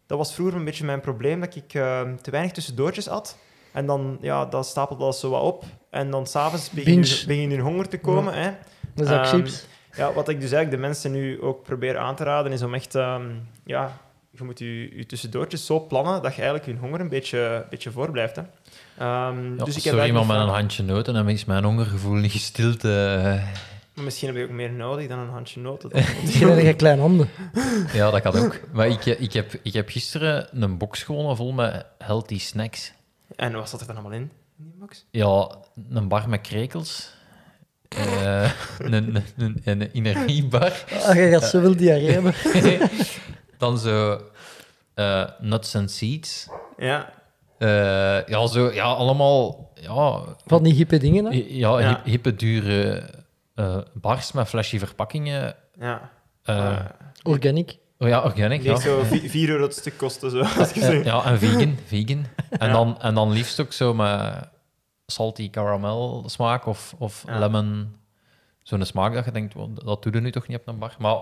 [0.05, 3.37] dat was vroeger een beetje mijn probleem, dat ik eh, te weinig tussendoortjes at.
[3.71, 5.63] En dan, ja, dat stapelde dat zo wat op.
[5.89, 8.33] En dan s'avonds begin, begin je in honger te komen.
[8.33, 8.51] Hè.
[8.95, 9.65] Dat is ook Ehm, chips.
[9.97, 12.73] Ja, wat ik dus eigenlijk de mensen nu ook probeer aan te raden, is om
[12.73, 12.95] echt...
[12.95, 13.23] ehm,
[13.65, 13.97] ja,
[14.31, 17.91] je moet je, je tussendoortjes zo plannen dat je eigenlijk je honger een beetje, beetje
[17.91, 18.35] voorblijft.
[18.35, 18.41] Hè.
[18.97, 21.63] Ehm, Ja, dus ik heb sorry, maar eigenlijk met een handje noten en is mijn
[21.63, 22.83] hongergevoel niet gestild.
[22.83, 23.43] eh.
[23.95, 25.89] Maar misschien heb je ook meer nodig dan een handje noten.
[26.23, 27.29] Misschien heb je kleine handen.
[27.93, 28.59] Ja, dat kan ook.
[28.73, 32.93] Maar ik, ik, heb, ik heb gisteren een box gewonnen vol met healthy snacks.
[33.35, 34.31] en wat zat er dan allemaal in?
[34.57, 35.05] in die box?
[35.11, 35.49] Ja,
[35.89, 37.13] een bar met krekels.
[37.89, 40.83] eh, een, een, een, een energiebar.
[41.05, 42.33] Ah, je gaat zoveel diarree hebben.
[43.57, 44.21] Dan zo
[44.93, 46.47] eh, nuts and seeds.
[46.77, 47.13] Ja.
[47.57, 51.25] Eh, ja, zo, ja, allemaal ja, Van die hippe dingen.
[51.25, 51.45] Hè?
[51.47, 51.87] ja, Ja.
[51.87, 53.03] hip- hippe, dure
[53.55, 55.55] eh, bars met flashy verpakkingen.
[55.79, 56.09] Ja.
[56.43, 56.85] Eh, Eh,
[57.23, 57.77] Organic.
[57.97, 58.61] oh ja, organic.
[58.61, 58.77] die Ja.
[58.77, 60.39] zo 4 euro het stuk kosten, zo.
[60.59, 61.77] Als je zo- ja, en vegan.
[61.85, 62.25] vegan.
[62.49, 62.73] En, Ja.
[62.73, 64.49] dan, en dan liefst ook zo met
[65.05, 67.39] salty caramel smaak of, of Ja.
[67.39, 67.95] lemon.
[68.63, 70.95] Zo'n smaak dat je denkt, "Wel, dat doe je nu toch niet op een bar.
[70.99, 71.15] Maar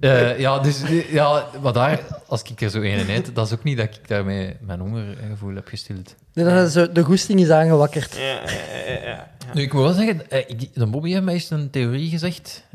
[0.00, 3.52] eh, ja, dus, eh, ja, maar daar, als ik er zo een eet, dat is
[3.52, 6.14] ook niet dat ik daarmee mijn hongergevoel heb gestild.
[6.32, 8.16] Nee, dan is de goesting is aangewakkerd.
[8.16, 8.42] Ja,
[8.86, 9.30] ja, ja.
[9.54, 12.66] Nu, ik moet wel zeggen, eh, de Bobby heeft mij eens een theorie gezegd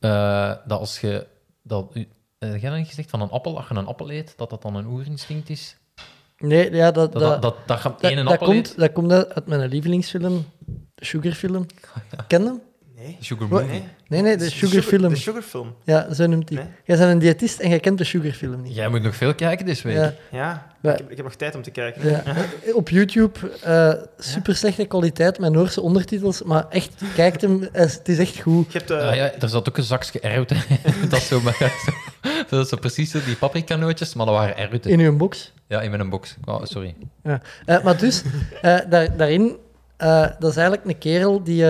[0.00, 1.26] eh, dat als je...
[1.62, 2.04] Dat, eh,
[2.38, 4.74] heb jij niet gezegd van een appel, als je een appel eet, dat dat dan
[4.74, 5.76] een oerinstinct is?
[6.38, 8.78] Nee, ja, dat, Dat, dat, dat, dat, dat je dat, dat appel komt, eet?
[8.78, 10.46] dat komt uit uit mijn lievelingsfilm,
[10.96, 11.66] Sugarfilm.
[12.28, 12.60] Ken je hem?
[12.96, 13.16] Nee.
[13.20, 13.66] Sugar movie.
[13.66, 15.08] Nee, nee, de Sugarfilm.
[15.08, 15.74] De sugarfilm.
[15.84, 16.58] Ja, zo noemt hij.
[16.58, 16.66] Nee.
[16.84, 18.74] Jij bent een diëtist en jij kent de Sugarfilm niet.
[18.74, 19.96] Jij moet nog veel kijken deze week.
[19.96, 20.66] Ja, Ja.
[20.82, 22.10] Ik, heb, ik heb nog tijd om te kijken.
[22.10, 22.22] ja.
[22.74, 28.08] Op YouTube, eh super slechte kwaliteit met Noorse ondertitels, maar echt, kijk hem, eh, het
[28.08, 28.72] is echt goed.
[28.72, 28.90] Je hebt...
[28.90, 30.56] eh, Ah, ja, er zat ook een zakje erwten.
[31.08, 31.92] dat, is zo, maar, zo,
[32.50, 34.90] dat is zo precies zo die paprikanootjes, maar dat waren erwten.
[34.90, 35.52] In uw box.
[35.66, 36.36] Ja, in mijn box.
[36.44, 36.94] Oh, sorry.
[37.22, 37.40] Ja.
[37.66, 38.22] Eh, maar dus,
[38.62, 39.56] eh, daar, daarin,
[39.96, 41.64] eh, dat is eigenlijk een kerel die,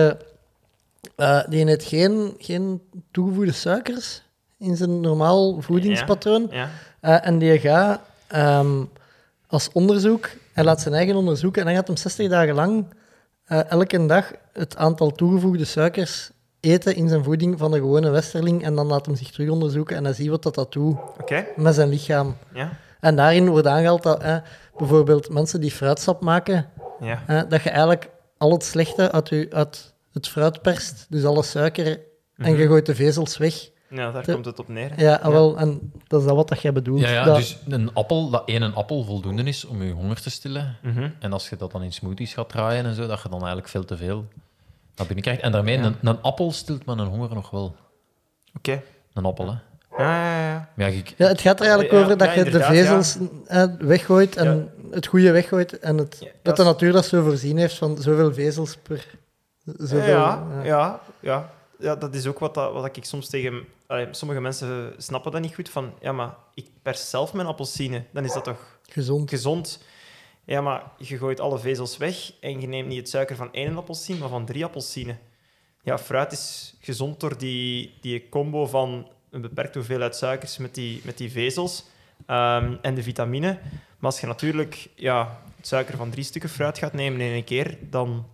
[1.19, 4.21] eh die heeft geen, geen toegevoegde suikers
[4.57, 6.47] in zijn normaal voedingspatroon.
[6.51, 6.69] Ja.
[7.01, 8.83] Eh, en die gaat ehm,
[9.47, 12.85] als onderzoek, hij laat zijn eigen onderzoeken en dan gaat hem 60 dagen lang
[13.45, 18.63] eh, elke dag het aantal toegevoegde suikers eten in zijn voeding van een gewone westerling
[18.63, 20.97] en dan laat hem zich terug onderzoeken en hij ziet wat dat, dat doet
[21.55, 22.35] met zijn lichaam.
[22.53, 22.69] Ja.
[22.99, 24.37] En daarin wordt aangehaald dat eh,
[24.77, 27.23] bijvoorbeeld mensen die fruitsap maken, Ja.
[27.27, 31.43] eh, dat je eigenlijk al het slechte uit, je, uit het fruit perst, dus alle
[31.43, 31.99] suiker,
[32.37, 33.69] en je gooit de vezels weg.
[33.89, 34.89] Ja, daar De- komt het op neer.
[34.95, 35.03] hè.
[35.03, 37.01] Ja, ah, wel, en dat is dat wat dat jij bedoelt.
[37.01, 40.29] Ja, ja Dat- dus een appel, dat één appel voldoende is om je honger te
[40.29, 40.77] stillen.
[40.83, 41.09] Mhm.
[41.19, 43.67] En als je dat dan in smoothies gaat draaien en zo, dat je dan eigenlijk
[43.69, 44.25] veel te veel
[44.95, 45.41] naar binnen krijgt.
[45.41, 45.83] En daarmee, Ja.
[45.83, 47.75] een, een appel stilt mijn honger nog wel.
[48.57, 48.81] Oké.
[49.13, 49.57] Een appel, hè.
[50.03, 50.69] Ja, ja, ja.
[50.75, 53.17] Maar ja, ik, Ja, het gaat er eigenlijk Ja, over dat ja, je de vezels
[53.47, 55.79] eh, weggooit en het goede weggooit.
[55.79, 59.05] En het, Ja, dat dat de natuur dat zo voorzien heeft van zoveel vezels per...
[59.77, 60.63] Ja, ja.
[60.63, 61.51] ja, ja.
[61.79, 63.65] Ja, dat is ook wat, dat, wat ik soms tegen...
[63.87, 65.93] allee, sommige mensen snappen dat niet goed, van...
[66.01, 68.03] Ja, maar ik pers zelf mijn appelsine.
[68.11, 69.29] Dan is dat toch Gezond.
[69.29, 69.83] gezond?
[70.45, 73.77] Ja, maar je gooit alle vezels weg en je neemt niet het suiker van één
[73.77, 75.17] appelsine, maar van drie appelsine.
[75.81, 81.01] Ja, fruit is gezond door die, die combo van een beperkte hoeveelheid suikers met die,
[81.03, 81.85] met die vezels
[82.25, 83.59] ehm, en de vitamine.
[83.97, 87.43] Maar als je natuurlijk ja, het suiker van drie stukken fruit gaat nemen in één
[87.43, 88.25] keer, dan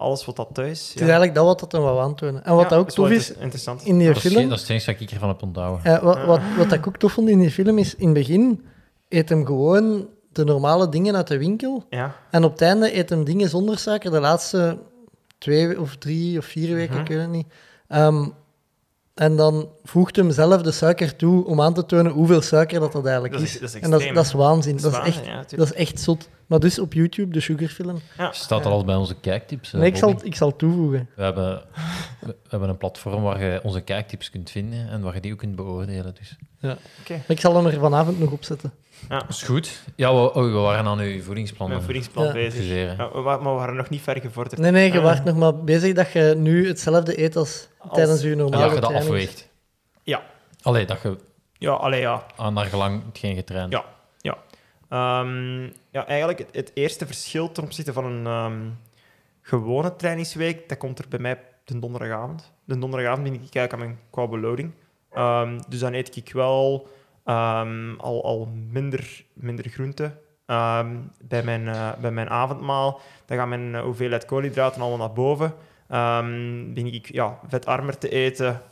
[0.00, 0.80] alles wat dat thuis...
[0.88, 2.44] Het is eigenlijk dat wat dat hem wou aantonen.
[2.44, 3.82] En wat Ja, dat ook tof is inter- interessant.
[3.84, 4.48] in die dat, is, geen- film...
[4.48, 5.84] dat is het enige ik ervan heb onthouden.
[5.84, 8.64] eh, wat, wat, wat ik ook tof vond in die film is, in het begin
[9.08, 11.84] eet hem gewoon de normale dingen uit de winkel.
[11.90, 14.10] Ja, En op het einde eet hem dingen zonder suiker.
[14.10, 14.78] De laatste
[15.38, 17.02] twee of drie of vier weken, Mhm.
[17.02, 17.46] ik weet het niet.
[17.88, 18.28] Ehm,
[19.14, 22.92] en dan voegt hem zelf de suiker toe om aan te tonen hoeveel suiker dat,
[22.92, 23.54] dat eigenlijk Dat is.
[23.54, 24.76] is- dat is en dat, is- extreem, dat is waanzin.
[24.76, 26.28] Dat is, waanzin, echt, dat is echt zot.
[26.50, 28.00] Maar dus op YouTube, de Sugarfilm.
[28.18, 28.32] ja.
[28.32, 29.72] Staat er al bij onze kijktips.
[29.72, 31.08] eh, Nee, ik zal, ik zal toevoegen.
[31.16, 31.62] we, hebben,
[32.20, 35.38] we hebben een platform waar je onze kijktips kunt vinden en waar je die ook
[35.38, 36.14] kunt beoordelen.
[36.18, 36.36] Dus.
[36.60, 38.72] Maar ik zal hem er vanavond nog op zetten.
[39.08, 39.18] ja.
[39.18, 39.82] Dat is goed.
[39.96, 41.68] Ja, we, oh, we waren aan uw voedingsplan.
[41.68, 42.32] Mijn voedingsplan Ja.
[42.32, 42.64] bezig.
[42.66, 44.60] Ja, maar we waren nog niet ver gevorderd.
[44.60, 45.04] Nee, nee, je Ah.
[45.04, 48.62] waart nog maar bezig dat je nu hetzelfde eet als, Als- tijdens je En normale
[48.64, 49.12] dat je dat training.
[49.14, 49.48] afweegt.
[50.02, 50.22] Ja.
[50.62, 51.16] Allee, dat je
[51.58, 52.22] Ja, allee, ja.
[52.36, 53.72] aan naar gelang hetgeen getraind.
[53.72, 53.84] Ja.
[54.90, 58.68] Ehm, ja, eigenlijk het, eerste verschil ten opzichte van een ehm,
[59.40, 62.52] gewone trainingsweek, dat komt er bij mij de donderdagavond.
[62.64, 64.72] De donderdagavond ben ik eigenlijk aan mijn qua beloading.
[65.12, 66.88] Ehm, dus dan eet ik wel
[67.24, 70.12] al, al minder, minder groente
[71.22, 73.00] bij, mijn, eh, bij mijn avondmaal.
[73.26, 75.54] Dan gaat mijn eh, hoeveelheid koolhydraten allemaal naar boven.
[75.88, 78.62] Ehm ben ik ja, vetarmer te eten.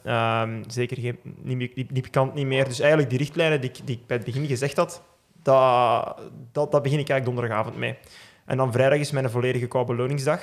[0.66, 2.64] Zeker geen, niet, niet, niet pikant niet meer.
[2.64, 5.02] Dus eigenlijk die richtlijnen die die ik bij het begin gezegd had,
[5.48, 6.20] dat,
[6.52, 7.98] dat, dat begin ik eigenlijk donderdagavond mee.
[8.44, 10.40] En dan vrijdag is mijn volledige qua beloningsdag.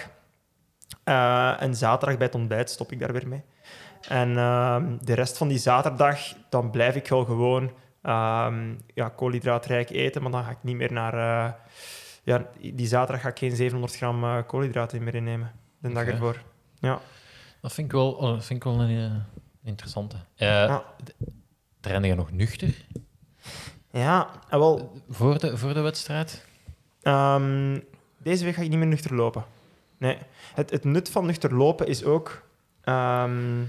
[1.04, 3.44] Eh, en zaterdag bij het ontbijt stop ik daar weer mee.
[4.08, 9.90] En ehm, de rest van die zaterdag, dan blijf ik wel gewoon ehm, ja, koolhydraatrijk
[9.90, 11.14] eten, maar dan ga ik niet meer naar...
[11.14, 11.54] eh,
[12.24, 15.52] ja, die zaterdag ga ik geen 700 gram eh, koolhydraten meer innemen.
[15.80, 16.42] De dag ervoor.
[16.80, 17.00] Ja.
[17.62, 19.24] Dat vind ik wel, oh, dat vind ik wel een
[19.64, 20.16] interessante.
[20.36, 20.84] Ja.
[21.80, 22.86] Trainde je nog nuchter
[24.00, 26.46] Ja, en wel, voor de, voor de wedstrijd?
[27.02, 27.80] Ehm,
[28.18, 29.46] deze week ga ik niet meer nuchter lopen.
[29.98, 30.18] Nee.
[30.54, 32.42] Het, het nut van nuchter lopen is ook
[32.82, 33.62] ehm,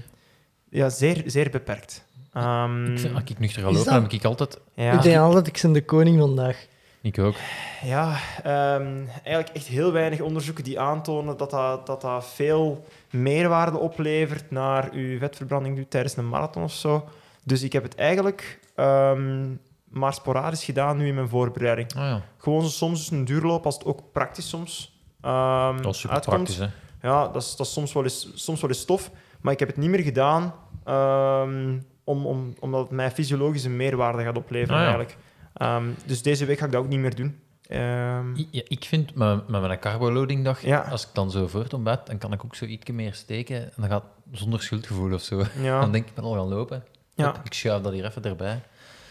[0.69, 2.05] ja, zeer, zeer beperkt.
[2.33, 4.59] Ehm, Ik vind, als ik nuchter ga lopen, dat- heb ik altijd...
[4.73, 6.65] ja, Ik denk altijd, ik ben de koning vandaag.
[7.01, 7.35] Ik ook.
[7.83, 13.77] ja ehm, eigenlijk echt heel weinig onderzoeken die aantonen dat dat, dat, dat veel meerwaarde
[13.77, 17.09] oplevert naar uw vetverbranding nu tijdens een marathon of zo.
[17.43, 19.45] Dus ik heb het eigenlijk ehm,
[19.89, 21.89] maar sporadisch gedaan nu in mijn voorbereiding.
[21.95, 26.15] Oh ja, Gewoon soms een duurloop als het ook praktisch soms ehm, dat is super
[26.15, 26.35] uitkomt.
[26.43, 27.07] praktisch, hè.
[27.07, 29.11] Ja, dat is, dat is soms, wel eens, soms wel eens tof.
[29.41, 30.53] Maar ik heb het niet meer gedaan
[30.85, 34.75] ehm, om, om, omdat het mij fysiologische meerwaarde gaat opleveren.
[34.75, 34.87] Ah, ja.
[34.87, 35.17] eigenlijk.
[35.53, 37.39] Ehm, dus deze week ga ik dat ook niet meer doen.
[37.61, 40.79] Ja, ik vind met, met mijn carboloading dag, Ja.
[40.79, 43.61] als ik dan zo voor het ontbijt, dan kan ik ook zo iets meer steken
[43.63, 45.43] en dan gaat zonder schuldgevoel of zo.
[45.61, 45.79] ja.
[45.81, 46.83] Dan denk ik, ik ben al gaan lopen.
[47.15, 47.35] Ja.
[47.43, 48.61] Ik schuif dat hier even erbij.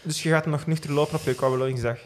[0.07, 1.97] Dus je gaat nog nuchter lopen op je carbolodingsdag.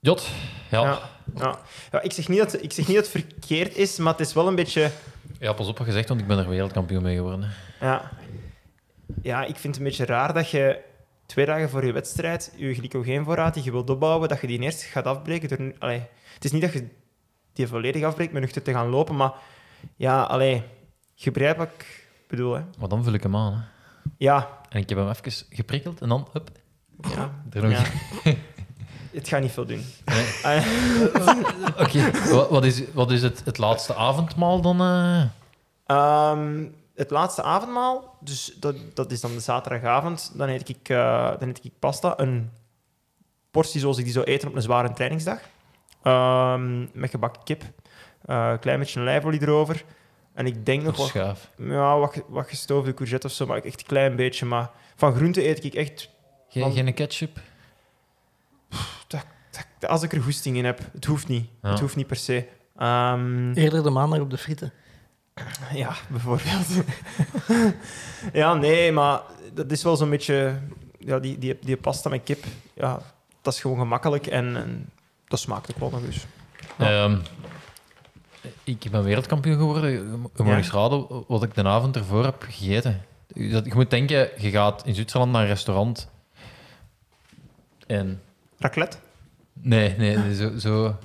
[0.00, 0.28] Jot,
[0.70, 0.82] ja.
[0.82, 1.00] Ja.
[1.34, 1.58] Ja.
[1.92, 4.32] Ja, ik, zeg niet dat, ik zeg niet dat het verkeerd is, maar het is
[4.32, 4.90] wel een beetje...
[5.38, 7.50] Ja, pas op wat gezegd, want ik ben er wereldkampioen mee geworden.
[7.80, 8.10] Ja,
[9.22, 10.78] ja ik vind het een beetje raar dat je
[11.26, 14.82] twee dagen voor je wedstrijd je glycogeenvoorraad die je wilt opbouwen, dat je die eerst
[14.82, 15.48] gaat afbreken.
[15.48, 16.02] Door, allee,
[16.34, 16.88] het is niet dat je
[17.52, 19.32] die volledig afbreekt met nuchter te gaan lopen, maar
[19.96, 20.62] ja, allee,
[21.14, 22.52] je begrijpt wat ik bedoel.
[22.54, 22.62] Hè.
[22.78, 23.52] Maar dan vul ik hem aan.
[23.52, 23.60] Hè.
[24.16, 26.50] Ja, En ik heb hem even geprikkeld en dan, hup,
[27.14, 27.72] ja, er nog...
[27.72, 27.82] ja.
[29.12, 29.84] het gaat niet veel doen.
[30.04, 30.26] Nee.
[30.42, 30.66] Ah,
[31.86, 34.80] Oké, wat, wat is, wat is het, het laatste avondmaal dan?
[34.80, 35.22] eh?
[35.86, 41.30] Ehm, het laatste avondmaal, dus dat, dat is dan de zaterdagavond, dan eet ik, eh,
[41.38, 42.14] dan eet ik pasta.
[42.18, 42.50] Een
[43.50, 45.38] portie zoals ik die zou eten op een zware trainingsdag.
[46.02, 47.62] Ehm, met gebakken kip.
[48.24, 49.84] Eh, Een klein beetje een lijfolie erover.
[50.34, 51.12] En ik denk nog wat,
[51.56, 54.46] ja, wat, wat gestoofde courgette of zo, maar echt een klein beetje.
[54.46, 56.08] Maar van groente eet ik echt...
[56.50, 57.40] Geen, geen ketchup?
[59.88, 60.80] Als ik er goesting in heb.
[60.92, 61.48] Het hoeft niet.
[61.62, 61.70] Ja.
[61.70, 62.46] Het hoeft niet per se.
[62.76, 64.72] Ehm, Eerder de maandag op de frieten.
[65.72, 66.66] Ja, bijvoorbeeld.
[68.32, 69.20] ja, nee, maar
[69.54, 70.58] dat is wel zo'n beetje...
[70.98, 72.44] Ja, die, die, die pasta met kip,
[72.74, 73.00] ja,
[73.42, 74.88] dat is gewoon gemakkelijk en, en
[75.28, 76.26] dat smaakt ook wel nog eens.
[76.78, 77.04] Ja.
[77.04, 77.18] Ehm,
[78.64, 79.90] ik ben wereldkampioen geworden.
[79.90, 80.00] Je
[80.36, 80.56] mag Ja.
[80.56, 83.02] eens raden wat ik de avond ervoor heb gegeten.
[83.26, 86.08] Dat- Je moet denken, je gaat in Zwitserland naar een restaurant.
[87.90, 88.20] En...
[88.58, 88.96] Raclette?
[89.52, 90.58] Nee, nee, nee, zo...
[90.58, 90.96] zo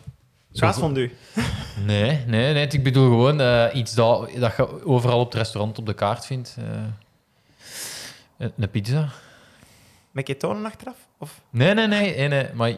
[0.54, 1.12] Kaasfondue?
[1.86, 2.68] Nee, nee, nee.
[2.68, 6.26] Ik bedoel gewoon eh, iets dat, dat je overal op het restaurant op de kaart
[6.26, 6.56] vindt.
[6.60, 6.66] eh.
[8.38, 9.10] een- een pizza?
[10.12, 10.98] Met ketonen achteraf?
[11.18, 11.42] Of?
[11.50, 12.16] Nee, nee, nee.
[12.16, 12.70] nee, nee maar,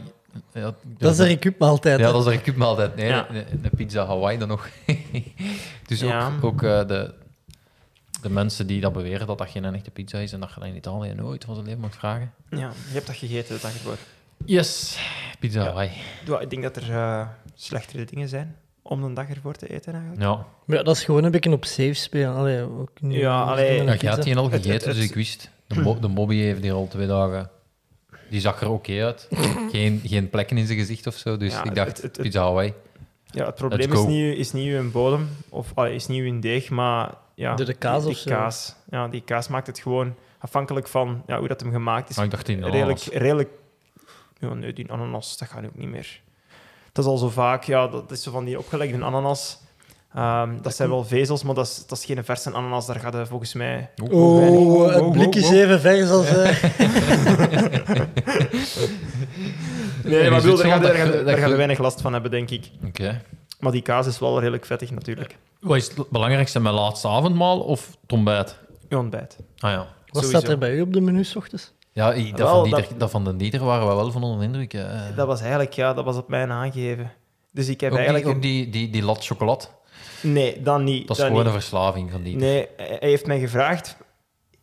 [0.53, 1.99] ja, Dat is de recuupmaaltijd.
[1.99, 2.95] Ja, dat is de recuupmaaltijd.
[2.95, 3.29] Nee, Ja.
[3.29, 4.69] een, een pizza Hawaii dan nog.
[5.87, 6.31] dus Ja.
[6.37, 7.13] ook, ook eh, de,
[8.27, 10.69] de mensen die dat beweren dat dat geen echte pizza is en dat je dat
[10.69, 12.33] in Italië nooit van zijn leven moet vragen.
[12.49, 13.97] Ja, je hebt dat gegeten de dag ervoor.
[14.45, 14.99] Yes,
[15.39, 15.65] pizza Ja.
[15.67, 15.91] Hawaii.
[16.25, 19.91] Ja, ik denk dat er eh, slechtere dingen zijn om een dag ervoor te eten
[19.93, 20.21] eigenlijk.
[20.21, 22.35] Ja, Maar ja, dat is gewoon een beetje op safe spelen.
[22.35, 23.83] Allee, ook niet, Ja, allee.
[23.83, 25.49] ja je had die al Het- gegeten, het- dus ik wist.
[25.67, 27.49] De, mo de mobby heeft hier al twee dagen...
[28.29, 29.27] Die zag er oké uit.
[29.71, 32.25] geen, geen plekken in zijn gezicht of zo, dus Ja, ik dacht, het- het- het-
[32.25, 32.73] pizza Hawaii.
[33.31, 36.69] Ja, het probleem is niet, is niet uw bodem, of allee, is niet uw deeg,
[36.69, 38.37] maar ja, Door de kaas die, of die zo.
[38.39, 38.75] kaas.
[38.89, 42.15] Ja, die kaas maakt het gewoon afhankelijk van ja, hoe dat hem gemaakt is.
[42.15, 43.07] Maar ik dacht in redelijk, ananas.
[43.07, 43.49] redelijk...
[44.39, 46.19] Ja, nee, die ananas, dat gaat ook niet meer.
[46.91, 49.59] Dat is al zo vaak, ja, dat is zo van die opgelegde ananas.
[50.13, 52.85] Ehm, dat zijn wel vezels, maar dat is, dat is geen verse ananas.
[52.85, 53.89] Daar gaat het volgens mij...
[54.11, 56.25] Oh, het blik is even vers als...
[56.35, 56.63] eh,
[60.03, 62.69] Nee, maar bedoel, daar je- er weinig last van hebben, denk ik.
[62.85, 63.21] Oké.
[63.59, 65.35] Maar die kaas is wel redelijk vettig, natuurlijk.
[65.59, 68.57] Wat is het belangrijkste, mijn laatste avondmaal of het ontbijt?
[68.89, 69.37] Je ontbijt.
[69.57, 69.77] Ah ja.
[69.77, 69.87] Wat
[70.23, 70.37] Sowieso.
[70.37, 71.73] staat er bij u op de menu 's ochtends?
[71.91, 73.09] Ja, dat, Wel, van Dieter, dat- dat...
[73.11, 74.73] van de Dieter waren we wel van onder de indruk.
[74.73, 75.01] eh.
[75.15, 77.11] Dat was eigenlijk, ja, dat was op mij aangegeven.
[77.51, 78.35] Dus ik heb ook, die, eigenlijk...
[78.37, 79.63] ook die, die, die lat chocolade.
[80.21, 81.07] Nee, dan niet.
[81.07, 81.47] Dat is gewoon niet.
[81.47, 82.41] een verslaving van Dieter.
[82.41, 83.97] Nee, hij heeft mij gevraagd...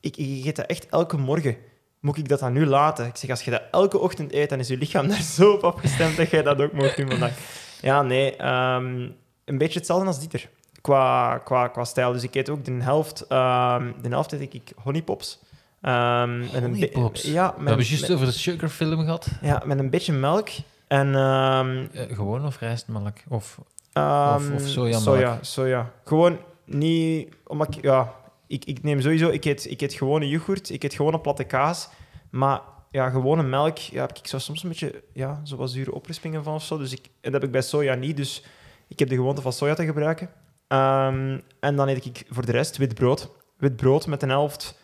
[0.00, 1.56] Ik, ik eet dat echt elke morgen.
[2.00, 3.06] Moet ik dat dan nu laten?
[3.06, 5.64] Ik zeg, als je dat elke ochtend eet, dan is je lichaam daar zo op
[5.64, 7.38] afgestemd dat jij dat ook mag doen vandaag.
[7.80, 8.36] Ja, nee.
[8.36, 9.08] ehm,
[9.44, 10.48] een beetje hetzelfde als Dieter.
[10.84, 12.12] Qua, qua, qua stijl.
[12.12, 13.26] Dus ik eet ook de helft...
[13.26, 15.38] ehm de helft eet ik honeypops.
[15.80, 17.22] Ehm, een Honeypops?
[17.22, 19.28] Ja, We hebben juist over de sugarfilm gehad.
[19.42, 20.48] ja, met een beetje melk.
[20.86, 21.14] En...
[21.14, 23.16] ehm, Eh, gewoon of rijstmelk?
[23.28, 23.58] Of...
[23.92, 25.02] Ehm, of sojamelk.
[25.04, 25.90] Soja, soja.
[26.04, 27.34] Gewoon niet...
[27.46, 28.12] Omdat ik, ja,
[28.46, 29.28] ik, ik neem sowieso...
[29.28, 31.88] Ik eet, ik eet gewone yoghurt, ik eet gewone platte kaas.
[32.30, 35.92] Maar ja, gewone melk ja, heb ik zo soms een beetje ja, zo wat zure
[35.94, 36.78] oprispingen van of zo.
[36.78, 38.16] Dus ik, en dat heb ik bij soja niet.
[38.16, 38.44] Dus
[38.88, 40.28] ik heb de gewoonte van soja te gebruiken.
[40.68, 43.30] Ehm, en dan eet ik voor de rest wit brood.
[43.56, 44.78] wit brood met een helft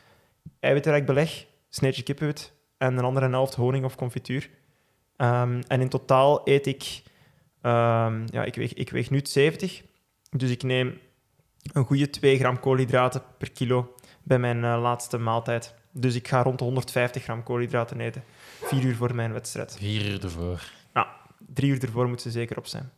[0.60, 4.50] eiwitrijk beleg, sneetje kippenwit, en een andere helft honing of confituur.
[5.16, 7.02] Ehm, en in totaal eet ik,
[7.62, 9.82] ehm, ja, ik weeg, ik weeg nu 70,
[10.30, 10.98] dus ik neem
[11.72, 15.74] een goede 2 gram koolhydraten per kilo bij mijn eh, laatste maaltijd.
[15.92, 18.24] Dus ik ga rond de 150 gram koolhydraten eten,
[18.62, 19.76] vier uur voor mijn wedstrijd.
[19.78, 20.70] Vier uur ervoor.
[21.46, 22.90] Drie uur ervoor moet ze zeker op zijn.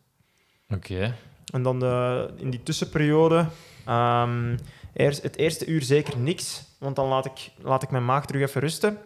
[0.68, 1.14] Oké.
[1.52, 3.46] En dan de, in die tussenperiode,
[3.86, 4.56] ehm,
[4.92, 8.48] eerst, het eerste uur zeker niks, want dan laat ik, laat ik mijn maag terug
[8.48, 8.98] even rusten.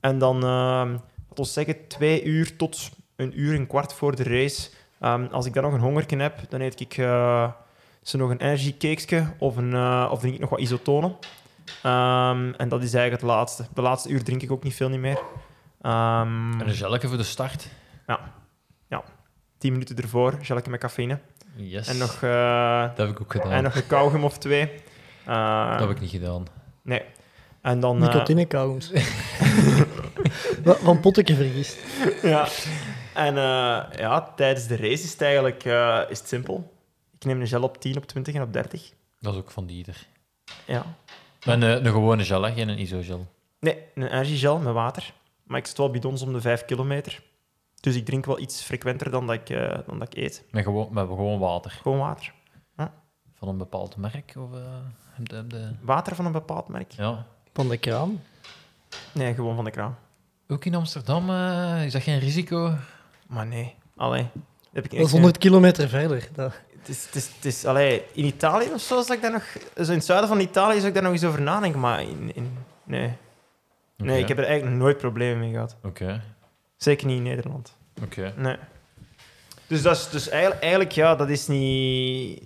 [0.00, 0.90] En dan, ehm
[1.28, 4.70] laten we zeggen, twee uur tot een uur, een kwart voor de race.
[5.00, 7.50] Ehm, als ik dan nog een hongerken heb, dan eet ik eh,
[8.02, 11.16] zo nog een energy cakesje of, een, eh, of drink ik nog wat isotonen.
[12.56, 13.64] En dat is eigenlijk het laatste.
[13.74, 15.22] De laatste uur drink ik ook niet veel niet meer.
[15.80, 17.68] Ehm En een gelletje voor de start.
[19.58, 21.18] tien minuten ervoor, gelke met cafeïne.
[21.56, 21.88] Yes.
[21.88, 23.50] En nog, eh, Dat heb ik ook gedaan.
[23.50, 24.70] en nog een kauwgum of twee.
[25.26, 26.46] Eh, Dat heb ik niet gedaan.
[26.82, 27.02] Nee.
[27.60, 27.96] En dan...
[27.96, 28.90] eh, Nicotine-kauwens.
[30.64, 31.78] Wa- Van potteke vergist.
[32.22, 32.46] ja.
[33.14, 36.72] En eh, ja, tijdens de race is het eigenlijk eh, is het simpel.
[37.18, 38.92] Ik neem een gel op 10, op 20 en op 30.
[39.20, 40.06] Dat is ook van Dieter.
[40.66, 40.84] Ja.
[41.40, 42.52] En eh, een gewone gel, hè?
[42.52, 43.26] geen een isogel.
[43.60, 45.12] Nee, een energiegel met water.
[45.44, 47.22] Maar ik zet wel bidons om de 5 kilometer.
[47.82, 50.44] Dus ik drink wel iets frequenter dan dat ik, eh, dan dat ik eet.
[50.50, 51.70] Met gewoon, met gewoon water.
[51.70, 52.32] Gewoon water.
[53.34, 54.34] Van een bepaald merk?
[54.38, 54.58] Of, eh,
[55.24, 56.92] je- heb je- Water van een bepaald merk?
[56.92, 57.26] Ja.
[57.52, 58.20] Van de kraan.
[59.12, 59.98] Nee, gewoon van de kraan.
[60.48, 62.74] Ook in Amsterdam eh, is dat geen risico?
[63.26, 63.74] Maar nee.
[63.96, 64.28] Allee.
[64.72, 66.28] Heb ik Dat is 100 kilometer verder.
[66.34, 66.52] Dat...
[66.78, 69.44] Het is, het is, het is, allee, in Italië of zo, zou ik daar nog...
[69.76, 72.34] Zo in het zuiden van Italië zou ik daar nog eens over nadenken, maar in...
[72.34, 73.12] in nee.
[73.96, 75.76] Nee, ik heb er eigenlijk nog nooit problemen mee gehad.
[75.82, 76.22] Oké,
[76.82, 77.76] Zeker niet in Nederland.
[78.02, 78.32] oké.
[78.36, 78.56] Nee.
[79.66, 82.42] Dus, dat is, dus eigenlijk, eigenlijk, ja, dat is niet...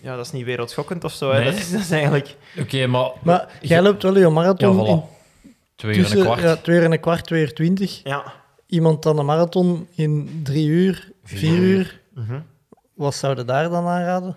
[0.00, 1.30] Ja, dat is niet wereldschokkend of zo.
[1.30, 1.38] Hè.
[1.38, 1.44] Nee.
[1.50, 2.36] Dat, is, dat is eigenlijk...
[2.58, 3.10] Oké, maar...
[3.22, 5.20] Maar jij loopt wel je Ja, marathon in voilà.
[5.76, 6.40] Twee uur en een kwart.
[6.40, 8.00] ja, twee uur en een kwart, twee uur twintig.
[8.04, 8.32] Ja.
[8.66, 12.00] Iemand dan een marathon in drie uur, Vier vier uur.
[12.14, 12.40] Mhm.
[12.94, 14.36] Wat zouden daar dan aanraden?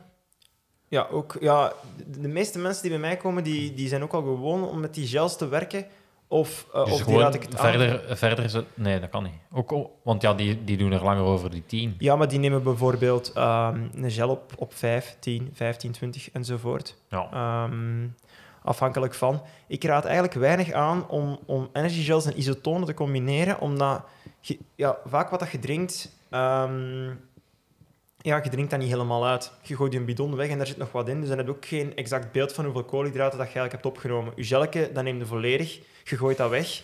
[0.88, 4.14] Ja, ook, ja, de, de meeste mensen die bij mij komen, die, die zijn ook
[4.14, 5.86] al gewoon om met die gels te werken.
[6.28, 7.70] Of, eh, Dus of die raad ik het aan.
[7.70, 8.50] verder, verder...
[8.50, 8.64] Zo...
[8.74, 9.34] Nee, dat kan niet.
[9.52, 11.96] Ook, want ja, die, die doen er langer over die tien.
[11.98, 16.96] Ja, maar die nemen bijvoorbeeld ehm, een gel op, op 5, 10, 15, 20 enzovoort.
[17.10, 17.28] Ja.
[17.34, 18.08] Ehm,
[18.64, 19.42] afhankelijk van.
[19.68, 24.04] Ik raad eigenlijk weinig aan om, om energiegels en isotonen te combineren, omdat
[24.42, 27.14] je, ja, vaak wat dat je drinkt, ehm,
[28.26, 29.52] ja, je drinkt dat niet helemaal uit.
[29.62, 31.54] Je gooit je bidon weg en daar zit nog wat in, dus dan heb je
[31.54, 34.34] ook geen exact beeld van hoeveel koolhydraten dat je eigenlijk hebt opgenomen.
[34.36, 36.84] Je gelke, dat neem je volledig, je gooit dat weg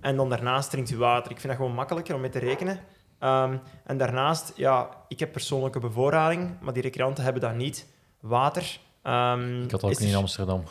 [0.00, 1.30] en dan daarnaast drinkt je water.
[1.30, 2.80] Ik vind dat gewoon makkelijker om mee te rekenen.
[3.18, 7.86] Ehm, en daarnaast, ja, ik heb persoonlijke bevoorrading, maar die recreanten hebben dat niet.
[8.20, 8.78] Water.
[9.02, 10.62] ehm, Ik had dat ook niet in er- Amsterdam.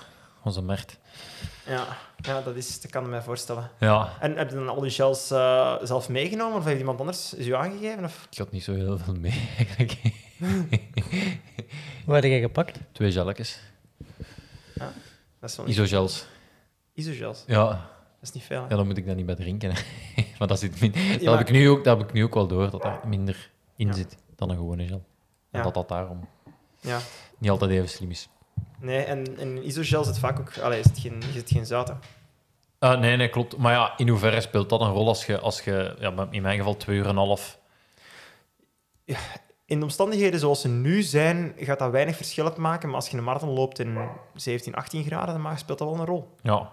[0.44, 0.98] Onze Mert.
[1.66, 1.86] ja,
[2.26, 3.70] ja dat, is, dat kan ik me voorstellen.
[3.80, 7.34] Ja, En heb je dan al die gels eh, zelf meegenomen of heeft iemand anders
[7.34, 8.04] is u aangegeven?
[8.04, 8.28] Of?
[8.32, 9.98] ik had niet zo heel veel mee, eigenlijk.
[12.06, 12.80] Waar heb jij gepakt?
[12.92, 13.60] Twee gelletjes.
[15.40, 15.76] Dat is wel niet...
[15.78, 16.26] Isogels.
[16.94, 17.80] Isogels, Ja, dat
[18.22, 18.62] is niet veel.
[18.64, 18.68] hè?
[18.70, 19.74] ja, dan moet ik dat niet bij drinken.
[20.40, 20.92] maar dat, zit min...
[21.24, 23.52] dat, heb ik nu ook, dat heb ik nu ook wel door, dat daar minder
[23.76, 23.94] in Ja.
[23.94, 25.04] zit dan een gewone gel.
[25.52, 25.64] En Ja.
[25.64, 26.28] dat dat daarom
[26.80, 27.00] Ja.
[27.38, 28.30] niet altijd even slim is.
[28.86, 30.58] Nee, en, in isogel zit vaak ook...
[30.58, 31.88] Allee, zit geen, zit geen zout.
[31.88, 31.94] hè.
[32.80, 33.58] Ah, nee, nee, klopt.
[33.58, 36.58] Maar ja, in hoeverre speelt dat een rol als je, als je ja, in mijn
[36.58, 37.60] geval twee uur en een half...
[39.66, 42.88] In de omstandigheden zoals ze nu zijn, gaat dat weinig verschil maken.
[42.88, 43.98] Maar als je een marathon loopt in
[44.34, 46.36] 17, 18 graden, dan speelt dat wel een rol.
[46.42, 46.72] Ja,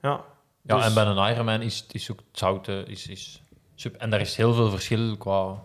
[0.00, 0.24] Ja.
[0.62, 2.68] ja Dus- en bij een Ironman is, is ook het zout...
[2.68, 3.42] eh, Is, is.
[3.98, 5.62] En daar is heel veel verschil qua,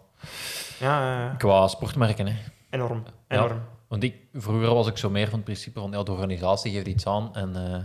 [0.80, 1.36] Ja, ja, ja.
[1.38, 2.28] qua sportmerken.
[2.28, 2.36] Hè.
[2.70, 3.04] enorm.
[3.28, 3.62] Enorm.
[3.90, 6.88] Want ik, vroeger was ik zo meer van het principe van ja, de organisatie geeft
[6.88, 7.80] iets aan en eh,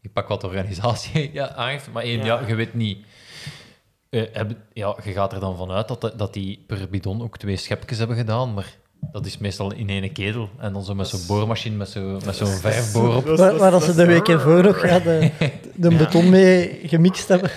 [0.00, 1.92] ik pak wat de organisatie ja, aangeeft.
[1.92, 2.40] Maar één, ja.
[2.40, 2.46] Ja.
[2.46, 3.06] je weet niet...
[4.10, 7.38] eh, heb- ja, je gaat er dan vanuit dat, de- dat die per bidon ook
[7.38, 8.76] twee schepjes hebben gedaan, maar
[9.12, 10.48] dat is meestal in één ketel.
[10.58, 13.26] En dan zo met zo'n boormachine, met zo'n met zo'n verfboor op.
[13.28, 15.30] Is- dat ze de week ervoor nog ja, de,
[15.74, 15.96] de Ja.
[15.96, 17.50] beton mee gemixt hebben.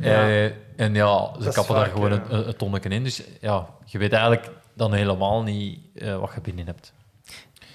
[0.00, 0.44] Eh,
[0.80, 2.22] en ja, ze kappen daar vaak, gewoon ja.
[2.28, 3.04] een, een, tonnetje in.
[3.04, 6.92] Dus ja, je weet eigenlijk dan helemaal niet eh, wat je binnen hebt.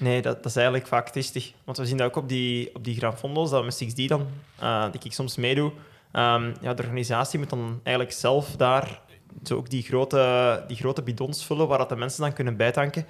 [0.02, 1.52] Nee, dat, dat is eigenlijk vaak tristig.
[1.64, 4.28] Want we zien dat ook op die, op die Gran Fondo's, dat met 6D dan,
[4.60, 5.72] eh, die ik soms meedoe.
[6.12, 9.02] Ehm, ja, de organisatie moet dan eigenlijk zelf daar
[9.44, 13.06] zo ook die grote, die grote bidons vullen waar dat de mensen dan kunnen bijtanken.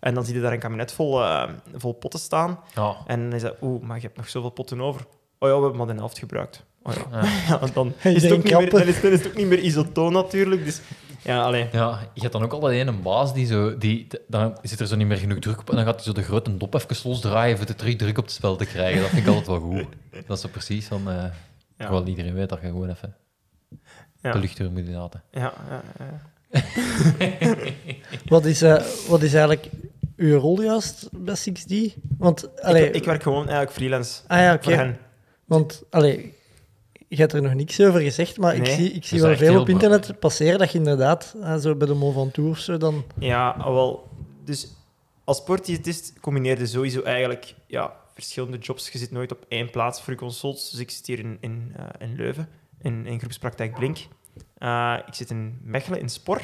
[0.00, 2.58] En dan zie je daar een kabinet vol, eh, vol potten staan.
[2.74, 5.00] Ja, En dan is dat, oeh, maar je hebt nog zoveel potten over.
[5.38, 6.64] Oh ja, we hebben maar de helft gebruikt.
[6.82, 7.22] Oh ja.
[7.22, 7.28] Ja.
[7.60, 8.78] Ja, dan, is het ook niet meer, kappen.
[8.78, 10.64] dan, is, dan is het ook niet meer isotoon natuurlijk.
[10.64, 10.80] Dus
[11.24, 11.68] Ja, alleen.
[11.72, 13.78] Ja, je hebt dan ook altijd een baas die zo...
[13.78, 16.12] Die, dan zit er zo niet meer genoeg druk op en dan gaat hij zo
[16.12, 19.00] de grote dop even losdraaien voor de terug druk op het spel te krijgen.
[19.00, 19.86] Dat vind ik altijd wel goed.
[20.26, 21.08] Dat is zo precies van...
[21.10, 21.14] eh
[21.76, 21.88] Ja.
[21.88, 23.14] Terwijl iedereen weet dat je gewoon even
[24.22, 24.32] Ja.
[24.32, 25.22] de lucht door moet laten.
[25.30, 26.20] Ja, ja, ja.
[28.26, 29.68] Wat is, eh, wat is eigenlijk
[30.16, 31.94] uw rol juist bij 6D?
[32.18, 34.62] Want, allee, Ik, ik werk gewoon eigenlijk freelance ah ja, oké.
[34.62, 34.98] voor hen.
[35.44, 36.34] Want, allee,
[37.14, 39.68] je hebt er nog niks over gezegd, maar ik zie, ik zie wel veel op
[39.68, 43.04] internet passeren dat je inderdaad, zo bij de Mont Ventoux of zo, dan...
[43.18, 44.08] Ja, wel.
[44.44, 44.72] Dus
[45.24, 48.88] als sportdiëtist combineer je sowieso eigenlijk ja, verschillende jobs.
[48.88, 50.70] Je zit nooit op één plaats voor je consults.
[50.70, 52.48] Dus ik zit hier in, in, eh, in Leuven,
[52.80, 53.98] in, in groepspraktijk Blink.
[54.58, 56.40] Eh, ik zit in Mechelen, in Spor.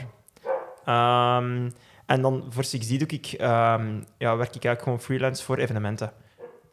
[0.85, 1.70] Ehm,
[2.07, 6.12] en dan voor 6D doe ik, ehm, ja, werk ik eigenlijk gewoon freelance voor evenementen.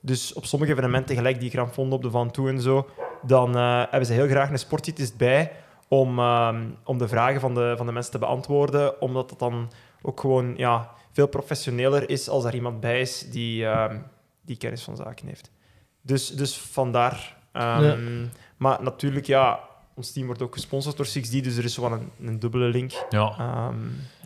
[0.02, 2.90] Dus op sommige evenementen, gelijk die Grand Fondo op de Van Toe en zo,
[3.28, 5.52] dan eh, hebben ze heel graag een sportdiëtist bij
[5.88, 9.72] om, ehm, om de vragen van de, van de mensen te beantwoorden, omdat dat dan
[10.02, 13.98] ook gewoon ja, veel professioneler is als er iemand bij is die, ehm,
[14.46, 15.52] die kennis van zaken heeft.
[16.02, 17.36] Dus, dus vandaar.
[17.52, 17.96] ehm, Ja.
[18.58, 19.60] Maar natuurlijk, ja,
[19.96, 22.92] ons team wordt ook gesponsord door 6D, dus er is wel een, een dubbele link.
[23.10, 23.36] Ja.
[23.38, 23.76] Ehm,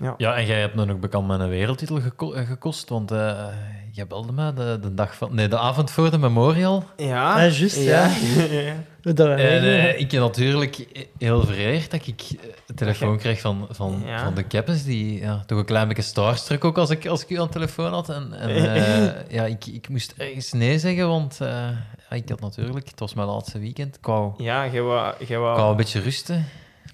[0.03, 0.13] ja.
[0.17, 3.47] Ja, en jij hebt dan ook bekend met een wereldtitel geko- eh, gekost, want eh
[3.91, 6.83] jij belde me de, de, dag van, nee, de avond voor de Memorial.
[6.97, 8.07] Ja, juist, ja.
[8.49, 8.73] ja.
[9.03, 9.17] En
[9.63, 14.23] eh, ik ben natuurlijk heel vereerd dat ik eh, een telefoon kreeg van, van, Ja.
[14.23, 17.29] van de Keppens, die ja, toch een klein beetje starstruck ook als ik, als ik
[17.29, 18.09] u aan de telefoon had.
[18.09, 21.69] En, en eh, ja, ik, ik moest ergens nee zeggen, want eh,
[22.09, 25.69] ik had natuurlijk, het was mijn laatste weekend, ik wou, Ja, jij wou, ik wou
[25.71, 26.45] een beetje rusten.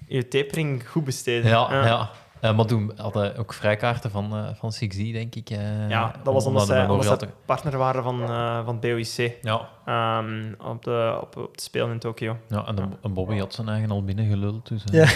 [0.06, 1.50] je tapering goed besteden.
[1.50, 2.10] Ja, ja.
[2.48, 5.50] Eh, maar toen hadden ook vrijkaarten van, eh van 6D, denk ik.
[5.50, 9.32] eh, Ja, dat was om- om omdat zij, omdat partner waren van, eh van BOIC
[9.42, 12.36] Ja, ehm, op, de, op, op de Spelen in Tokio.
[12.48, 14.68] ja, en, de, en Bobby had zijn eigen al binnengeluld.
[14.68, 15.06] Dus, Ja.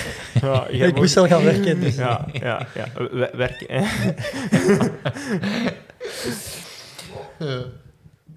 [0.41, 1.97] Ja, ik moest al gaan werken, dus...
[1.97, 2.85] Ja, ja, ja.
[2.95, 3.85] We- werken.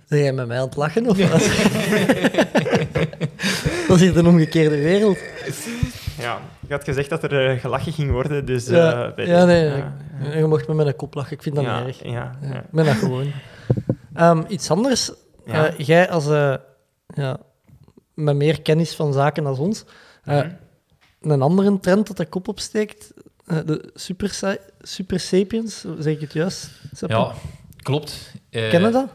[0.08, 1.40] Ben jij met mij aan het lachen, of wat?
[3.88, 5.18] dat is hier de omgekeerde wereld.
[6.24, 8.68] Ja, ik had gezegd dat er eh, gelachen ging worden, dus...
[8.68, 9.94] eh, Ja, bij ja nee, ja,
[10.36, 12.04] je mocht met mijn kop lachen, ik vind dat ja, niet erg.
[12.04, 12.60] ja, Ja, ja.
[12.60, 13.32] ik ben dat gewoon.
[14.14, 15.12] Ehm, iets anders.
[15.46, 15.68] Ja.
[15.68, 16.28] Eh, jij als...
[16.30, 16.56] eh,
[17.08, 17.40] ja,
[18.14, 19.86] met meer kennis van zaken als ons.
[20.24, 20.52] eh, Mhm.
[21.32, 23.14] Een andere trend dat de kop opsteekt,
[23.46, 26.70] eh, de super, super sapiens, zeg ik het juist?
[27.08, 27.32] ja,
[27.84, 28.32] klopt.
[28.50, 29.10] Eh, Ken je dat?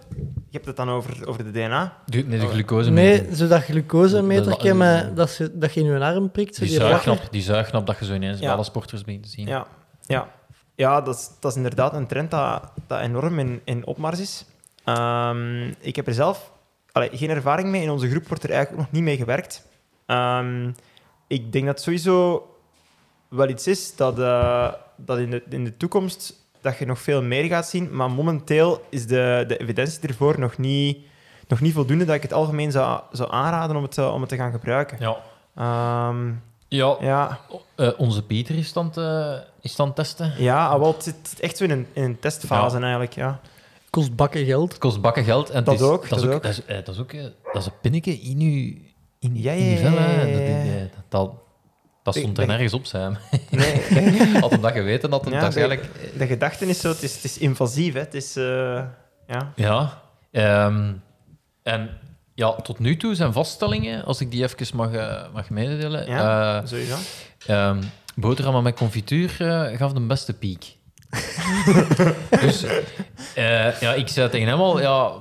[0.51, 1.97] Je hebt het dan over, over de DNA.
[2.07, 5.99] de- nee, de glucose Nee, zo dat glucosemeter met- dat, je, dat je in je
[6.01, 6.55] arm prikt.
[6.55, 8.45] Zo Die die zuignap, die zuignap dat je zo ineens Ja.
[8.45, 9.47] bij alle sporters begint te zien.
[9.47, 9.67] Ja,
[10.07, 10.29] ja.
[10.75, 14.45] ja dat, is, dat is inderdaad een trend dat, dat enorm in, in opmars is.
[14.85, 16.53] Ehm, ik heb er zelf
[16.93, 17.83] allee, geen ervaring mee.
[17.83, 19.67] In onze groep wordt er eigenlijk nog niet mee gewerkt.
[20.07, 20.71] Ehm,
[21.27, 22.47] ik denk dat het sowieso
[23.29, 26.35] wel iets is dat, eh, dat in, de, in de toekomst
[26.71, 27.89] dat je nog veel meer gaat zien.
[27.97, 30.99] Maar momenteel is de, de evidentie ervoor nog niet,
[31.49, 34.29] nog niet voldoende dat ik het algemeen zou, zou aanraden om het, eh, om het
[34.29, 34.97] te gaan gebruiken.
[35.01, 35.17] Ja.
[35.57, 36.33] Ehm,
[36.71, 37.39] Ja, ja,
[37.77, 40.33] eh, onze Pieter is dan te, is dan testen.
[40.39, 43.41] Ja, ah, wel, het zit echt zo in een, in een testfase eigenlijk, ja.
[43.91, 44.71] Kost bakken geld.
[44.71, 45.51] Het kost bakken geld.
[45.51, 46.43] En Dat is, ook, Dat is dat ook, ook.
[46.43, 47.23] dat is, eh, dat is ook eh,
[47.53, 48.75] dat is een pinnetje in uw,
[49.19, 49.91] in, Ja, ja,
[51.09, 51.31] dat,
[52.15, 53.17] dat, stond er nergens op, Sam.
[53.51, 53.83] Nee,
[54.41, 56.19] Had hem dat geweten, had hem Ja, dat de- eigenlijk...
[56.19, 58.01] de gedachte is zo, het is, het is invasief, hè.
[58.01, 58.83] Het is, eh,
[59.27, 59.53] ja.
[59.55, 60.03] Ja.
[60.31, 60.93] ehm,
[61.63, 61.91] en
[62.35, 66.07] ja, tot nu toe zijn vaststellingen, als ik die even mag, eh, mag mededelen.
[66.07, 66.97] Ja, eh, sowieso.
[67.47, 67.81] Ehm
[68.21, 69.29] boterhammen met confituur
[69.77, 70.77] gaf de beste piek.
[72.41, 72.65] dus
[73.35, 75.13] eh, ja, ik zei tegen hem al, ja,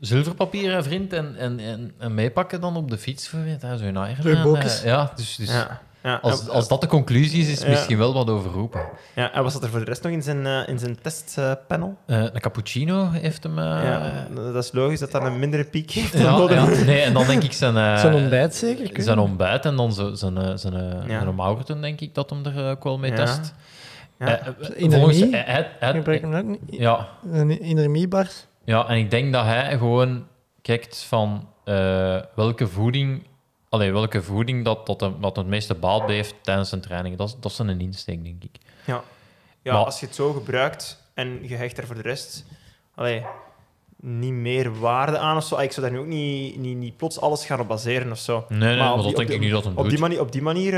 [0.00, 3.76] zilverpapier, hè, vriend, en, en, en, en meepakken dan op de fiets voor je, daar
[3.76, 4.84] zo een eigen.
[4.84, 5.80] Ja, dus, dus Ja.
[6.06, 6.18] Ja.
[6.22, 8.80] als, en, als dat de conclusie is, is het misschien wel wat overroepen.
[9.14, 11.96] ja, en was dat er voor de rest nog in zijn, eh, in zijn testpanel?
[12.06, 13.58] Eh, een cappuccino heeft hem...
[13.58, 17.12] eh, ja, dat is logisch dat dat een mindere piek heeft dan ja, nee, en
[17.12, 17.76] dan denk ik zijn...
[17.76, 19.02] eh, Zo'n ontbijt zeker?
[19.02, 20.36] Zijn ontbijt en dan zijn, zijn,
[20.76, 21.20] eh, Ja.
[21.20, 23.16] zijn Maurten, denk ik, dat hem er ook wel mee Ja.
[23.16, 23.54] test.
[24.18, 24.40] Ja.
[24.74, 26.58] In volgens, hij- hij- hij- niet.
[26.70, 28.46] ja, Een Inermiebars.
[28.64, 30.26] Ja, en ik denk dat hij gewoon
[30.62, 33.22] kijkt van eh, welke voeding,
[33.68, 37.16] allee, welke voeding dat, dat, dat het meeste baat heeft tijdens zijn training.
[37.16, 38.56] Dat is, dat is een insteek, denk ik.
[38.84, 39.02] Ja,
[39.62, 42.44] Maar- als je het zo gebruikt en je hecht er voor de rest
[42.94, 43.24] allee,
[44.00, 45.54] niet meer waarde aan of zo.
[45.54, 48.18] Ah, Ik zou daar nu ook niet, niet, niet plots alles gaan op baseren of
[48.18, 48.44] zo.
[48.48, 49.90] Nee, nee, Maar dat die- denk ik niet dat hem Op doet.
[49.90, 50.72] die manier, op die manier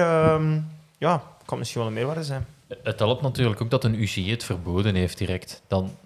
[0.98, 2.46] ja, kan misschien wel een meerwaarde zijn.
[2.82, 5.62] Het helpt natuurlijk ook dat een UCI het verboden heeft direct.
[5.66, 5.96] Dan,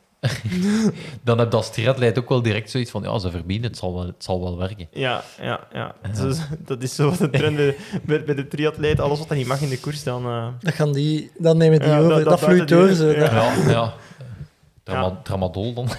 [1.22, 3.94] dan heb je als triatleet ook wel direct zoiets van, ja, ze verbieden, het zal
[3.94, 4.86] wel, het zal wel werken.
[4.92, 5.94] Ja, ja, ja.
[6.14, 7.56] Zo- dat is zo wat de trend
[8.04, 9.00] bij, de triatleet.
[9.00, 10.24] Alles wat dat niet mag in de koers, dan...
[10.26, 12.08] eh, Dat gaan die, dan nemen die Ja, over.
[12.08, 12.88] dat- Dat, dat vloeit door.
[12.88, 13.06] Zo.
[13.10, 13.18] ja.
[13.20, 13.30] Dat-
[13.64, 13.94] Ja, ja.
[14.84, 15.88] Trama- Tramadol dan.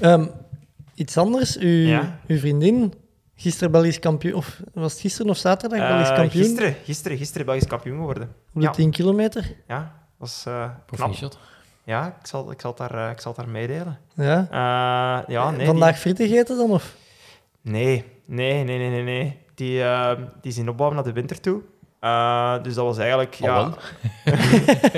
[0.00, 0.26] Ehm,
[0.94, 1.58] iets anders.
[1.58, 2.18] Uw, Ja?
[2.26, 2.92] uw vriendin,
[3.36, 7.46] gisteren Belgisch kampioen, of was het gisteren of zaterdag Belgisch eh, kampioen gisteren, gisteren, gisteren
[7.46, 8.22] Belgisch kampioen geworden.
[8.22, 8.70] op de ja.
[8.70, 9.54] 10 kilometer?
[9.68, 10.86] Ja, was eh knap.
[10.86, 11.38] Proficiat.
[11.84, 13.98] Ja, ik zal, ik, zal het daar, eh, ik zal het daar meedelen.
[14.14, 14.46] Ja.
[14.50, 16.70] Eh, ja, nee, Vandaag frieten gegeten dan?
[16.70, 16.94] Of?
[17.62, 19.02] Die, nee, nee, nee, nee, nee.
[19.02, 19.38] nee.
[19.54, 21.62] Die, eh, die is in opbouw naar de winter toe.
[22.00, 23.38] Eh, dus dat was eigenlijk...
[23.40, 23.74] Al ja?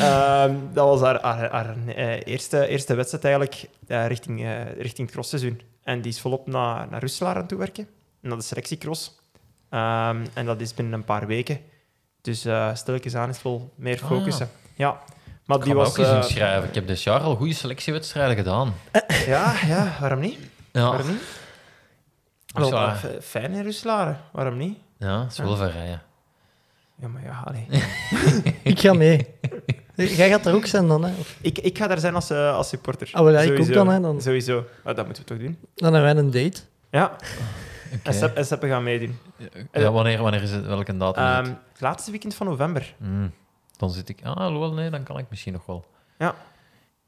[0.00, 5.06] Ehm, dat was haar, haar, haar, eh, eerste, eerste wedstrijd eigenlijk eh, richting, eh, richting
[5.06, 5.60] het crossseizoen.
[5.82, 7.88] En die is volop naar, naar Russelaar aan toe werken,
[8.20, 9.18] naar de selectiecross.
[9.68, 11.60] Ehm, en dat is binnen een paar weken.
[12.22, 14.50] Dus eh stilletjes aan is het wel meer Ah, focussen.
[14.74, 14.98] ja.
[15.44, 15.88] Maar Ik die was...
[15.88, 16.68] ook eens eh, inschrijven.
[16.68, 18.74] Ik heb dit jaar al goede selectiewedstrijden gedaan.
[19.26, 20.38] ja, ja, waarom niet?
[20.72, 21.22] Ja, Waarom niet?
[22.46, 23.74] Wel, f- fijn in
[24.32, 24.78] waarom niet?
[24.98, 26.02] ja het is wel ver rijden.
[26.96, 27.66] Ja, maar ja, allee.
[28.72, 29.26] Ik ga mee.
[29.94, 31.12] Jij gaat er ook zijn dan, hè?
[31.18, 33.08] Of- ik, ik ga daar zijn als, eh, als supporter.
[33.12, 33.72] Ah, wel, ja, ik ook Sowieso.
[33.72, 34.20] dan, hè, dan.
[34.22, 34.64] Sowieso.
[34.84, 35.58] Dat moeten we toch doen?
[35.74, 36.60] Dan hebben wij een date.
[36.90, 37.16] Ja,
[37.94, 38.00] Oké.
[38.02, 39.18] en Sepp, en Seppe gaan meedoen.
[39.72, 40.66] Ja, wanneer, wanneer is het?
[40.66, 41.22] Welke datum?
[41.24, 41.46] is het?
[41.46, 42.94] Ehm, het laatste weekend van november.
[42.98, 43.32] Hmm,
[43.76, 44.20] dan zit ik...
[44.24, 45.84] Ah, wel, nee, dan kan ik misschien nog wel.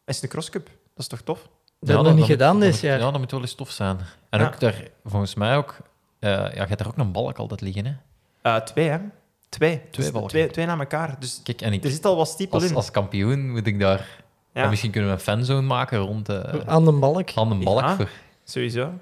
[0.05, 0.65] Is de crosscup.
[0.67, 1.39] Dat is toch tof?
[1.39, 1.49] Dat
[1.79, 2.99] hebben we nog niet moet- gedaan dit jaar.
[2.99, 3.99] Ja, dat moet wel eens tof zijn.
[4.31, 4.47] En Ja.
[4.47, 5.77] ook daar, volgens mij ook...
[6.19, 7.93] eh, ja, je hebt daar ook een balk altijd liggen, hè?
[8.43, 8.99] Eh, twee, hè?
[9.49, 9.81] Twee.
[9.91, 10.29] Dus balken.
[10.31, 10.47] twee.
[10.51, 11.17] Twee na elkaar.
[11.19, 12.77] Dus Kijk, en ik, er zit al wat stiepel als, in.
[12.77, 14.21] als kampioen moet ik daar...
[14.55, 17.31] Ja, en misschien kunnen we een fanzone maken rond de, Aan de balk.
[17.35, 17.81] aan de balk.
[17.81, 17.97] Ja.
[17.97, 18.09] Voor,
[18.45, 18.93] sowieso.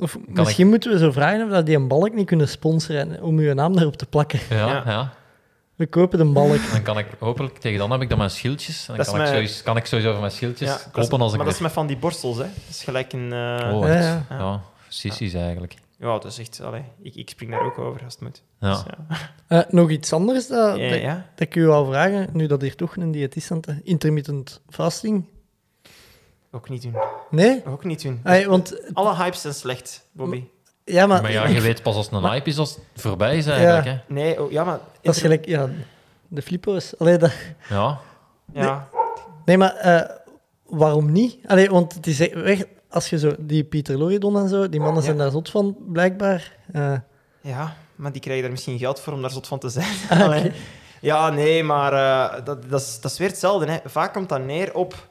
[0.00, 3.22] Of misschien moeten we zo vragen of dat die een balk niet kunnen sponsoren en
[3.22, 4.40] om uw naam daarop te plakken.
[4.50, 4.82] ja, Ja.
[4.86, 5.12] ja.
[5.76, 6.58] We kopen de balk.
[6.72, 7.58] Dan kan ik hopelijk...
[7.58, 8.78] Tegen dan heb ik dan mijn schildjes.
[8.80, 11.20] En dan Dat is kan, ik sowieso, kan ik sowieso over mijn schildjes Ja, kloppen
[11.20, 12.42] als ik maar dat is met van die borstels, hè?
[12.42, 13.32] Dat is gelijk een.
[13.32, 14.04] eh, Oh, Ja, echt?
[14.06, 14.24] ja.
[14.38, 15.74] Ja, sissies eigenlijk.
[15.98, 16.60] Ja, dat is echt.
[16.60, 18.42] Allee, ik, ik spring daar ook over als het moet.
[18.60, 18.70] Ja.
[18.72, 19.16] Dus, ja.
[19.58, 21.14] Eh, nog iets anders dat, Ja, dat, ja.
[21.34, 23.80] dat ik u wou vragen, nu dat hier toch een diëtist aan te...
[23.82, 25.24] Intermittent fasting?
[26.52, 26.94] Ook niet doen.
[27.30, 27.62] Nee?
[27.66, 28.20] Ook niet doen.
[28.24, 30.44] Ay, want, Alle hypes zijn slecht, Bobby.
[30.84, 31.22] ja, maar...
[31.22, 33.46] Maar ja, je weet pas als het een Maar- hype is als het voorbij is
[33.46, 33.84] eigenlijk.
[33.84, 33.98] Hè?
[34.14, 34.78] Nee, oh, ja, maar.
[35.02, 35.46] Dat is gelijk...
[35.46, 35.68] Ja,
[36.28, 36.98] de flippo's.
[36.98, 37.32] Allee, dat...
[37.68, 37.98] Ja.
[38.52, 38.88] Ja,
[39.44, 40.16] Nee, maar eh,
[40.66, 41.38] waarom niet?
[41.46, 42.64] Allee, want het is echt weg...
[42.88, 43.34] Als je zo...
[43.38, 45.22] Die Pieter Loridon en zo, die mannen zijn Ja.
[45.22, 46.56] daar zot van, blijkbaar.
[46.72, 46.92] Eh,
[47.40, 49.94] ja, maar die krijgen daar misschien geld voor om daar zot van te zijn.
[50.10, 50.44] Ah.
[51.00, 53.70] Ja, nee, maar eh, dat, dat, is, dat is weer hetzelfde.
[53.72, 53.78] Hè.
[53.84, 55.09] Vaak komt dat neer op...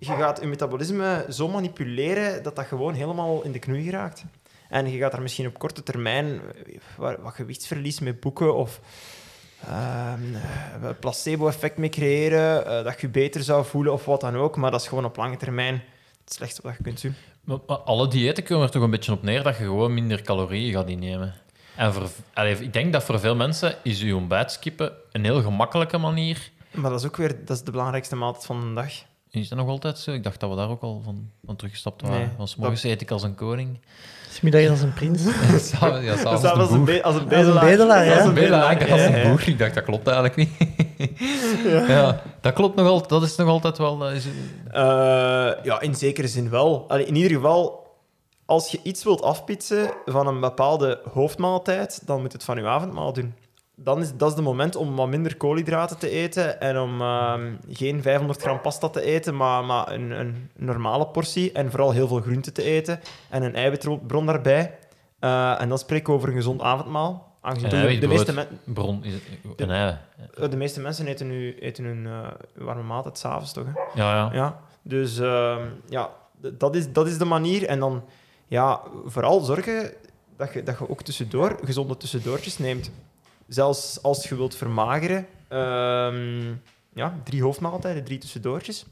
[0.00, 4.24] Je gaat je metabolisme zo manipuleren dat dat gewoon helemaal in de knoei geraakt.
[4.68, 8.80] En je gaat daar misschien op korte termijn eh, wat, gewichtsverlies mee boeken of
[9.66, 14.20] ehm, eh, een placebo-effect mee creëren, eh, dat je je beter zou voelen of wat
[14.20, 14.56] dan ook.
[14.56, 15.82] Maar dat is gewoon op lange termijn
[16.24, 17.14] het slechtste wat je kunt doen.
[17.44, 20.22] Maar, maar alle diëten komen er toch een beetje op neer dat je gewoon minder
[20.22, 21.34] calorieën gaat innemen.
[21.76, 22.08] En voor,
[22.44, 26.50] ik denk dat voor veel mensen is je ontbijt skippen een heel gemakkelijke manier.
[26.70, 28.92] Maar dat is ook weer dat is de belangrijkste maaltijd van de dag.
[29.30, 30.10] Is dat nog altijd zo?
[30.12, 32.18] Ik dacht dat we daar ook al van, van teruggestapt waren.
[32.18, 33.78] Nee, Want 's morgens eet ik als een koning.
[34.30, 35.22] Smiddag als een prins.
[35.22, 35.70] S'avonds-
[36.42, 36.84] ja, boer.
[36.84, 38.16] be- als een Als een bedelaar, ja.
[38.16, 39.28] Als een Bedelaar, bedelaar, als ja, een ja.
[39.30, 39.48] boer.
[39.48, 40.50] Ik dacht, dat klopt eigenlijk niet.
[41.88, 42.22] ja.
[42.40, 43.08] dat klopt nog altijd.
[43.10, 43.98] Dat is nog altijd wel...
[43.98, 44.26] dat is-
[44.70, 44.82] Eh,
[45.62, 46.84] ja, in zekere zin wel.
[46.88, 47.86] Allee, in ieder geval,
[48.44, 53.12] als je iets wilt afpitsen van een bepaalde hoofdmaaltijd, dan moet het van je avondmaal
[53.12, 53.34] doen.
[53.82, 57.52] Dan is dat is de moment om wat minder koolhydraten te eten en om ehm,
[57.70, 62.08] geen 500 gram pasta te eten, maar, maar een, een normale portie en vooral heel
[62.08, 63.00] veel groente te eten
[63.30, 64.78] en een eiwitbron daarbij.
[65.18, 67.28] Eh, en dan spreek ik over een gezond avondmaal.
[67.40, 69.14] Aangezien de, de, meeste men- Bron is
[70.34, 73.64] eh, de meeste mensen eten, nu, eten hun eh, warme maaltijd s'avonds, toch?
[73.64, 74.00] Hè?
[74.02, 74.30] Ja, ja.
[74.32, 77.66] Ja, dus ehm, ja, dat is, dat is de manier.
[77.66, 78.04] En dan
[78.46, 79.90] ja, vooral zorgen
[80.36, 82.90] dat je, dat je ook tussendoor gezonde tussendoortjes neemt.
[83.50, 86.54] Zelfs als je wilt vermageren, ehm,
[86.94, 88.86] ja, drie hoofdmaaltijden, drie tussendoortjes.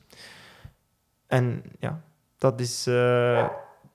[1.26, 2.00] En ja,
[2.38, 3.48] dat is, eh,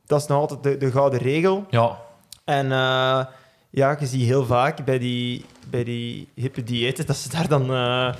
[0.05, 1.65] dat is nog altijd de, de gouden regel.
[1.69, 2.01] Ja,
[2.45, 3.25] En eh,
[3.69, 7.73] ja, je ziet heel vaak bij die, bij die hippe diëten dat ze daar dan
[7.73, 8.13] eh,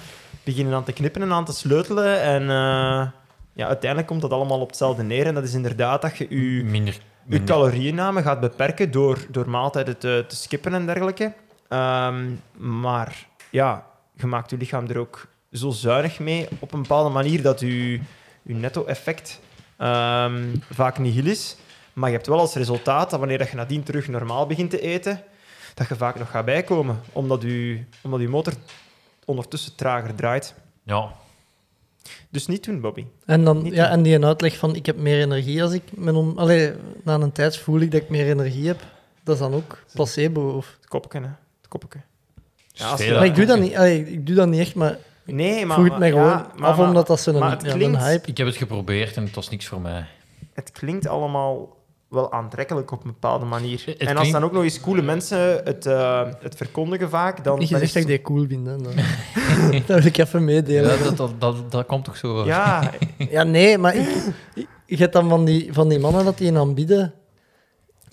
[0.44, 2.22] beginnen aan te knippen en aan te sleutelen.
[2.22, 2.44] En
[3.54, 5.26] ja, uiteindelijk komt dat allemaal op hetzelfde neer.
[5.26, 7.00] En dat is inderdaad dat je je, minder...
[7.28, 11.34] je gaat beperken door, door maaltijden te, te skippen en dergelijke.
[11.68, 13.86] Ehm, maar ja,
[14.16, 17.92] je maakt je lichaam er ook zo zuinig mee op een bepaalde manier dat je,
[18.42, 19.40] je netto-effect
[19.78, 21.56] ehm, vaak nihil is.
[21.94, 24.82] Maar je hebt wel als resultaat dat wanneer dat je nadien terug normaal begint te
[24.82, 25.24] eten,
[25.74, 27.02] dat je vaak nog gaat bijkomen.
[27.12, 28.54] Omdat je, omdat je motor
[29.26, 30.56] ondertussen trager draait.
[30.84, 31.12] Ja,
[32.30, 33.06] Dus niet doen, Bobby.
[33.26, 33.92] En, dan, Niet ja, doen.
[33.92, 36.38] en die een uitleg van ik heb meer energie als ik mijn om...
[36.38, 36.74] Allee,
[37.04, 38.82] na een tijd voel ik dat ik meer energie heb.
[39.24, 40.50] Dat is dan ook placebo.
[40.50, 40.78] Of...
[40.80, 41.36] Het kopje,
[41.80, 42.00] kopje.
[42.72, 43.18] Ja, als Veel, je- Ja.
[43.20, 45.76] Maar ik doe dat niet, allee, ik doe dat niet echt, maar Nee, ik maar...
[45.78, 47.78] vroeg het mij gewoon ja, maar- af maar- omdat dat zo'n maar het ja, een
[47.78, 48.28] klinkt- hype...
[48.30, 50.06] ik heb het geprobeerd en het was niks voor mij.
[50.54, 53.82] het klinkt allemaal wel aantrekkelijk op een bepaalde manier.
[53.86, 57.44] Het en als klinkt- dan ook nog eens coole mensen het, eh, het verkondigen vaak,
[57.44, 57.60] dan...
[57.60, 58.68] Dan gezegd dat ik die cool vind.
[58.68, 58.78] Hè.
[58.78, 58.94] Dat,
[59.88, 60.98] dat wil ik even meedelen.
[60.98, 62.46] Ja, dat, dat, dat, dat komt toch zo.
[62.46, 62.92] Ja,
[63.30, 64.08] Ja, nee, maar ik,
[64.54, 67.14] ik- je hebt dan van die, van die mannen dat die een aanbieden.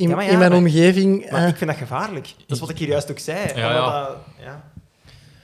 [0.01, 1.31] In, Ja, maar ja, in mijn maar- omgeving.
[1.31, 2.29] maar eh, ik vind dat gevaarlijk.
[2.39, 3.39] Dat is wat ik hier juist ook zei.
[3.39, 4.05] Ja, Omdat ja.
[4.07, 4.63] dat- ja.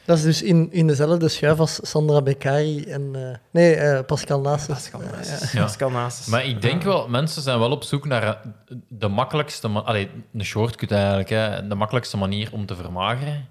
[0.04, 3.10] dat is dus in, in dezelfde schuif als Sandra Beccari en...
[3.14, 4.74] eh, nee, eh, Pascal Naasten.
[4.74, 5.52] Pascal naast.
[5.52, 5.62] Ja.
[5.62, 6.28] Pascal naast.
[6.28, 8.40] Maar ik denk wel, mensen zijn wel op zoek naar
[8.88, 9.68] de makkelijkste...
[9.68, 11.66] ma- Allee, een shortcut eigenlijk, hè.
[11.66, 13.48] De makkelijkste manier om te vermageren.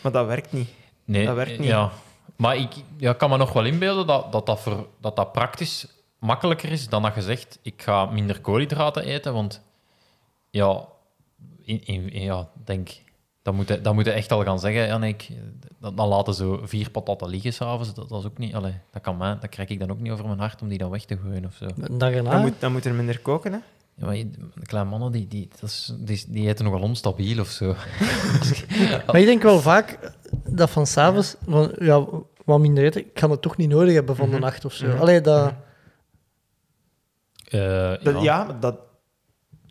[0.00, 0.68] Maar dat werkt niet.
[1.04, 1.68] Nee, Dat werkt niet.
[1.68, 1.90] Ja.
[2.36, 5.86] Maar ik ja, kan me nog wel inbeelden dat dat, dat, voor, dat dat praktisch
[6.18, 9.62] makkelijker is dan dat je zegt, ik ga minder koolhydraten eten, want
[10.50, 10.84] ja,
[11.62, 12.88] in, in, in- ja denk,
[13.42, 15.28] dan moet, je, dan moet je echt al gaan zeggen, ja, ik,
[15.80, 19.02] dan, dan laten zo vier patatten liggen s'avonds, dat, dat is ook niet, allee, dat
[19.02, 21.04] kan mij, dat krijg ik dan ook niet over mijn hart om die dan weg
[21.04, 21.66] te gooien of zo.
[22.24, 23.58] Dan, moet, dan moet er minder koken, hè.
[23.94, 27.40] Ja, maar je- de kleine mannen, die, die, dat is, die, die eten nogal onstabiel
[27.40, 27.74] of zo.
[29.06, 30.12] Maar ik denk wel vaak
[30.48, 32.04] dat van s'avonds, van ja,
[32.44, 34.44] wat minder eten, ik kan het toch niet nodig hebben van de Mhm.
[34.44, 34.86] nacht of zo.
[34.86, 34.98] Mhm.
[34.98, 35.52] Allee, dat,
[37.48, 38.76] Eh, Dat- ja, dat,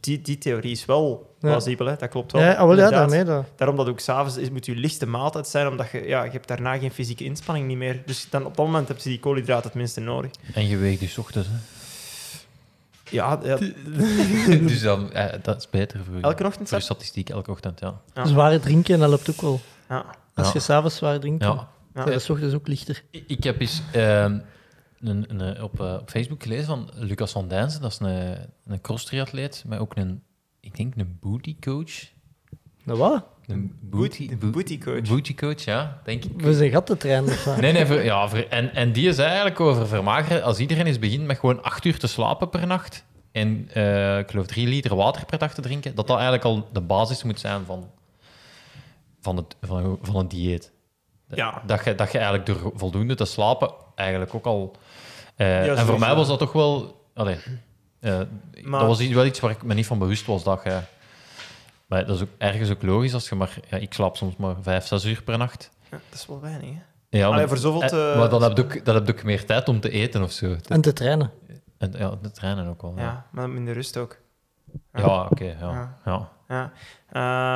[0.07, 1.47] die, die theorie is wel Ja.
[1.47, 1.95] plausibel, hè.
[1.95, 2.41] Dat klopt wel.
[2.41, 3.23] ja, ah, wel, ja, daarmee.
[3.23, 3.45] Dat.
[3.55, 6.47] Daarom dat ook s'avonds is, moet je lichtste maaltijd zijn, omdat je, ja, je hebt
[6.47, 8.01] daarna geen fysieke inspanning niet meer.
[8.05, 10.31] Dus dan op dat moment heb je die koolhydraten het minste nodig.
[10.53, 11.55] En je weegt dus ochtends, hè.
[13.09, 13.57] Ja, ja,
[14.67, 17.99] dus dan, eh, dat is beter voor, je- elke ochtend voor statistiek, elke ochtend, ja.
[18.13, 18.25] Ja.
[18.25, 19.59] Zware drinken, dat helpt ook wel.
[19.89, 20.05] Ja.
[20.35, 20.53] Als Ja.
[20.53, 21.49] je s'avonds zwaar drinkt, Ja.
[21.49, 21.57] dan
[21.95, 22.01] Ja.
[22.01, 23.03] zijn de 's ochtends ook lichter.
[23.11, 24.39] Ik ik heb eens ehm,
[24.99, 27.81] een, een, op, eh, op Facebook gelezen van Lucas van Dijnsen.
[27.81, 30.23] Dat is een, een cross-triatleet, maar ook een,
[30.59, 31.91] ik denk een booty coach.
[32.83, 33.25] Nou wat?
[33.45, 35.01] Een Booty, booty coach.
[35.01, 36.41] booty coach, ja, denk ik.
[36.41, 37.29] We zijn gat te trainen.
[37.29, 37.61] of wat?
[37.61, 40.43] Nee, nee, voor- ja, voor- en, en die is eigenlijk over vermageren.
[40.43, 44.29] Als iedereen eens begint met gewoon acht uur te slapen per nacht en eh, ik
[44.29, 47.39] geloof drie liter water per dag te drinken, dat dat eigenlijk al de basis moet
[47.39, 47.89] zijn van,
[49.21, 50.71] van, het, van, van een dieet.
[51.33, 51.61] Ja.
[51.65, 54.75] Dat je, dat je eigenlijk door voldoende te slapen eigenlijk ook al...
[55.38, 57.01] eh, Ja, en voor mij was dat toch wel...
[57.14, 57.38] Allee,
[57.99, 58.19] eh,
[58.64, 60.43] Maar- Dat was iets- wel iets waar ik me niet van bewust was.
[60.43, 60.80] Dat je,
[61.88, 63.57] maar dat is ook ergens ook logisch als je maar...
[63.69, 65.72] Ja, ik slaap soms maar vijf, zes uur per nacht.
[65.91, 66.81] Ja, dat is wel weinig, hè.
[67.18, 69.80] Ja, Allee, maar- voor zoveel eh, te- Maar dan heb, dan heb meer tijd om
[69.80, 70.55] te eten of zo.
[70.68, 71.31] En te trainen.
[71.77, 72.93] En, ja, de trainen ook wel.
[72.95, 74.18] Ja, Ja, maar minder rust ook.
[74.93, 75.23] ja.
[75.31, 75.45] oké.
[75.59, 75.72] ja.
[75.72, 75.97] Ja.
[76.05, 76.31] Ja.
[76.47, 76.72] Ja,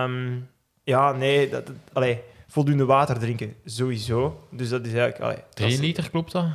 [0.05, 0.39] Ehm,
[0.83, 4.47] ja nee, dat, dat- allee, voldoende water drinken, sowieso.
[4.51, 5.19] Dus dat is eigenlijk...
[5.23, 6.45] Allee, Drie liter, klopt dat?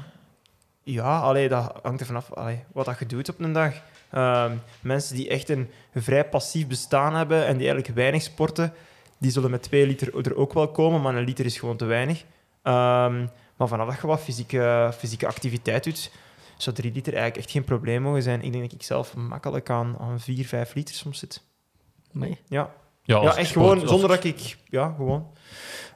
[0.88, 3.74] Ja, allee, dat hangt er vanaf allee, wat dat je doet op een dag.
[4.10, 8.72] Ehm, mensen die echt een vrij passief bestaan hebben en die eigenlijk weinig sporten,
[9.18, 11.84] die zullen met twee liter er ook wel komen, maar een liter is gewoon te
[11.84, 12.24] weinig.
[12.62, 13.26] Ehm,
[13.56, 16.10] maar vanaf dat je wat fysieke, fysieke activiteit doet,
[16.56, 18.42] zou drie liter eigenlijk echt geen probleem mogen zijn.
[18.42, 21.42] Ik denk dat ik zelf makkelijk aan, aan vier, vijf liter soms zit.
[22.12, 22.38] Nee.
[22.48, 22.74] Ja,
[23.07, 24.57] Ja, echt gewoon, als zonder dat ik...
[24.69, 25.27] Ja, gewoon.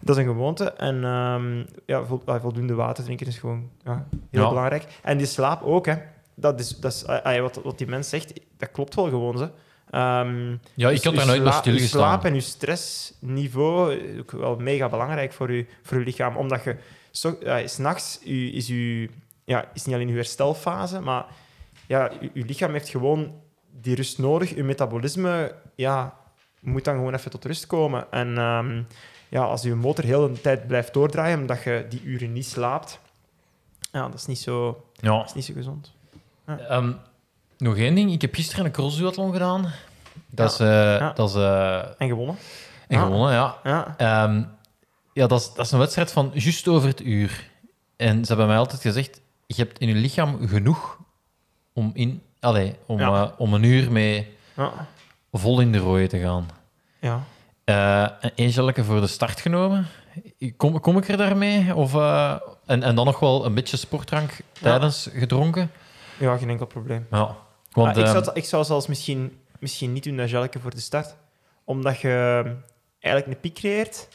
[0.00, 0.72] Dat is een gewoonte.
[0.72, 4.48] En ehm, ja, vol- voldoende water drinken is gewoon ja, heel Ja.
[4.48, 4.84] belangrijk.
[5.02, 5.94] En die slaap ook, hè.
[6.34, 7.04] Dat is, dat is,
[7.40, 9.38] wat, wat die mens zegt, dat klopt wel gewoon.
[9.38, 9.50] Ze.
[9.90, 12.00] Ehm, Ja, ik dus had uw daar nooit bij stilgestaan.
[12.00, 16.36] slaap en je stressniveau is ook wel mega belangrijk voor je, voor je lichaam.
[16.36, 16.76] Omdat je...
[17.10, 19.08] So, ja, s'nachts u- is je...
[19.44, 21.24] Ja, is niet alleen je herstelfase, maar
[21.86, 23.34] ja, je, je lichaam heeft gewoon
[23.80, 24.54] die rust nodig.
[24.54, 26.18] Je metabolisme ja,
[26.60, 28.06] moet dan gewoon even tot rust komen.
[28.10, 28.82] En ehm,
[29.28, 32.98] ja, als je motor heel de tijd blijft doordraaien, omdat je die uren niet slaapt,
[33.92, 35.16] ja, dat is niet zo, Ja.
[35.18, 35.92] dat is niet zo gezond.
[36.46, 36.92] Ehm,
[37.58, 38.12] nog één ding.
[38.12, 39.72] Ik heb gisteren een crossduathlon gedaan.
[40.30, 40.64] Dat Ja.
[40.66, 40.70] is...
[40.72, 41.12] eh, Ja.
[41.12, 42.36] dat is eh, En gewonnen.
[42.88, 43.04] en Ah.
[43.04, 43.56] gewonnen, ja.
[43.64, 43.94] Ja.
[43.96, 44.42] Ehm,
[45.12, 47.48] ja, dat is, dat is een wedstrijd van juist over het uur.
[47.96, 50.98] En ze hebben mij altijd gezegd, je hebt in je lichaam genoeg
[51.72, 53.22] om, in, allez, om, Ja.
[53.22, 54.72] eh, om een uur mee Ja.
[55.32, 56.48] Vol in de rode te gaan.
[56.98, 57.22] ja.
[57.64, 59.86] Eh en één gelletje voor de start genomen.
[60.56, 61.74] Kom, kom ik er daarmee?
[61.74, 62.34] Of, eh,
[62.66, 65.70] en, en dan nog wel een beetje sportdrank tijdens gedronken.
[66.18, 67.06] Ja, geen enkel probleem.
[67.10, 67.36] Ja.
[67.70, 70.70] Want, Ah, ik, ehm, zou, ik zou zelfs misschien, misschien niet doen dat gelke voor
[70.70, 71.16] de start.
[71.64, 72.44] Omdat je
[73.00, 74.08] eigenlijk een piek creëert,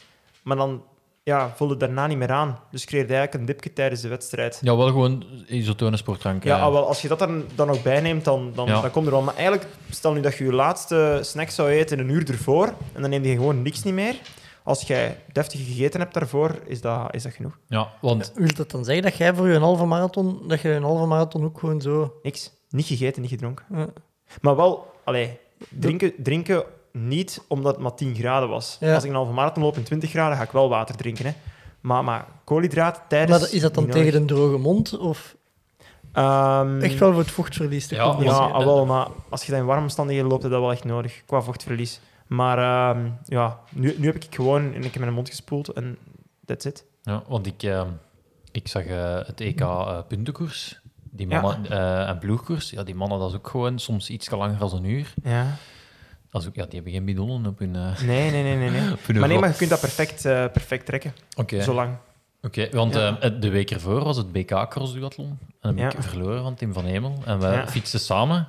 [0.43, 0.83] maar dan
[1.25, 2.59] ja, voel je daarna niet meer aan.
[2.71, 4.59] Dus je creëert eigenlijk een dipje tijdens de wedstrijd.
[4.61, 6.43] ja, wel gewoon isotone sportdrank.
[6.43, 6.63] Ja, eh.
[6.63, 8.81] ah, wel, als je dat dan, dan nog bijneemt, dan, dan, Ja.
[8.81, 9.21] dan komt er wel.
[9.21, 13.01] Maar eigenlijk, stel nu dat je je laatste snack zou eten een uur ervoor, en
[13.01, 14.15] dan neem je gewoon niks niet meer,
[14.63, 17.57] als jij deftig gegeten hebt daarvoor, is dat, is dat genoeg.
[17.67, 20.83] Ja, want Wil dat dan zeggen dat jij voor je halve marathon, dat je een
[20.83, 22.19] halve marathon ook gewoon zo...
[22.23, 22.51] Niks.
[22.69, 23.65] Niet gegeten, niet gedronken.
[23.73, 23.87] Ja.
[24.41, 25.37] Maar wel, allee,
[25.69, 26.63] drinken, drinken
[26.95, 28.77] niet omdat het maar 10 graden was.
[28.79, 28.93] Ja.
[28.93, 31.25] Als ik een halve marathon loop in 20 graden, ga ik wel water drinken.
[31.25, 31.31] Hè.
[31.81, 33.39] Maar, maar koolhydraten tijdens...
[33.39, 34.19] Maar is dat dan tegen nodig.
[34.19, 35.35] de droge mond of
[36.15, 38.15] Ehm, echt wel voor het vochtverlies te Ja?
[38.19, 40.83] Ja, ah, wel, maar als je dat in warme omstandigheden loopt, is dat wel echt
[40.83, 41.99] nodig, qua vochtverlies.
[42.27, 45.97] Maar ehm, ja, nu, nu heb ik gewoon en ik heb mijn mond gespoeld en
[46.45, 46.85] that's it.
[47.03, 47.83] Ja, want ik, eh,
[48.51, 50.79] ik zag eh, het EK eh, puntenkoers.
[51.11, 51.41] Die Ja.
[51.41, 52.69] mannen eh, en ploegkoers.
[52.69, 55.13] Ja, die mannen, dat is ook gewoon soms iets langer dan een uur.
[55.23, 55.45] Ja.
[56.35, 57.75] Dat is ook, ja, die hebben geen bidonnen op hun...
[57.75, 58.81] eh, Nee, nee, nee, nee.
[59.19, 61.95] Maar nee, maar je kunt dat perfect, eh, perfect trekken, Oké, zolang.
[62.41, 63.19] Oké, want Ja.
[63.19, 65.27] eh, de week ervoor was het BK Crossduathlon.
[65.61, 67.17] En dan heb ik verloren van Tim van Hemel.
[67.25, 67.67] En wij Ja.
[67.67, 68.47] fietsten samen.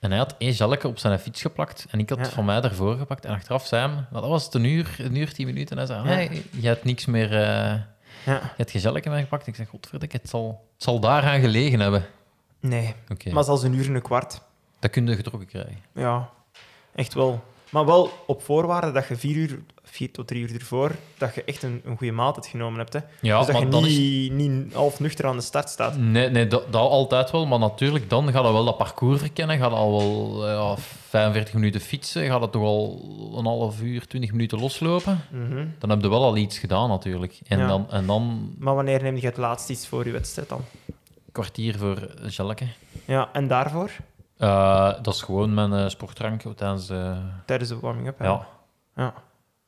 [0.00, 1.86] En hij had één gelke op zijn fiets geplakt.
[1.90, 2.24] En ik had Ja.
[2.24, 3.24] van mij daarvoor gepakt.
[3.24, 5.78] En achteraf zei hij, dat was het een uur, een uur, tien minuten.
[5.78, 7.32] En hij zei, hey, je hebt niks meer...
[7.32, 7.82] Ja.
[8.24, 9.46] je hebt geen gelke meer gepakt.
[9.46, 12.04] Ik zeg, godverdikke, het zal, het zal daaraan gelegen hebben.
[12.60, 14.40] Nee, Oké, maar zelfs een uur en een kwart.
[14.78, 15.76] dat kun je getrokken krijgen.
[15.94, 16.28] Ja,
[16.98, 17.42] echt wel.
[17.70, 21.44] Maar wel op voorwaarde dat je vier uur, vier tot drie uur ervoor, dat je
[21.44, 22.92] echt een, een goede maaltijd genomen hebt.
[22.92, 22.98] Hè.
[23.20, 23.96] Ja, dus dat maar je is...
[23.98, 25.96] niet, niet half nuchter aan de start staat.
[25.96, 27.46] Nee, nee dat, dat altijd wel.
[27.46, 29.58] Maar natuurlijk, dan gaat je wel dat parcours verkennen.
[29.58, 30.76] Gaat al wel ja,
[31.08, 32.26] 45 minuten fietsen.
[32.26, 33.00] Gaat het toch al
[33.36, 35.20] een half uur, 20 minuten loslopen.
[35.30, 35.66] Mhm.
[35.78, 37.38] Dan heb je wel al iets gedaan, natuurlijk.
[37.46, 37.66] En, Ja.
[37.66, 40.60] dan, en dan Maar wanneer neem je het laatst iets voor je wedstrijd dan?
[41.32, 42.66] kwartier voor Jelke.
[43.04, 43.90] Ja, en daarvoor?
[44.38, 47.16] Eh, dat is gewoon mijn eh, sportdrank tijdens de...
[47.44, 48.18] Tijdens de warming-up.
[48.18, 48.24] hè?
[48.26, 48.46] Ja,
[48.96, 49.14] ja.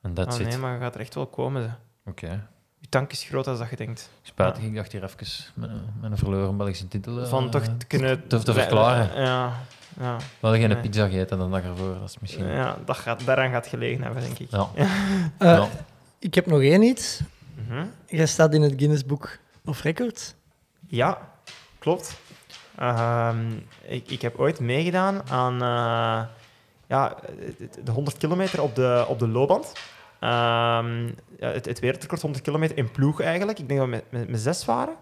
[0.02, 0.48] en that's Ah, it.
[0.48, 1.62] nee, maar je gaat er echt wel komen.
[1.62, 2.10] Ze.
[2.10, 2.46] Oké.
[2.78, 4.10] Je tank is groot als dat je denkt.
[4.22, 7.20] Spijtig, ik dacht hier even met, een- met een verloren Belgische titel...
[7.22, 8.26] eh, Van toch te kunnen...
[8.26, 9.14] te- te verklaren.
[9.24, 9.52] Ja,
[10.00, 10.80] ja, Wel geen Nee.
[10.80, 11.94] pizza gegeten de dag ervoor.
[11.98, 12.46] Dat is misschien...
[12.46, 12.76] Ja.
[12.84, 14.50] dat gaat, daaraan gaat gelegen hebben, denk ik.
[14.50, 14.66] Ja.
[14.74, 14.86] Eh,
[15.38, 15.66] Ja.
[16.18, 17.20] Ik heb nog één iets.
[17.68, 17.84] Mhm.
[18.06, 20.34] Jij staat in het Guinness Book of Records.
[20.86, 21.18] Ja,
[21.78, 22.20] klopt.
[22.76, 23.50] Ehm,
[23.82, 26.28] ik, ik heb ooit meegedaan aan eh,
[26.86, 27.16] ja,
[27.84, 29.72] de 100 kilometer op de, op de loopband.
[30.20, 33.58] Ehm, het, het wereldrecord 100 kilometer in ploeg eigenlijk.
[33.58, 34.94] Ik denk dat we met, met, met zes waren.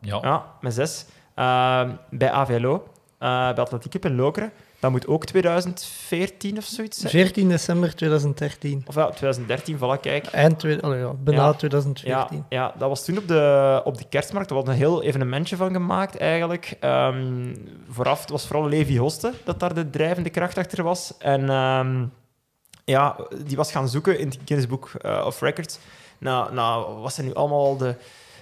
[0.00, 0.18] Ja.
[0.22, 1.06] Ja, met zes.
[1.34, 2.74] Ehm, bij AVLO,
[3.18, 4.52] eh, bij Atletiek in Lokeren.
[4.82, 7.12] Dat moet ook 2014 of zoiets zijn.
[7.12, 8.84] 14 december 2013.
[8.86, 10.26] Of ja, 2013, voilà, kijk.
[10.26, 11.52] Eind, twee, ja, bijna Ja.
[11.52, 12.36] 2014.
[12.36, 14.48] Ja, ja, dat was toen op de, op de kerstmarkt.
[14.48, 16.76] Daar was een heel evenementje van gemaakt, eigenlijk.
[16.80, 17.54] Ehm,
[17.88, 21.14] vooraf, het was vooral Levi Hoste dat daar de drijvende kracht achter was.
[21.18, 22.04] En ehm,
[22.84, 25.78] ja, die was gaan zoeken in het Guinness Book eh, of Records.
[26.18, 27.94] Nou, nou, wat zijn nu allemaal de,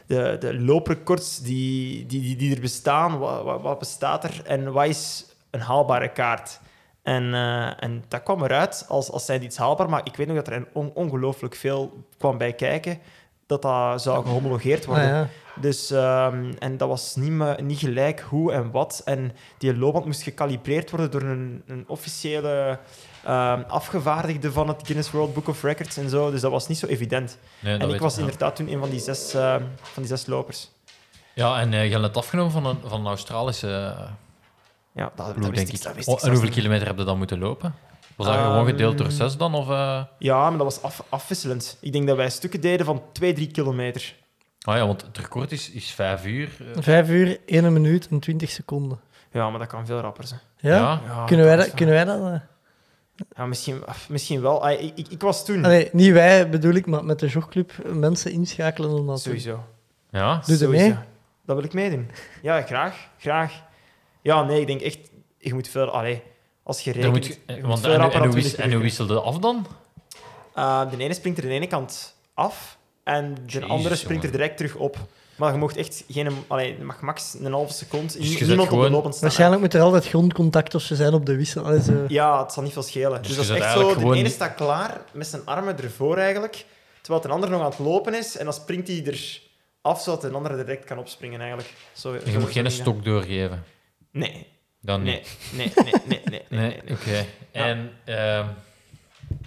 [0.07, 3.19] de, de looprecords die, die, die, die er bestaan?
[3.19, 4.41] Wat, wat, wat bestaat er?
[4.45, 6.61] En wat is een haalbare kaart?
[7.03, 10.37] En, eh, en dat kwam eruit als, als zijnde iets haalbaar, maar ik weet nog
[10.37, 12.99] dat er on- ongelooflijk veel kwam bij kijken
[13.47, 15.07] dat dat zou gehomologeerd Ah, worden.
[15.09, 15.29] ja.
[15.61, 19.03] Dus, ehm, en dat was niet, me- niet gelijk hoe en wat.
[19.05, 22.79] En die loopband moest gecalibreerd worden door een, een officiële
[23.25, 26.31] ehm, afgevaardigde van het Guinness World Book of Records en zo.
[26.31, 27.39] Dus dat was niet zo evident.
[27.59, 30.71] Nee, en ik was inderdaad toen een van die zes, ehm, van die zes lopers.
[31.35, 34.11] Ja, en eh, je hebt het afgenomen van een, van een Australische eh,
[34.93, 35.83] Ja, dat, dat ploeg, wist denk ik, ik.
[35.83, 37.75] dat wist Oh, en hoeveel kilometer heb je dan moeten lopen?
[38.17, 39.55] Was dat Ehm, gewoon gedeeld door zes dan?
[39.55, 40.03] Of, eh?
[40.19, 41.77] Ja, maar dat was af, afwisselend.
[41.81, 44.15] Ik denk dat wij stukken deden van 2, 3 kilometer.
[44.63, 46.51] Ah ja, want het record is, is vijf uur.
[46.75, 46.83] eh.
[46.83, 49.01] 5 uur, 1 minuut en 20 seconden.
[49.33, 50.41] Ja, maar dat kan veel rapper zijn.
[50.57, 50.77] Ja?
[50.77, 51.01] Ja.
[51.07, 52.21] Ja, Kunnen, wij dat, kunnen wij dat?
[52.33, 52.41] eh?
[53.37, 54.65] Ja, misschien, misschien wel.
[54.65, 55.65] Ah, ik, ik, ik was toen...
[55.65, 59.17] Allee, niet wij bedoel ik, maar met de jogclub mensen inschakelen om dat doen.
[59.19, 59.65] Sowieso.
[60.11, 60.35] Ja?
[60.35, 60.85] Doe je Sowieso.
[60.87, 60.97] mee?
[61.47, 62.11] Dat wil ik meedoen.
[62.43, 63.09] Ja, graag.
[63.19, 63.63] Graag.
[64.23, 64.99] Ja, nee, ik denk echt...
[65.39, 65.91] Je moet veel...
[65.91, 66.23] Allee,
[66.63, 67.17] als je Dan rekent...
[67.17, 68.79] moet je, je eh, moet want, veel en, en, dan hoe 20 wis- en hoe
[68.79, 68.83] minuten.
[68.83, 69.67] wisselde af dan?
[70.57, 74.31] Uh, de ene springt er de ene kant af en de Jezus, andere springt er
[74.31, 74.99] direct terug op.
[75.37, 76.29] Maar je mocht echt geen...
[76.47, 78.19] Allee, je mag max een halve seconde...
[78.19, 79.25] Dus je niemand op de lopend staan.
[79.27, 81.65] Waarschijnlijk moet er altijd grondcontact of ze zijn op de wissel.
[81.65, 82.05] Allee, zo.
[82.09, 83.23] Ja, het zal niet veel schelen.
[83.23, 83.95] Dus, je dat is echt zo...
[83.95, 86.65] De ene staat klaar met zijn armen ervoor eigenlijk,
[87.01, 88.37] terwijl de ander nog aan het lopen is.
[88.37, 89.41] En dan springt hij er
[89.81, 91.75] af, zodat de andere direct kan opspringen eigenlijk.
[91.93, 93.65] Zo, je moet geen stok doorgeven.
[94.13, 94.47] Nee,
[94.81, 95.73] Dan nee, niet.
[95.75, 96.61] nee, nee, nee, nee.
[96.61, 97.11] nee, oké.
[97.53, 97.65] Ja.
[97.65, 98.47] En ehm,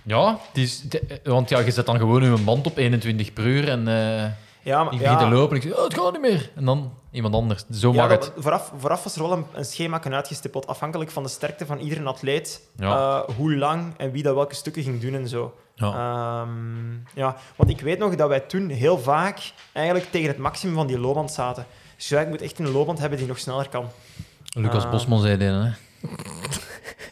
[0.04, 3.46] ja, het is, de- want ja, je zet dan gewoon je band op 21 per
[3.46, 4.32] uur en eh
[4.62, 4.94] Ja, maar...
[4.94, 6.50] ik ja, begin te lopen en ik zeg, oh, het gaat niet meer.
[6.56, 7.64] En dan iemand anders.
[7.72, 8.32] Zo Ja, mag het.
[8.38, 12.04] Vooraf, vooraf was er wel een, een schema uitgestippeld, afhankelijk van de sterkte van iedere
[12.04, 12.62] atleet.
[12.76, 13.24] Ja.
[13.28, 15.54] eh, hoe lang en wie dat welke stukken ging doen en zo.
[15.76, 15.88] Ja.
[15.88, 20.76] Ehm, ja, want ik weet nog dat wij toen heel vaak eigenlijk tegen het maximum
[20.76, 21.66] van die loopband zaten.
[21.98, 23.86] Dus ja, ik moet echt een loopband hebben die nog sneller kan.
[24.54, 24.92] Lucas ah.
[24.92, 25.70] Bosman zei dit, hè.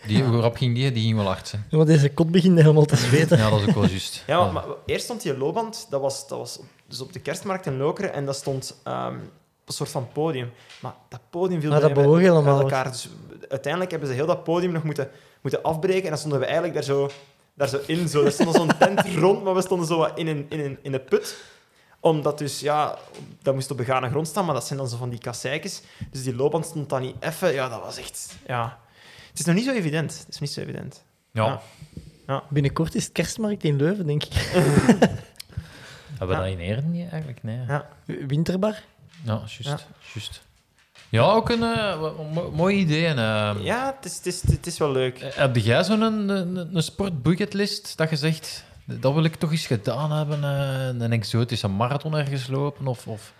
[0.07, 0.91] Die, hoe rap ging die?
[0.91, 1.51] Die ging wel hard.
[1.51, 1.57] hè.
[1.69, 3.38] Ja, maar deze kot begint helemaal te zweten.
[3.38, 4.23] Ja, dat is ook wel juist.
[4.27, 7.19] Ja, maar, maar eerst stond die loopband, dat was, dat was op- dus op de
[7.19, 9.15] kerstmarkt in Lokeren, en dat stond ehm,
[9.61, 10.51] op een soort van podium.
[10.81, 12.91] Maar dat podium viel Maar dat bij- bewoog bij helemaal elkaar.
[12.91, 13.09] Dus
[13.49, 15.09] uiteindelijk hebben ze heel dat podium nog moeten,
[15.41, 17.09] moeten afbreken, en dan stonden we eigenlijk daar zo,
[17.53, 18.07] daar zo in.
[18.09, 18.23] Zo.
[18.23, 20.93] Er stond zo'n tent rond, maar we stonden zo wat in een, in een, in
[20.93, 21.35] een put
[22.03, 22.98] omdat dus, ja,
[23.41, 25.82] dat moest op begane grond staan, maar dat zijn dan zo van die kasseikjes.
[26.11, 27.53] Dus die loopband stond dan niet effen.
[27.53, 28.36] Ja, dat was echt...
[28.48, 28.80] Ja.
[29.30, 30.18] Het is nog niet zo evident.
[30.19, 31.03] Het is niet zo evident.
[31.32, 31.61] Ja.
[32.28, 32.44] Ja.
[32.49, 34.34] Binnenkort is het kerstmarkt in Leuven, denk ik.
[36.18, 37.44] Hebben we dat in Eren niet eigenlijk?
[37.44, 37.60] Nee.
[37.68, 37.88] Ja.
[38.06, 38.82] Winterbar.
[39.23, 39.86] Ja, juist.
[40.14, 40.41] juist.
[41.10, 43.06] Ja, ook een eh, mo- mo- mooi idee.
[43.06, 45.19] En, eh, Ja, het is, het is, het is wel leuk.
[45.19, 49.52] eh, Heb jij zo'n een, een, een sportbucketlist dat je zegt, dat wil ik toch
[49.52, 50.44] eens gedaan hebben?
[50.44, 52.88] eh, een exotische marathon ergens lopen?
[52.88, 53.34] Of, of...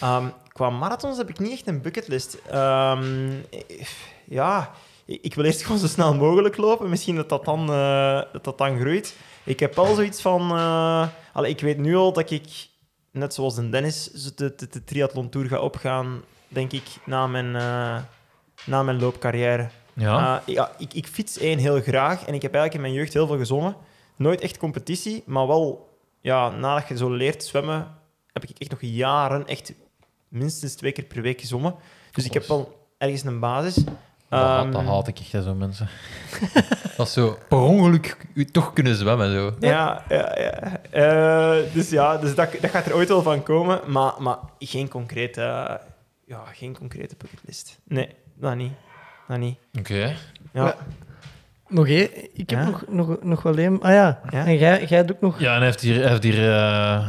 [0.00, 2.38] Ehm, qua marathons heb ik niet echt een bucketlist.
[2.50, 3.86] Ehm, eh,
[4.24, 4.70] ja,
[5.04, 6.88] ik, wil eerst gewoon zo snel mogelijk lopen.
[6.88, 9.16] Misschien dat dat dan, eh, dat dat dan groeit.
[9.44, 10.50] Ik heb wel zoiets van...
[11.32, 12.68] allee, ik weet nu al dat ik,
[13.10, 17.52] net zoals een Dennis, de, de, de triathlon tour ga opgaan, denk ik, na mijn,
[18.64, 19.68] na mijn loopcarrière.
[19.94, 23.12] Ja, ja, ik, ik fiets één heel graag en ik heb eigenlijk in mijn jeugd
[23.12, 23.76] heel veel gezongen.
[24.22, 25.88] Nooit echt competitie, maar wel,
[26.20, 27.88] ja, nadat je zo leert zwemmen,
[28.32, 29.72] heb ik echt nog jaren echt
[30.28, 31.74] minstens twee keer per week gezongen.
[32.12, 33.74] Dus ik heb wel ergens een basis.
[33.74, 33.84] dat,
[34.28, 35.88] haat- Ehm, dat haat ik echt, hè, zo mensen.
[36.96, 39.32] dat is zo per ongeluk u toch kunnen zwemmen.
[39.32, 39.54] Zo.
[39.60, 40.80] Ja, ja, ja.
[40.90, 44.88] Eh, dus ja, dus dat, dat gaat er ooit wel van komen, maar, maar geen
[44.88, 45.40] concrete,
[46.26, 47.78] ja, geen concrete bucketlist.
[47.84, 48.72] Nee, dat niet.
[49.28, 49.58] Dat niet.
[49.78, 50.16] Oké.
[50.52, 50.76] Ja.
[51.72, 52.08] Nog één.
[52.38, 52.64] Ik heb Ja?
[52.64, 53.80] nog, nog, nog wel één.
[53.80, 54.46] Ah ja, Ja?
[54.46, 55.40] en jij, jij doet nog...
[55.40, 56.00] Ja, en hij heeft hier...
[56.00, 57.06] Hij heeft hier eh,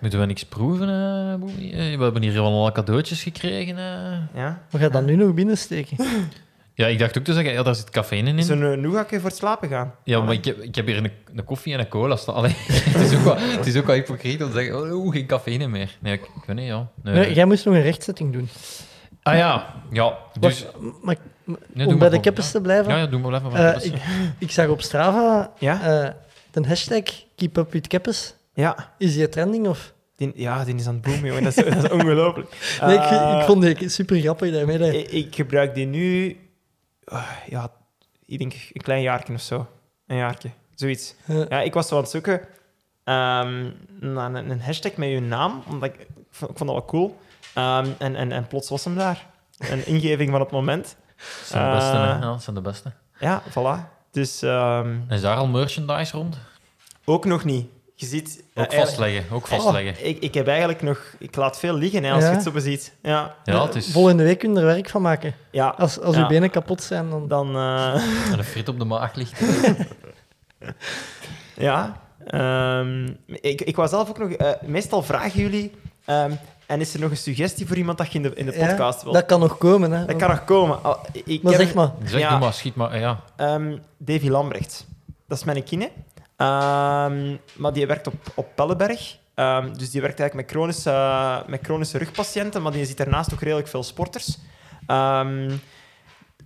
[0.00, 1.32] Moeten we niks proeven, eh?
[1.32, 3.78] Eh, We hebben hier wel al cadeautjes gekregen.
[3.78, 4.40] eh.
[4.40, 4.62] ja.
[4.70, 5.96] We gaan dat nu nog binnensteken.
[6.74, 8.42] Ja, ik dacht ook te zeggen, ja, daar zit cafeïne in.
[8.42, 9.94] Zo'n uh, nougatje voor het slapen gaan.
[10.04, 12.34] Ja, maar ik heb, ik heb hier een, een koffie en een cola staan.
[12.34, 15.14] Allee, het, is ook wel, het is ook wel hypocriet om te zeggen, oh, oeh,
[15.14, 15.96] geen cafeïne meer.
[16.00, 16.88] Nee, ik, ik weet niet, ja.
[17.02, 17.14] Nee.
[17.14, 18.48] Nee, jij moest nog een rechtzetting doen.
[19.22, 20.14] Ah ja, ja.
[20.40, 21.16] Dus, Wacht, maar,
[21.50, 22.92] nee, om doe bij maar de keppers te blijven.
[22.92, 23.74] Ja, ja, doe maar even.
[23.74, 23.94] eh, ik,
[24.38, 25.74] ik zag op Strava Ja?
[26.04, 26.10] eh,
[26.50, 27.02] de hashtag
[27.36, 28.34] Keep Up With Keppes.
[28.54, 28.92] Ja.
[28.98, 29.92] Is die trending of...
[30.16, 31.42] Die, ja, die is aan het boomen, jongen.
[31.42, 32.48] Dat is, dat is ongelooflijk.
[32.86, 35.02] Nee, ik, Eh, ik vond die super grappig daarmee.
[35.02, 36.36] ik, ik gebruik die nu...
[37.04, 37.70] ah, ja,
[38.26, 39.66] ik denk een klein jaartje of zo.
[40.06, 40.50] Een jaartje.
[40.74, 41.14] Zoiets.
[41.48, 42.40] Ja, ik was zo aan het zoeken
[43.04, 43.70] ehm,
[44.00, 46.84] naar een, een hashtag met je naam, omdat ik, ik vond ik vond dat wel
[46.84, 47.18] cool.
[47.54, 49.26] Ehm, en, en, en plots was hem daar.
[49.58, 50.96] Een ingeving van het moment.
[51.38, 52.02] Dat zijn de beste, hè.
[52.14, 52.92] eh, Ja, dat zijn de beste.
[53.18, 53.98] Ja, voilà.
[54.12, 56.36] Dus ehm, Is daar al merchandise rond?
[57.04, 57.66] ook nog niet.
[57.94, 58.42] Je ziet...
[58.54, 59.94] eh, Ook vastleggen, ook vastleggen.
[60.02, 61.00] Oh, ik, ik heb eigenlijk nog...
[61.18, 62.28] Ik laat veel liggen, hè, als Ja?
[62.28, 62.94] je het zo beziet.
[63.02, 63.34] Ja.
[63.44, 63.90] Ja, het is...
[63.92, 65.34] Volgende week kun je er werk van maken.
[65.50, 66.20] Ja, Als, als Ja.
[66.22, 67.28] je benen kapot zijn, dan...
[67.28, 67.56] dan...
[67.56, 67.94] eh,
[68.32, 69.40] En een friet op de maag ligt.
[71.56, 72.00] Ja.
[72.26, 74.30] ehm, ik, ik wou zelf ook nog...
[74.62, 75.72] meestal vragen jullie...
[76.04, 76.32] ehm,
[76.70, 78.66] en is er nog een suggestie voor iemand dat je in de, in de Ja,
[78.66, 79.12] podcast wil?
[79.12, 80.04] dat kan nog komen, hè.
[80.04, 80.82] Dat kan nog komen.
[80.82, 81.92] Al- ik Maar heb- zeg maar.
[82.04, 82.38] Zeg, Ja.
[82.38, 82.98] maar, schiet maar.
[82.98, 83.20] Ja.
[83.36, 84.86] ehm, Davy Lambrecht.
[85.28, 85.90] Dat is mijn kine.
[86.36, 89.18] Ehm, maar die werkt op, op Pellenberg.
[89.34, 93.40] Ehm, dus die werkt eigenlijk met chronische, met chronische rugpatiënten, maar die ziet daarnaast ook
[93.40, 94.38] redelijk veel sporters.
[94.86, 95.50] Ehm,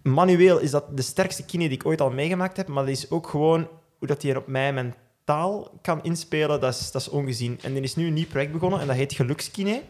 [0.03, 3.11] manueel is dat de sterkste kine die ik ooit al meegemaakt heb, maar dat is
[3.11, 3.69] ook gewoon
[3.99, 7.59] hoe dat hij op mij mentaal kan inspelen, dat is, dat is ongezien.
[7.63, 9.83] En die is nu een nieuw project begonnen en dat heet Gelukskine.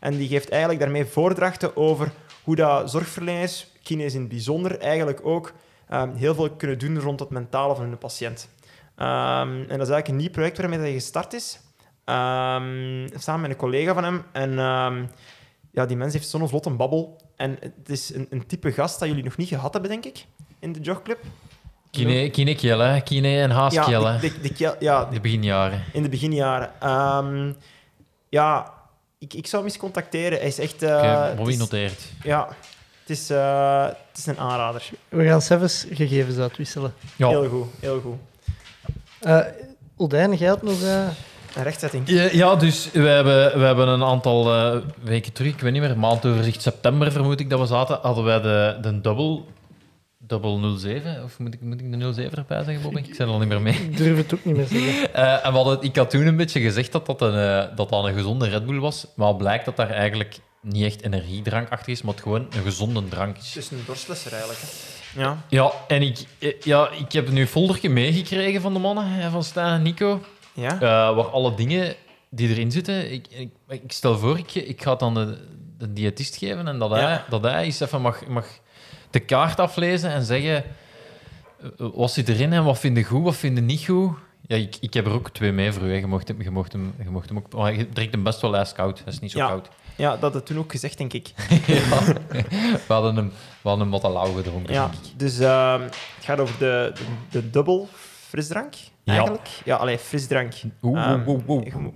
[0.00, 2.10] En die geeft eigenlijk daarmee voordrachten over
[2.42, 5.52] hoe dat zorgverleners, kines in het bijzonder, eigenlijk ook
[5.88, 8.48] ehm, heel veel kunnen doen rond het mentale van hun patiënt.
[8.96, 11.60] Ehm, en dat is eigenlijk een nieuw project waarmee hij gestart is.
[12.04, 14.22] Ehm, samen met een collega van hem.
[14.32, 14.50] En
[15.72, 17.20] ja, die mens heeft zo'n vlot een babbel.
[17.36, 20.24] En het is een, een type gast dat jullie nog niet gehad hebben, denk ik,
[20.58, 21.18] in de jogclub.
[21.90, 23.00] Kine, kine Kiel, hè.
[23.00, 24.20] Kine en Haas Kiel, ja, hè.
[24.20, 25.84] de, de, de Kiel- ja, De beginjaren.
[25.92, 26.70] in de beginjaren.
[28.28, 28.73] Ja,
[29.24, 30.38] ik, ik zou hem eens contacteren.
[30.38, 30.82] Hij is echt...
[30.82, 31.28] eh,
[31.58, 32.00] noteert.
[32.22, 32.48] Ja,
[33.00, 34.90] het is, eh, het is een aanrader.
[35.08, 36.94] We gaan zelfs gegevens uitwisselen.
[37.16, 37.28] Ja.
[37.28, 38.16] Heel goed, heel goed.
[39.20, 39.38] Eh
[39.96, 40.82] Oldijn, jij had nog...
[40.82, 41.06] eh,
[41.56, 42.08] Een rechtzetting.
[42.08, 45.82] Ja, ja, dus we hebben, we hebben een aantal eh, weken terug, ik weet niet
[45.82, 49.40] meer, maandoverzicht september vermoed ik dat we zaten, hadden wij de, de double,
[50.26, 52.98] double 07, of moet ik, moet ik de 07 erbij zeggen, Bobby?
[52.98, 53.74] Ik zijn er al niet meer mee.
[53.74, 55.12] ik durf het ook niet meer zeggen.
[55.14, 57.88] Eh, en we hadden, ik had toen een beetje gezegd dat dat een, eh, dat
[57.88, 61.70] dat een gezonde Red Bull was, maar het blijkt dat daar eigenlijk niet echt energiedrank
[61.70, 63.54] achter is, maar het gewoon een gezonde drank is.
[63.54, 64.60] Het is een dorstlesser eigenlijk.
[64.60, 64.66] Hè.
[65.20, 65.38] Ja.
[65.48, 69.44] Ja, en ik, eh, ja, ik heb nu een foldertje meegekregen van de mannen, van
[69.44, 70.20] Stijn en Nico.
[70.52, 70.72] Ja?
[70.74, 70.80] Eh,
[71.16, 71.94] waar alle dingen
[72.30, 73.12] die erin zitten.
[73.12, 75.38] Ik, ik, ik stel voor, ik, ik ga het aan de,
[75.78, 77.24] de diëtist geven en dat hij, Ja.
[77.28, 78.46] dat hij eens even mag, mag
[79.14, 80.64] de kaart aflezen en zeggen
[81.60, 84.12] eh, wat zit erin en wat vind je goed, wat vind je niet goed?
[84.46, 85.88] Ja, ik, ik heb er ook twee mee voor u.
[85.92, 85.96] hè.
[85.98, 87.52] Je mocht hem, je mocht hem, je mocht hem ook...
[87.52, 89.02] Maar je drinkt hem best wel ijs koud.
[89.04, 89.46] Dat is niet zo Ja.
[89.46, 89.68] koud.
[89.96, 91.32] Ja, dat had het toen ook gezegd, denk ik.
[91.66, 92.04] ja.
[92.86, 93.28] We hadden hem,
[93.62, 97.50] we hadden hem wat lauw gedronken, Ja, dus ehm, het gaat over de, de, de
[97.50, 97.88] dubbel
[98.28, 98.74] frisdrank.
[99.04, 99.48] Eigenlijk.
[99.64, 100.52] Ja, alleen frisdrank.
[100.82, 101.64] Oeh, Ehm, oeh, oeh, oeh.
[101.66, 101.94] je moet-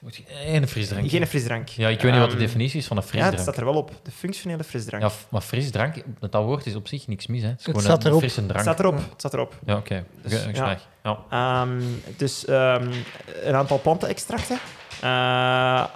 [0.00, 1.10] Moet je- eh, Een frisdrank.
[1.10, 1.68] Geen frisdrank.
[1.68, 3.34] Ja, ik weet niet wat de Ehm, definitie is van een Ja, frisdrank.
[3.34, 3.92] het staat er wel op.
[4.02, 5.02] De functionele frisdrank.
[5.02, 7.42] Ja, maar frisdrank, met dat woord is op zich niks mis.
[7.42, 7.48] Hè.
[7.48, 8.18] Het is gewoon staat een erop.
[8.20, 8.64] frisse het drank.
[8.64, 8.94] staat erop.
[8.96, 9.54] Het staat erop.
[9.66, 10.04] Ja, oké.
[10.22, 10.76] Dus, ja.
[11.02, 11.18] Ja.
[11.30, 11.80] Ehm,
[12.16, 12.90] dus ehm,
[13.42, 14.58] een aantal plantenextracten.
[15.00, 15.08] Eh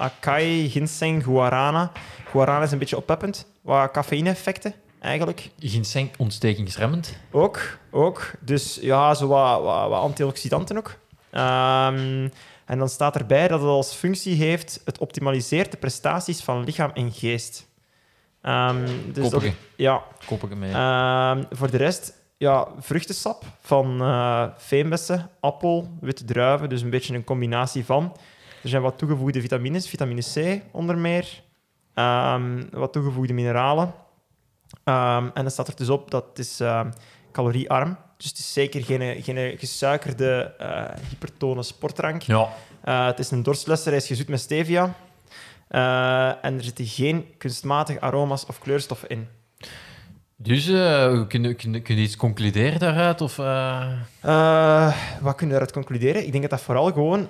[0.01, 1.93] acai, ginseng, guarana.
[2.31, 3.47] Guarana is een beetje oppeppend.
[3.63, 5.51] Wat cafeïne-effecten, eigenlijk.
[5.59, 7.17] Ginseng ontstekingsremmend.
[7.31, 8.31] Ook, ook.
[8.41, 10.99] Dus ja, zo wat, wat, wat antioxidanten ook.
[11.31, 12.29] Ehm,
[12.65, 14.81] en dan staat erbij dat het als functie heeft...
[14.85, 17.69] Het optimaliseert de prestaties van lichaam en geest.
[18.43, 19.55] Ehm, dus dat, Koppige.
[19.77, 20.73] ja, Koppige mee.
[20.73, 26.69] Ehm, voor de rest, ja, vruchtensap van eh veenbessen, appel, witte druiven.
[26.69, 28.17] Dus een beetje een combinatie van.
[28.63, 31.43] Er zijn wat toegevoegde vitamines, vitamine C onder meer.
[32.71, 33.95] Wat toegevoegde mineralen.
[34.85, 36.91] Ehm, en dan staat er dus op dat het is ehm,
[37.33, 37.97] caloriearm.
[38.17, 42.23] Dus het is zeker geen, geen gesuikerde, eh, hypertone sportdrank.
[42.23, 42.49] ja.
[42.85, 44.95] Eh, het is een dorstlesser, hij is gezoet met stevia.
[45.69, 49.29] Eh, en er zitten geen kunstmatige aroma's of kleurstoffen in.
[50.37, 50.75] Dus kun,
[51.43, 53.21] je, kun, je- kun je iets concluderen daaruit?
[53.21, 53.37] Of,
[55.21, 56.25] wat kun je daaruit concluderen?
[56.27, 57.29] Ik denk dat dat vooral gewoon...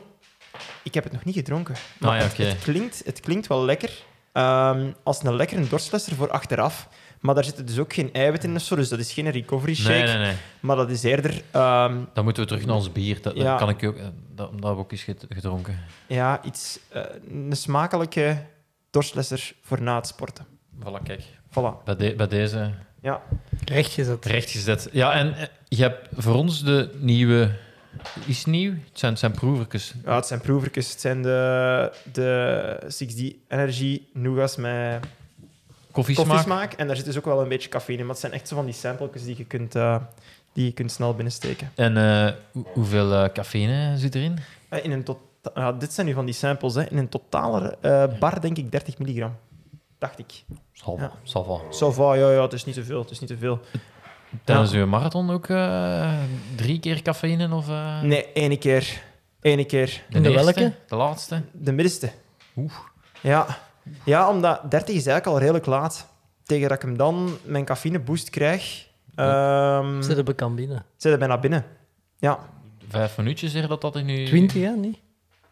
[0.83, 1.75] Ik heb het nog niet gedronken.
[1.99, 2.43] Maar Ah, ja, het, oké.
[2.43, 3.91] het, klinkt, het klinkt wel lekker.
[4.33, 6.89] ehm, als een lekkere dorstlesser voor achteraf.
[7.23, 8.77] Maar daar zitten dus ook geen eiwitten in of zo.
[8.77, 9.89] Dus dat is geen recovery shake.
[9.93, 10.35] Nee, nee, nee.
[10.61, 13.23] Maar dat is eerder ehm, Dan moeten we terug naar ons bier.
[13.23, 14.03] Dat, kan ik ook, eh,
[14.35, 15.79] dat, dat heb ik ook eens gedronken.
[16.07, 18.37] ja, iets, eh, een smakelijke
[18.91, 20.47] dorstlesser voor na het sporten.
[20.79, 21.23] Voilà, kijk.
[21.49, 21.85] Voilà.
[21.85, 22.71] Bij, de- bij deze
[23.03, 23.23] Ja.
[23.65, 24.25] Rechtgezet.
[24.25, 24.89] rechtgezet.
[24.93, 27.51] Ja, en eh, je hebt voor ons de nieuwe...
[28.27, 28.71] Is nieuw?
[28.73, 29.95] Het zijn, het zijn proevertjes.
[30.05, 30.91] ja, het zijn proevertjes.
[30.91, 35.07] Het zijn de, de 6D Energy Nougats met
[35.93, 36.27] Koffiesmaak.
[36.29, 36.73] koffiesmaak.
[36.73, 38.07] En daar zit dus ook wel een beetje cafeïne in.
[38.07, 39.97] Maar het zijn echt zo van die sampletjes die je kunt, eh,
[40.53, 41.71] die je kunt snel binnensteken.
[41.75, 44.39] En eh, hoe- hoeveel eh, cafeïne zit erin?
[44.69, 45.19] Eh, In een tot,
[45.55, 46.75] ja, dit zijn nu van die samples.
[46.75, 46.89] Hè.
[46.91, 49.37] In een totale eh, bar denk ik 30 milligram.
[49.99, 50.45] Dacht ik.
[50.73, 51.13] Zal, Ja.
[51.23, 51.63] zal wel.
[51.73, 53.01] Zo va, ja, ja, het is niet te veel.
[53.01, 53.61] Het is niet te veel.
[54.45, 56.13] Tijdens uw marathon ook eh,
[56.57, 57.55] drie keer cafeïne?
[57.55, 59.03] Of, eh, Nee, ene keer.
[59.41, 60.03] Ene keer.
[60.09, 60.73] De, En de welke?
[60.89, 61.43] De laatste?
[61.53, 62.11] De middenste.
[62.57, 62.73] Oeh.
[63.21, 63.47] Ja.
[64.05, 66.11] Ja, omdat 30 is eigenlijk al redelijk laat.
[66.45, 70.85] Tegen dat ik hem dan mijn cafeïne boost krijg, ehm Zit op een binnen.
[70.97, 71.65] zit hij bijna binnen.
[72.19, 72.39] Ja,
[72.89, 74.25] Vijf minuutjes zeg dat dat in nu...
[74.27, 74.71] 20, hè?
[74.71, 74.99] Niet?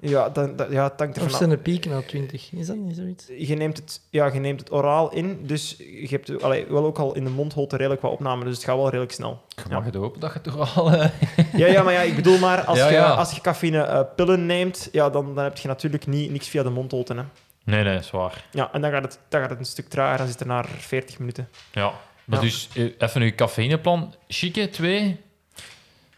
[0.00, 1.36] ja, dan, ja het hangt Of ervan af.
[1.38, 2.52] zijn een piek na 20?
[2.52, 3.26] Is dat niet zoiets?
[3.38, 6.98] Je neemt, het, ja, je neemt het oraal in, dus je hebt allee, wel ook
[6.98, 9.40] al in de mondholte redelijk wat opname, dus het gaat wel redelijk snel.
[9.48, 10.92] Je mag het hopen dat je toch al...
[10.92, 11.08] eh,
[11.60, 13.10] Ja, ja, maar ja, ik bedoel maar, als, Ja, je, ja.
[13.14, 16.62] als je cafeïne eh, pillen neemt, ja, dan, dan heb je natuurlijk niet, niks via
[16.62, 17.14] de mondholte.
[17.14, 17.22] Hè.
[17.70, 18.44] Nee, nee, zwaar.
[18.50, 20.66] Ja, en dan gaat, het, dan gaat het een stuk trager, dan zit het naar
[20.78, 21.48] 40 minuten.
[21.72, 21.92] Ja.
[22.24, 22.44] Maar Ja.
[22.44, 24.14] dus, eh, even uw cafeïneplan.
[24.28, 25.20] Chique, twee.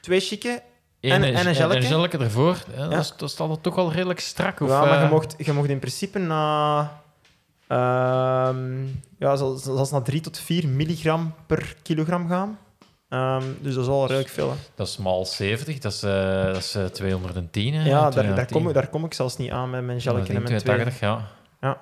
[0.01, 0.63] Twee chique,
[1.01, 1.81] En- is- en een gelletje?
[1.83, 2.57] en gelletje ervoor.
[2.77, 2.89] Ja, Ja.
[2.89, 4.61] Dat, is- dat staat er toch wel redelijk strak.
[4.61, 6.81] Of, ja, maar je eh, mocht, je mocht in principe na...
[7.67, 8.85] ehm
[9.19, 12.59] ja, zelfs, zelfs naar 3 tot 4 milligram per kilogram gaan.
[13.09, 14.51] Ehm, dus dat is al redelijk veel.
[14.51, 14.57] Hè.
[14.75, 17.75] Dat is maal 70, dat is, eh, dat is eh, 210.
[17.75, 18.57] hè, Ja, daar, daar, 210.
[18.57, 20.61] kom, ik- daar kom ik zelfs niet aan met mijn gelletje en mijn twee.
[20.61, 21.29] 280, ja.
[21.63, 21.79] Ja.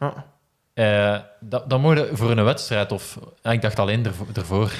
[0.00, 0.26] Ja.
[0.74, 3.18] Eh, dat, je voor een wedstrijd of...
[3.42, 4.72] Ah, ik dacht alleen ervo- ervoor.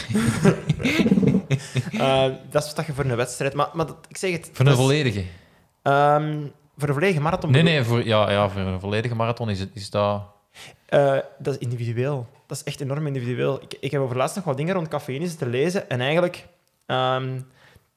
[1.92, 3.54] Eh, dat is wat je voor een wedstrijd...
[3.54, 4.50] Maar, maar dat, ik zeg het...
[4.52, 5.24] Voor een volledige.
[5.82, 6.38] ehm,
[6.76, 7.50] voor een volledige marathon...
[7.50, 10.22] Nee, nee, voor, ja, ja, voor een volledige marathon is, het, is dat...
[10.86, 12.26] Eh, dat is individueel.
[12.46, 13.62] Dat is echt enorm individueel.
[13.62, 15.90] Ik, ik heb over laatst nog wat dingen rond cafeïne zitten lezen.
[15.90, 16.46] En eigenlijk,
[16.86, 17.40] ehm,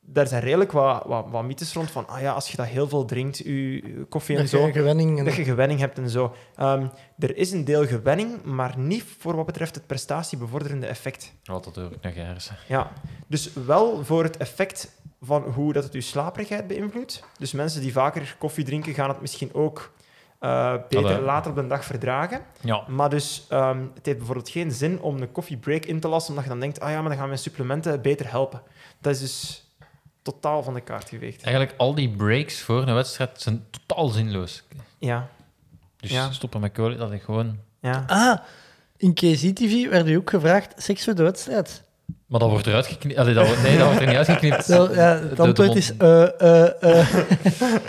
[0.05, 2.87] daar zijn redelijk wat, wat, wat mythes rond van, ah ja, als je dat heel
[2.87, 5.19] veel drinkt, je, koffie en Dat zo, een gewenning...
[5.19, 5.25] En...
[5.25, 6.35] dat je gewenning hebt en zo.
[6.55, 6.87] Ehm,
[7.19, 11.33] er is een deel gewenning, maar niet voor wat betreft het prestatiebevorderende effect.
[11.43, 12.51] Wat dat ook nog ergens.
[12.67, 12.91] Ja,
[13.27, 17.23] dus wel voor het effect van hoe dat het je slaperigheid beïnvloedt.
[17.37, 19.91] Dus mensen die vaker koffie drinken, gaan het misschien ook
[20.39, 22.41] eh, beter later op de dag verdragen.
[22.61, 26.29] Ja, Maar dus, ehm, het heeft bijvoorbeeld geen zin om een koffiebreak in te lassen,
[26.29, 28.61] omdat je dan denkt, ah ja, maar dan gaan mijn supplementen beter helpen.
[29.01, 29.62] Dat is dus
[30.23, 31.43] totaal van de kaart geveegd.
[31.43, 34.63] eigenlijk al die breaks voor een wedstrijd zijn totaal zinloos.
[34.99, 35.27] Ja,
[35.97, 36.31] Dus Ja.
[36.31, 37.57] stoppen met kolen, dat is gewoon...
[37.81, 38.03] ja.
[38.07, 38.39] Ah,
[38.97, 41.83] in KZTV werd u ook gevraagd, seks voor de wedstrijd.
[42.25, 43.19] Maar dat wordt eruit geknipt.
[43.19, 44.65] Allee, dat wordt, nee, dat wordt er niet uitgeknipt.
[44.65, 45.97] Zo, ja, het antwoord is...
[45.97, 47.07] eh eh eh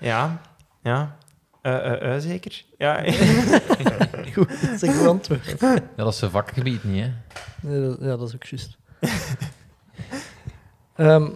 [0.00, 0.40] Ja,
[0.82, 1.16] ja.
[1.62, 2.64] Eh, eh, eh, zeker.
[2.78, 3.02] Ja.
[4.34, 5.54] Goed, dat is een goed antwoord.
[5.60, 7.10] Ja, dat is zijn vakgebied niet, hè.
[7.68, 8.76] Nee, dat- ja, dat is ook juist.
[10.96, 11.28] Ehm,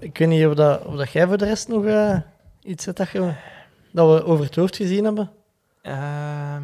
[0.00, 2.18] ik weet niet of, dat, of dat jij voor de rest nog eh,
[2.62, 3.32] iets hebt dat, je,
[3.92, 5.30] dat we over het hoofd gezien hebben.
[5.82, 6.62] Ehm,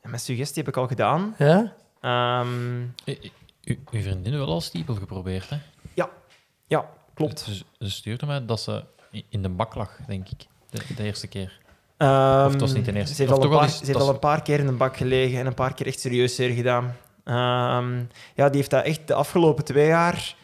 [0.00, 1.34] en mijn suggestie heb ik al gedaan.
[1.38, 1.72] Ja?
[2.00, 3.18] Ehm, U,
[3.64, 5.56] u- uw vriendin wel al stiepel geprobeerd, hè?
[6.66, 7.40] ja, klopt.
[7.40, 8.84] Ze, ze stuurde mij dat ze
[9.28, 10.46] in de bak lag, denk ik.
[10.70, 11.60] De, de eerste keer.
[11.96, 13.14] Ehm, Of het was niet de eerste.
[13.14, 14.96] Ze heeft, al een, paar, eens- ze heeft al een paar keer in een bak
[14.96, 16.96] gelegen en een paar keer echt serieus zeer gedaan.
[17.24, 17.98] Ehm,
[18.34, 20.34] ja, die heeft dat echt de afgelopen twee jaar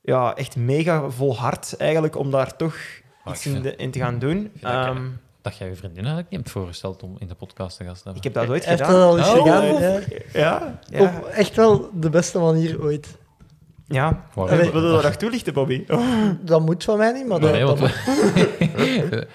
[0.00, 2.76] ja, echt mega volhard eigenlijk om daar toch
[3.24, 4.36] Maar iets in, vind- de- in te gaan doen.
[4.38, 5.06] vind dat Ehm,
[5.42, 8.08] Dat jij je vriendin eigenlijk niet hebt voorgesteld om in de podcast te gast te
[8.08, 8.16] hebben.
[8.16, 8.92] ik heb dat heeft gedaan.
[8.92, 9.36] dat al eens Oh.
[9.42, 9.64] gedaan.
[9.80, 10.00] Ja.
[10.32, 11.00] Ja, ja.
[11.00, 13.16] Op echt wel de beste manier ooit.
[13.86, 14.24] ja.
[14.34, 15.84] Wil je dat nog toelichten, Bobby?
[16.40, 19.26] Dat moet van mij niet, maar dat, Nee, dat we,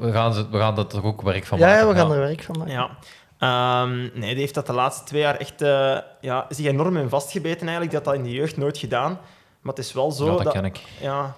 [0.00, 1.80] we, gaan we gaan dat er ook werk van ja, maken.
[1.86, 2.72] ja, we gaan er werk van maken.
[2.72, 2.90] Ja.
[3.38, 7.08] Ehm, nee, die heeft dat de laatste twee jaar echt eh, ja, zich enorm in
[7.08, 7.90] vastgebeten eigenlijk.
[7.90, 9.18] Die had dat in de jeugd nooit gedaan.
[9.64, 10.52] Maar het is wel zo Ja, dat dat...
[10.52, 10.80] ken ik.
[11.00, 11.34] Ja,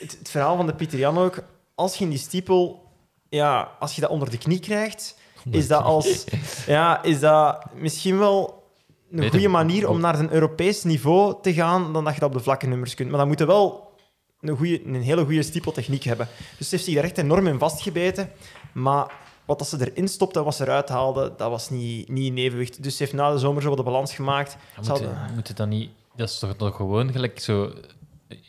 [0.00, 1.42] het, het verhaal van de Pieter Jan ook.
[1.74, 2.86] Als je in die stiepel...
[3.28, 5.16] Ja, als je dat onder de knie krijgt,
[5.50, 6.24] is dat, als,
[6.66, 8.62] ja, is dat misschien wel
[9.10, 12.34] een goede manier om naar een Europees niveau te gaan dan dat je dat op
[12.36, 13.08] de vlakke nummers kunt.
[13.08, 13.92] Maar dan moet je wel
[14.40, 16.28] een, goeie, een hele goede stiepeltechniek hebben.
[16.58, 18.30] Dus ze heeft zich daar echt enorm in vastgebeten.
[18.72, 19.12] Maar
[19.44, 22.36] wat dat ze erin stopte en wat ze eruit haalde, dat was niet, niet in
[22.36, 22.82] evenwicht.
[22.82, 24.52] Dus ze heeft na de zomer zo wat de balans gemaakt.
[24.52, 25.90] Ja, moet, hadden- je- moet het dan niet...
[26.18, 27.72] Dat is toch, toch gewoon gelijk zo...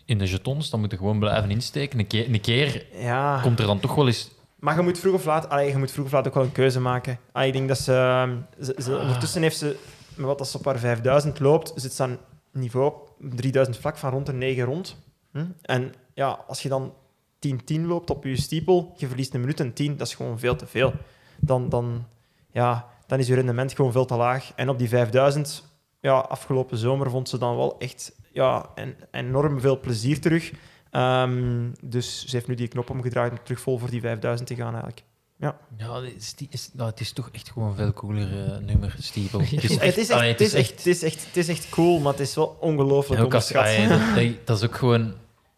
[0.05, 1.99] In de jetons, dan moet je gewoon blijven insteken.
[1.99, 3.39] Een keer, een keer Ja.
[3.41, 4.29] komt er dan toch wel eens...
[4.59, 6.51] Maar je moet vroeg of laat, allee, je moet vroeg of laat ook wel een
[6.51, 7.19] keuze maken.
[7.31, 8.35] Ah, ik denk dat ze, ehm,
[8.65, 9.01] ze, ze- Ah.
[9.01, 9.77] ondertussen heeft ze,
[10.15, 12.17] met wat dat ze op haar 5000 loopt, zit ze aan
[12.51, 14.97] niveau 3000 vlak van rond de 9 rond.
[15.31, 15.45] Hm?
[15.61, 16.93] En ja, als je dan
[17.39, 20.55] 10-10 loopt op je stiepel, je verliest een minuut en 10, dat is gewoon veel
[20.55, 20.93] te veel.
[21.39, 22.05] Dan, dan,
[22.51, 24.51] ja, dan is je rendement gewoon veel te laag.
[24.55, 25.63] En op die 5000,
[26.01, 30.51] ja, afgelopen zomer vond ze dan wel echt ja, en, enorm veel plezier terug.
[30.91, 34.55] Ehm, dus ze heeft nu die knop omgedraaid om terug vol voor die 5000 te
[34.55, 35.03] gaan eigenlijk.
[35.37, 38.57] Ja, het is, die- is, nou, het is toch echt gewoon een veel cooler eh,
[38.57, 39.39] nummer, Stiepel.
[39.43, 39.97] Het Het is, echt, het,
[40.41, 43.25] is echt, het, is echt, het is echt cool, maar het is wel ongelooflijk ook
[43.25, 43.65] onderschat.
[44.15, 45.13] dat, dat- is ook gewoon...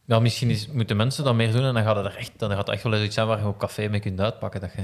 [0.05, 2.49] Ja, misschien is, moeten mensen dat meer doen en dan gaat het er echt, dan
[2.49, 4.61] gaat het echt wel eens iets zijn waar je op café mee kunt uitpakken.
[4.61, 4.83] Dat je,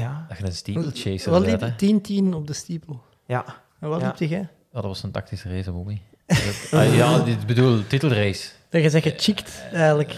[0.00, 2.30] Ja, dat je een steeple chaser Wat bent, liep hè.
[2.30, 3.02] 10-10 op de stiepel?
[3.26, 3.44] ja.
[3.80, 4.14] En wat Ja.
[4.18, 4.38] liep jij?
[4.38, 5.98] Ja, dat was een tactische race, Bobby.
[6.70, 8.48] Ah, ja, ik bedoel, titelrace.
[8.70, 10.10] Dat je zegt gechikt, eigenlijk.
[10.10, 10.16] Eh,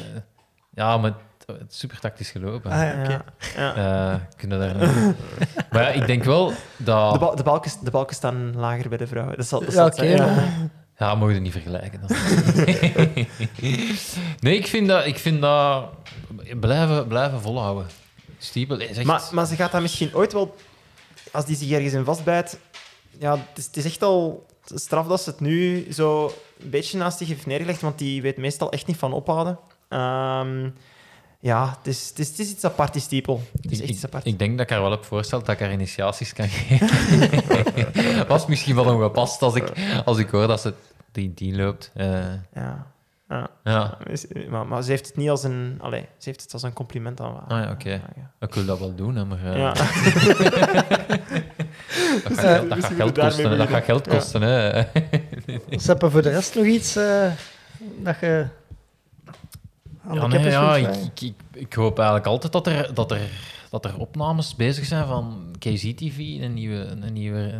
[0.74, 1.12] ja, maar
[1.46, 2.70] het, is super tactisch gelopen.
[2.70, 3.22] Ah ja, oké.
[3.56, 3.76] Ja.
[3.76, 4.12] Ja.
[4.12, 4.76] Eh, kunnen daar
[5.72, 7.12] Maar ja, ik denk wel dat...
[7.12, 9.36] De, bal, de, balken, de balken staan lager bij de vrouwen.
[9.36, 11.14] Dat zal, dat Ja, zal zijn, ja.
[11.14, 12.00] mogen we niet vergelijken.
[12.06, 12.16] dan.
[14.40, 15.06] nee, ik vind dat...
[15.06, 15.88] Ik vind dat
[16.60, 17.86] blijven, blijven volhouden.
[18.78, 19.04] Echt...
[19.04, 20.56] Maar, maar ze gaat dat misschien ooit wel...
[21.32, 22.58] Als die zich ergens in vastbijt...
[23.20, 26.98] Ja, het is, het is echt al straf dat ze het nu zo een beetje
[26.98, 29.58] naast zich heeft neergelegd, want die weet meestal echt niet van ophouden.
[29.88, 30.70] Ehm,
[31.40, 33.42] ja, het is, het, is, het is iets apart, die stiepel.
[33.62, 34.26] Het is Ik, echt iets apart.
[34.26, 36.88] ik denk dat ik haar wel heb voorgesteld dat ik haar initiaties kan geven.
[38.28, 39.72] Was misschien wel ongepast als ik,
[40.04, 40.74] als ik hoor dat ze
[41.52, 41.90] 10-10 loopt.
[41.94, 42.18] Eh,
[42.54, 42.86] ja.
[43.28, 43.50] Ja.
[43.64, 43.98] ja,
[44.48, 45.78] Maar, maar ze heeft het niet als een...
[45.80, 47.46] Allee, ze heeft het als een compliment aan.
[47.48, 47.90] Ah ja, oké.
[47.90, 48.30] ja.
[48.46, 49.72] ik wil dat wel doen, hè, maar eh, Ja.
[52.28, 53.58] dat gaat, geld- dat gaat kosten.
[53.58, 54.42] Dat gaat geld kosten.
[54.42, 54.82] Hè.
[55.70, 57.30] Seppe, voor de rest nog iets eh,
[58.02, 58.46] dat je
[60.06, 62.94] aan Ja, de nee, keppers ja, ik, ik, ik, ik hoop eigenlijk altijd dat er,
[62.94, 63.20] dat er,
[63.70, 66.84] dat er opnames bezig zijn van KZTV, een nieuwe...
[66.84, 67.58] Een nieuwe eh,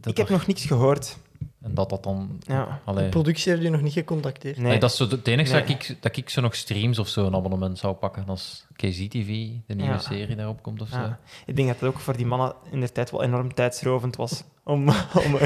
[0.00, 1.16] dat Ik heb er- nog niks gehoord.
[1.62, 2.38] En dat dat dan...
[2.40, 2.80] Ja.
[2.84, 4.56] Allee, De productie heeft je nog niet gecontacteerd.
[4.56, 4.66] Nee.
[4.66, 5.60] Nee, dat is zo het enige Nee.
[5.60, 8.24] dat, ik, dat ik zo nog streams of zo een abonnement zou pakken.
[8.28, 9.98] Als KZTV, de nieuwe Ja.
[9.98, 10.96] serie, daarop komt of zo.
[10.98, 11.18] Ja.
[11.46, 14.42] Ik denk dat het ook voor die mannen in de tijd wel enorm tijdsrovend was.
[14.64, 14.88] Om,
[15.24, 15.36] om,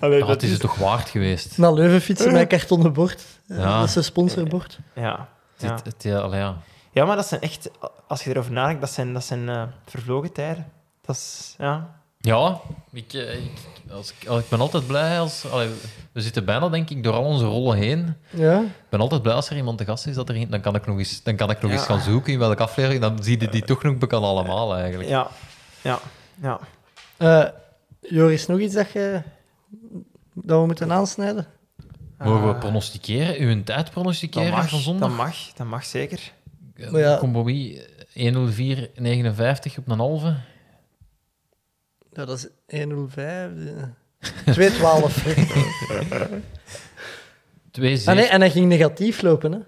[0.00, 1.58] Allee, Ja, dat het is het toch waard geweest.
[1.58, 3.24] Naar Leuven fietsen met kartonnen bord.
[3.46, 3.78] Ja.
[3.80, 4.78] Dat is een sponsorbord.
[4.94, 5.28] Ja.
[5.52, 5.74] Het, Ja.
[5.74, 6.56] het, het- ja, allee, ja.
[6.92, 7.70] ja, maar dat zijn echt...
[8.08, 10.66] Als je erover nadenkt, dat zijn, dat zijn eh, vervlogen tijden.
[11.00, 11.54] Dat is...
[11.58, 12.02] Ja.
[12.24, 12.60] Ja,
[12.92, 13.50] ik, eh, ik,
[13.90, 15.44] als ik, als- ik ben altijd blij als...
[15.50, 15.68] allee,
[16.12, 18.14] we zitten bijna, denk ik, door al onze rollen heen.
[18.30, 18.60] Ja.
[18.60, 20.86] Ik ben altijd blij als er iemand te gast is, dat er, dan kan ik
[20.86, 21.76] nog eens, dan kan ik nog Ja.
[21.76, 23.00] eens gaan zoeken in welke aflevering.
[23.02, 25.08] Dan zie je die toch nog bekend allemaal, eigenlijk.
[25.08, 25.28] Ja.
[25.82, 25.98] Ja.
[26.42, 26.60] Ja.
[27.16, 27.44] Eh,
[28.00, 29.22] Joris, nog iets dat, je,
[30.34, 31.46] dat we moeten aansnijden?
[32.18, 33.36] Mogen we Eh, pronosticeren?
[33.40, 35.08] Uw tijd dat pronosticeren mag, van zondag?
[35.08, 36.32] dat mag, dat mag zeker.
[36.76, 37.78] Ja- Kom Bobby,
[38.14, 40.36] 104,59 op een halve.
[42.14, 43.50] Ja, dat is 105.
[43.66, 43.82] eh.
[44.52, 45.24] 212.
[47.70, 49.52] 2 ah, nee, en hij ging negatief lopen.
[49.52, 49.58] Hè?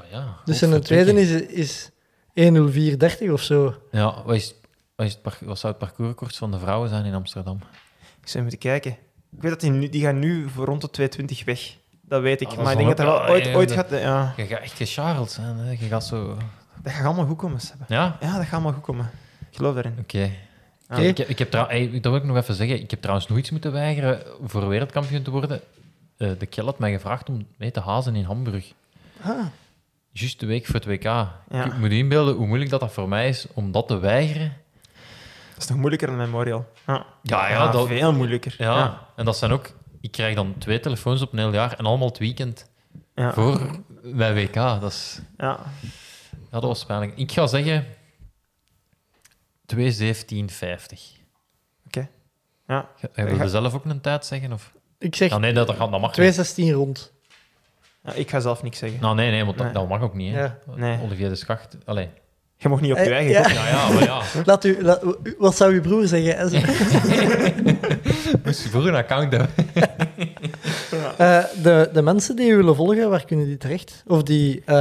[0.00, 1.90] Ah, ja, Dus in de tweede is, is
[2.34, 3.74] 10430 of zo.
[3.90, 4.54] Ja, wat, is,
[4.94, 7.58] wat, is het wat zou het parcoursrecord van de vrouwen zijn in Amsterdam?
[8.20, 8.90] Ik zou moeten kijken.
[9.36, 11.76] Ik weet dat die, nu, die gaan nu voor rond de 220 weg.
[12.00, 12.48] Dat weet ik.
[12.48, 13.90] Ah, dat maar ik denk dat er wel ooit, ooit gaat...
[13.90, 15.56] Ja, Je gaat echt gecharreld zijn.
[15.56, 15.70] Hè?
[15.70, 16.36] Je gaat zo...
[16.82, 17.84] dat gaat allemaal goed komen, Sebbe.
[17.88, 18.16] Ja?
[18.20, 19.10] Ja, dat gaat allemaal goed komen.
[19.50, 19.96] Ik geloof erin.
[20.00, 20.30] Oké.
[21.00, 22.80] Ik, ik heb trouw- dat wil ik nog even zeggen.
[22.82, 25.60] Ik heb trouwens nog iets moeten weigeren voor wereldkampioen te worden.
[26.16, 28.72] Eh, de Kel had mij gevraagd om mee te hazen in Hamburg.
[29.22, 29.46] Ah,
[30.14, 31.04] Juist de week voor het WK.
[31.66, 34.56] Ik moet inbeelden hoe moeilijk dat, dat voor mij is om dat te weigeren.
[35.54, 36.66] Dat is nog moeilijker dan Memorial.
[36.86, 38.54] Ja, Ja, ja, dat- veel moeilijker.
[38.58, 39.06] Ja.
[39.16, 39.70] En dat zijn ook...
[40.00, 42.70] Ik krijg dan twee telefoons op een heel jaar en allemaal het weekend
[43.14, 43.32] Ja.
[43.32, 43.60] voor
[44.02, 44.54] mijn WK.
[44.54, 45.58] Dat, is, Ja.
[46.32, 47.12] ja, dat was pijnlijk.
[47.16, 47.86] Ik ga zeggen
[49.76, 49.82] 2.17.50.
[51.86, 52.08] Oké.
[52.66, 52.88] Ja.
[53.00, 54.52] Ga- Wil je Ga- zelf ook een tijd zeggen?
[54.52, 54.72] Of?
[54.98, 56.34] ik zeg Ja, nee, dat, dat, gaat- dat mag niet.
[56.70, 57.12] 2,16 rond.
[58.04, 59.00] Ja, ik ga zelf niks zeggen.
[59.00, 59.74] Nou, nee, nee, want dat, Nee.
[59.74, 60.34] dat mag ook niet.
[60.34, 60.40] Hè.
[60.42, 60.58] Ja.
[60.74, 60.98] Nee.
[61.02, 61.76] Olivier de Schacht.
[61.84, 62.08] Allee.
[62.56, 63.42] Je mag niet op je Eh, eigen ja.
[63.42, 63.50] kop.
[63.52, 64.22] Ja, ja, maar ja.
[64.44, 66.44] Laat u, laat- u- wat zou uw broer zeggen?
[68.44, 69.50] Moest je vroeger een account hebben.
[71.18, 74.02] Eh, de, de mensen die u willen volgen, waar kunnen die terecht?
[74.06, 74.74] Of die, eh,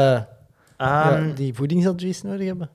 [0.77, 2.69] ja, Ehm, die voedingsadvies nodig hebben?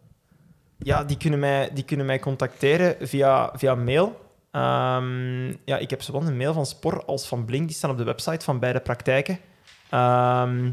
[0.78, 4.24] Ja, die kunnen mij, die kunnen mij contacteren via, via mail.
[4.50, 7.66] Ehm, ja, ik heb zowel een mail van Spor als van Blink.
[7.68, 9.38] Die staan op de website van beide praktijken.
[9.90, 10.70] Ehm,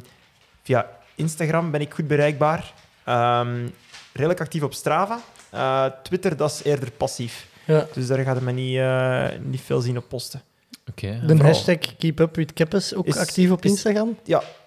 [0.63, 2.73] via Instagram ben ik goed bereikbaar.
[3.03, 3.67] Ehm,
[4.13, 5.19] redelijk actief op Strava.
[5.49, 7.47] Eh, Twitter, dat is eerder passief.
[7.65, 7.87] Ja.
[7.93, 10.41] Dus daar gaat je me niet, eh, niet veel zien op posten.
[10.89, 11.07] Oké.
[11.11, 14.17] De vooral- hashtag Keep Up With Keppes, ook Is- actief op is- Instagram.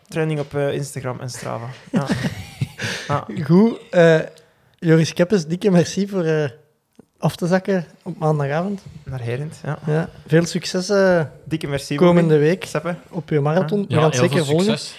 [0.09, 1.67] Training op eh, Instagram en Strava.
[1.93, 2.07] Ja.
[3.09, 3.27] ja.
[3.45, 3.79] Goed.
[4.79, 6.49] Joris Keppes, dikke merci voor eh,
[7.19, 8.83] af te zakken op maandagavond.
[9.05, 9.61] Naar Herend.
[9.65, 9.79] Ja.
[9.87, 11.95] Ja, veel succes eh, Dikke merci.
[11.97, 12.95] komende week Seppe.
[13.09, 13.81] op je marathon.
[13.81, 14.79] We Ja, gaan het heel zeker veel volgen.
[14.79, 14.97] succes.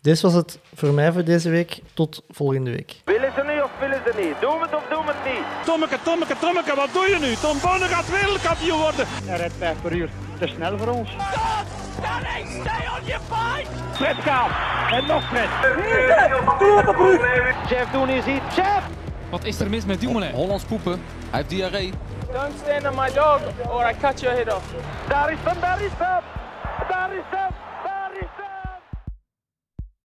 [0.00, 1.80] Dit was het voor mij voor deze week.
[1.94, 2.94] Tot volgende week.
[3.04, 4.40] Willen ze niet of willen ze niet?
[4.40, 5.64] Doen we het of doen we het niet?
[5.64, 7.34] Tommeke, Tommeke, Tommeke, wat doe je nu?
[7.34, 9.06] Tom Bonne gaat wereldkampioen worden.
[9.24, 10.08] Hij rijdt 5 per uur.
[10.44, 11.10] Te snel voor ons.
[13.92, 14.50] Fred gaat.
[14.90, 15.48] En nog Fred.
[16.58, 17.70] Doe op de brug.
[17.70, 18.54] Jeff doen is iets.
[18.54, 18.86] Jeff!
[19.30, 20.30] Wat is er mis met Dumoulin?
[20.30, 20.92] Hollands poepen.
[20.92, 21.92] Hij heeft diarree.
[22.32, 24.64] Don't stand on my dog or I cut your head off.
[25.08, 26.22] Daar is hem, daar is hem.
[26.88, 27.63] Daar is hem.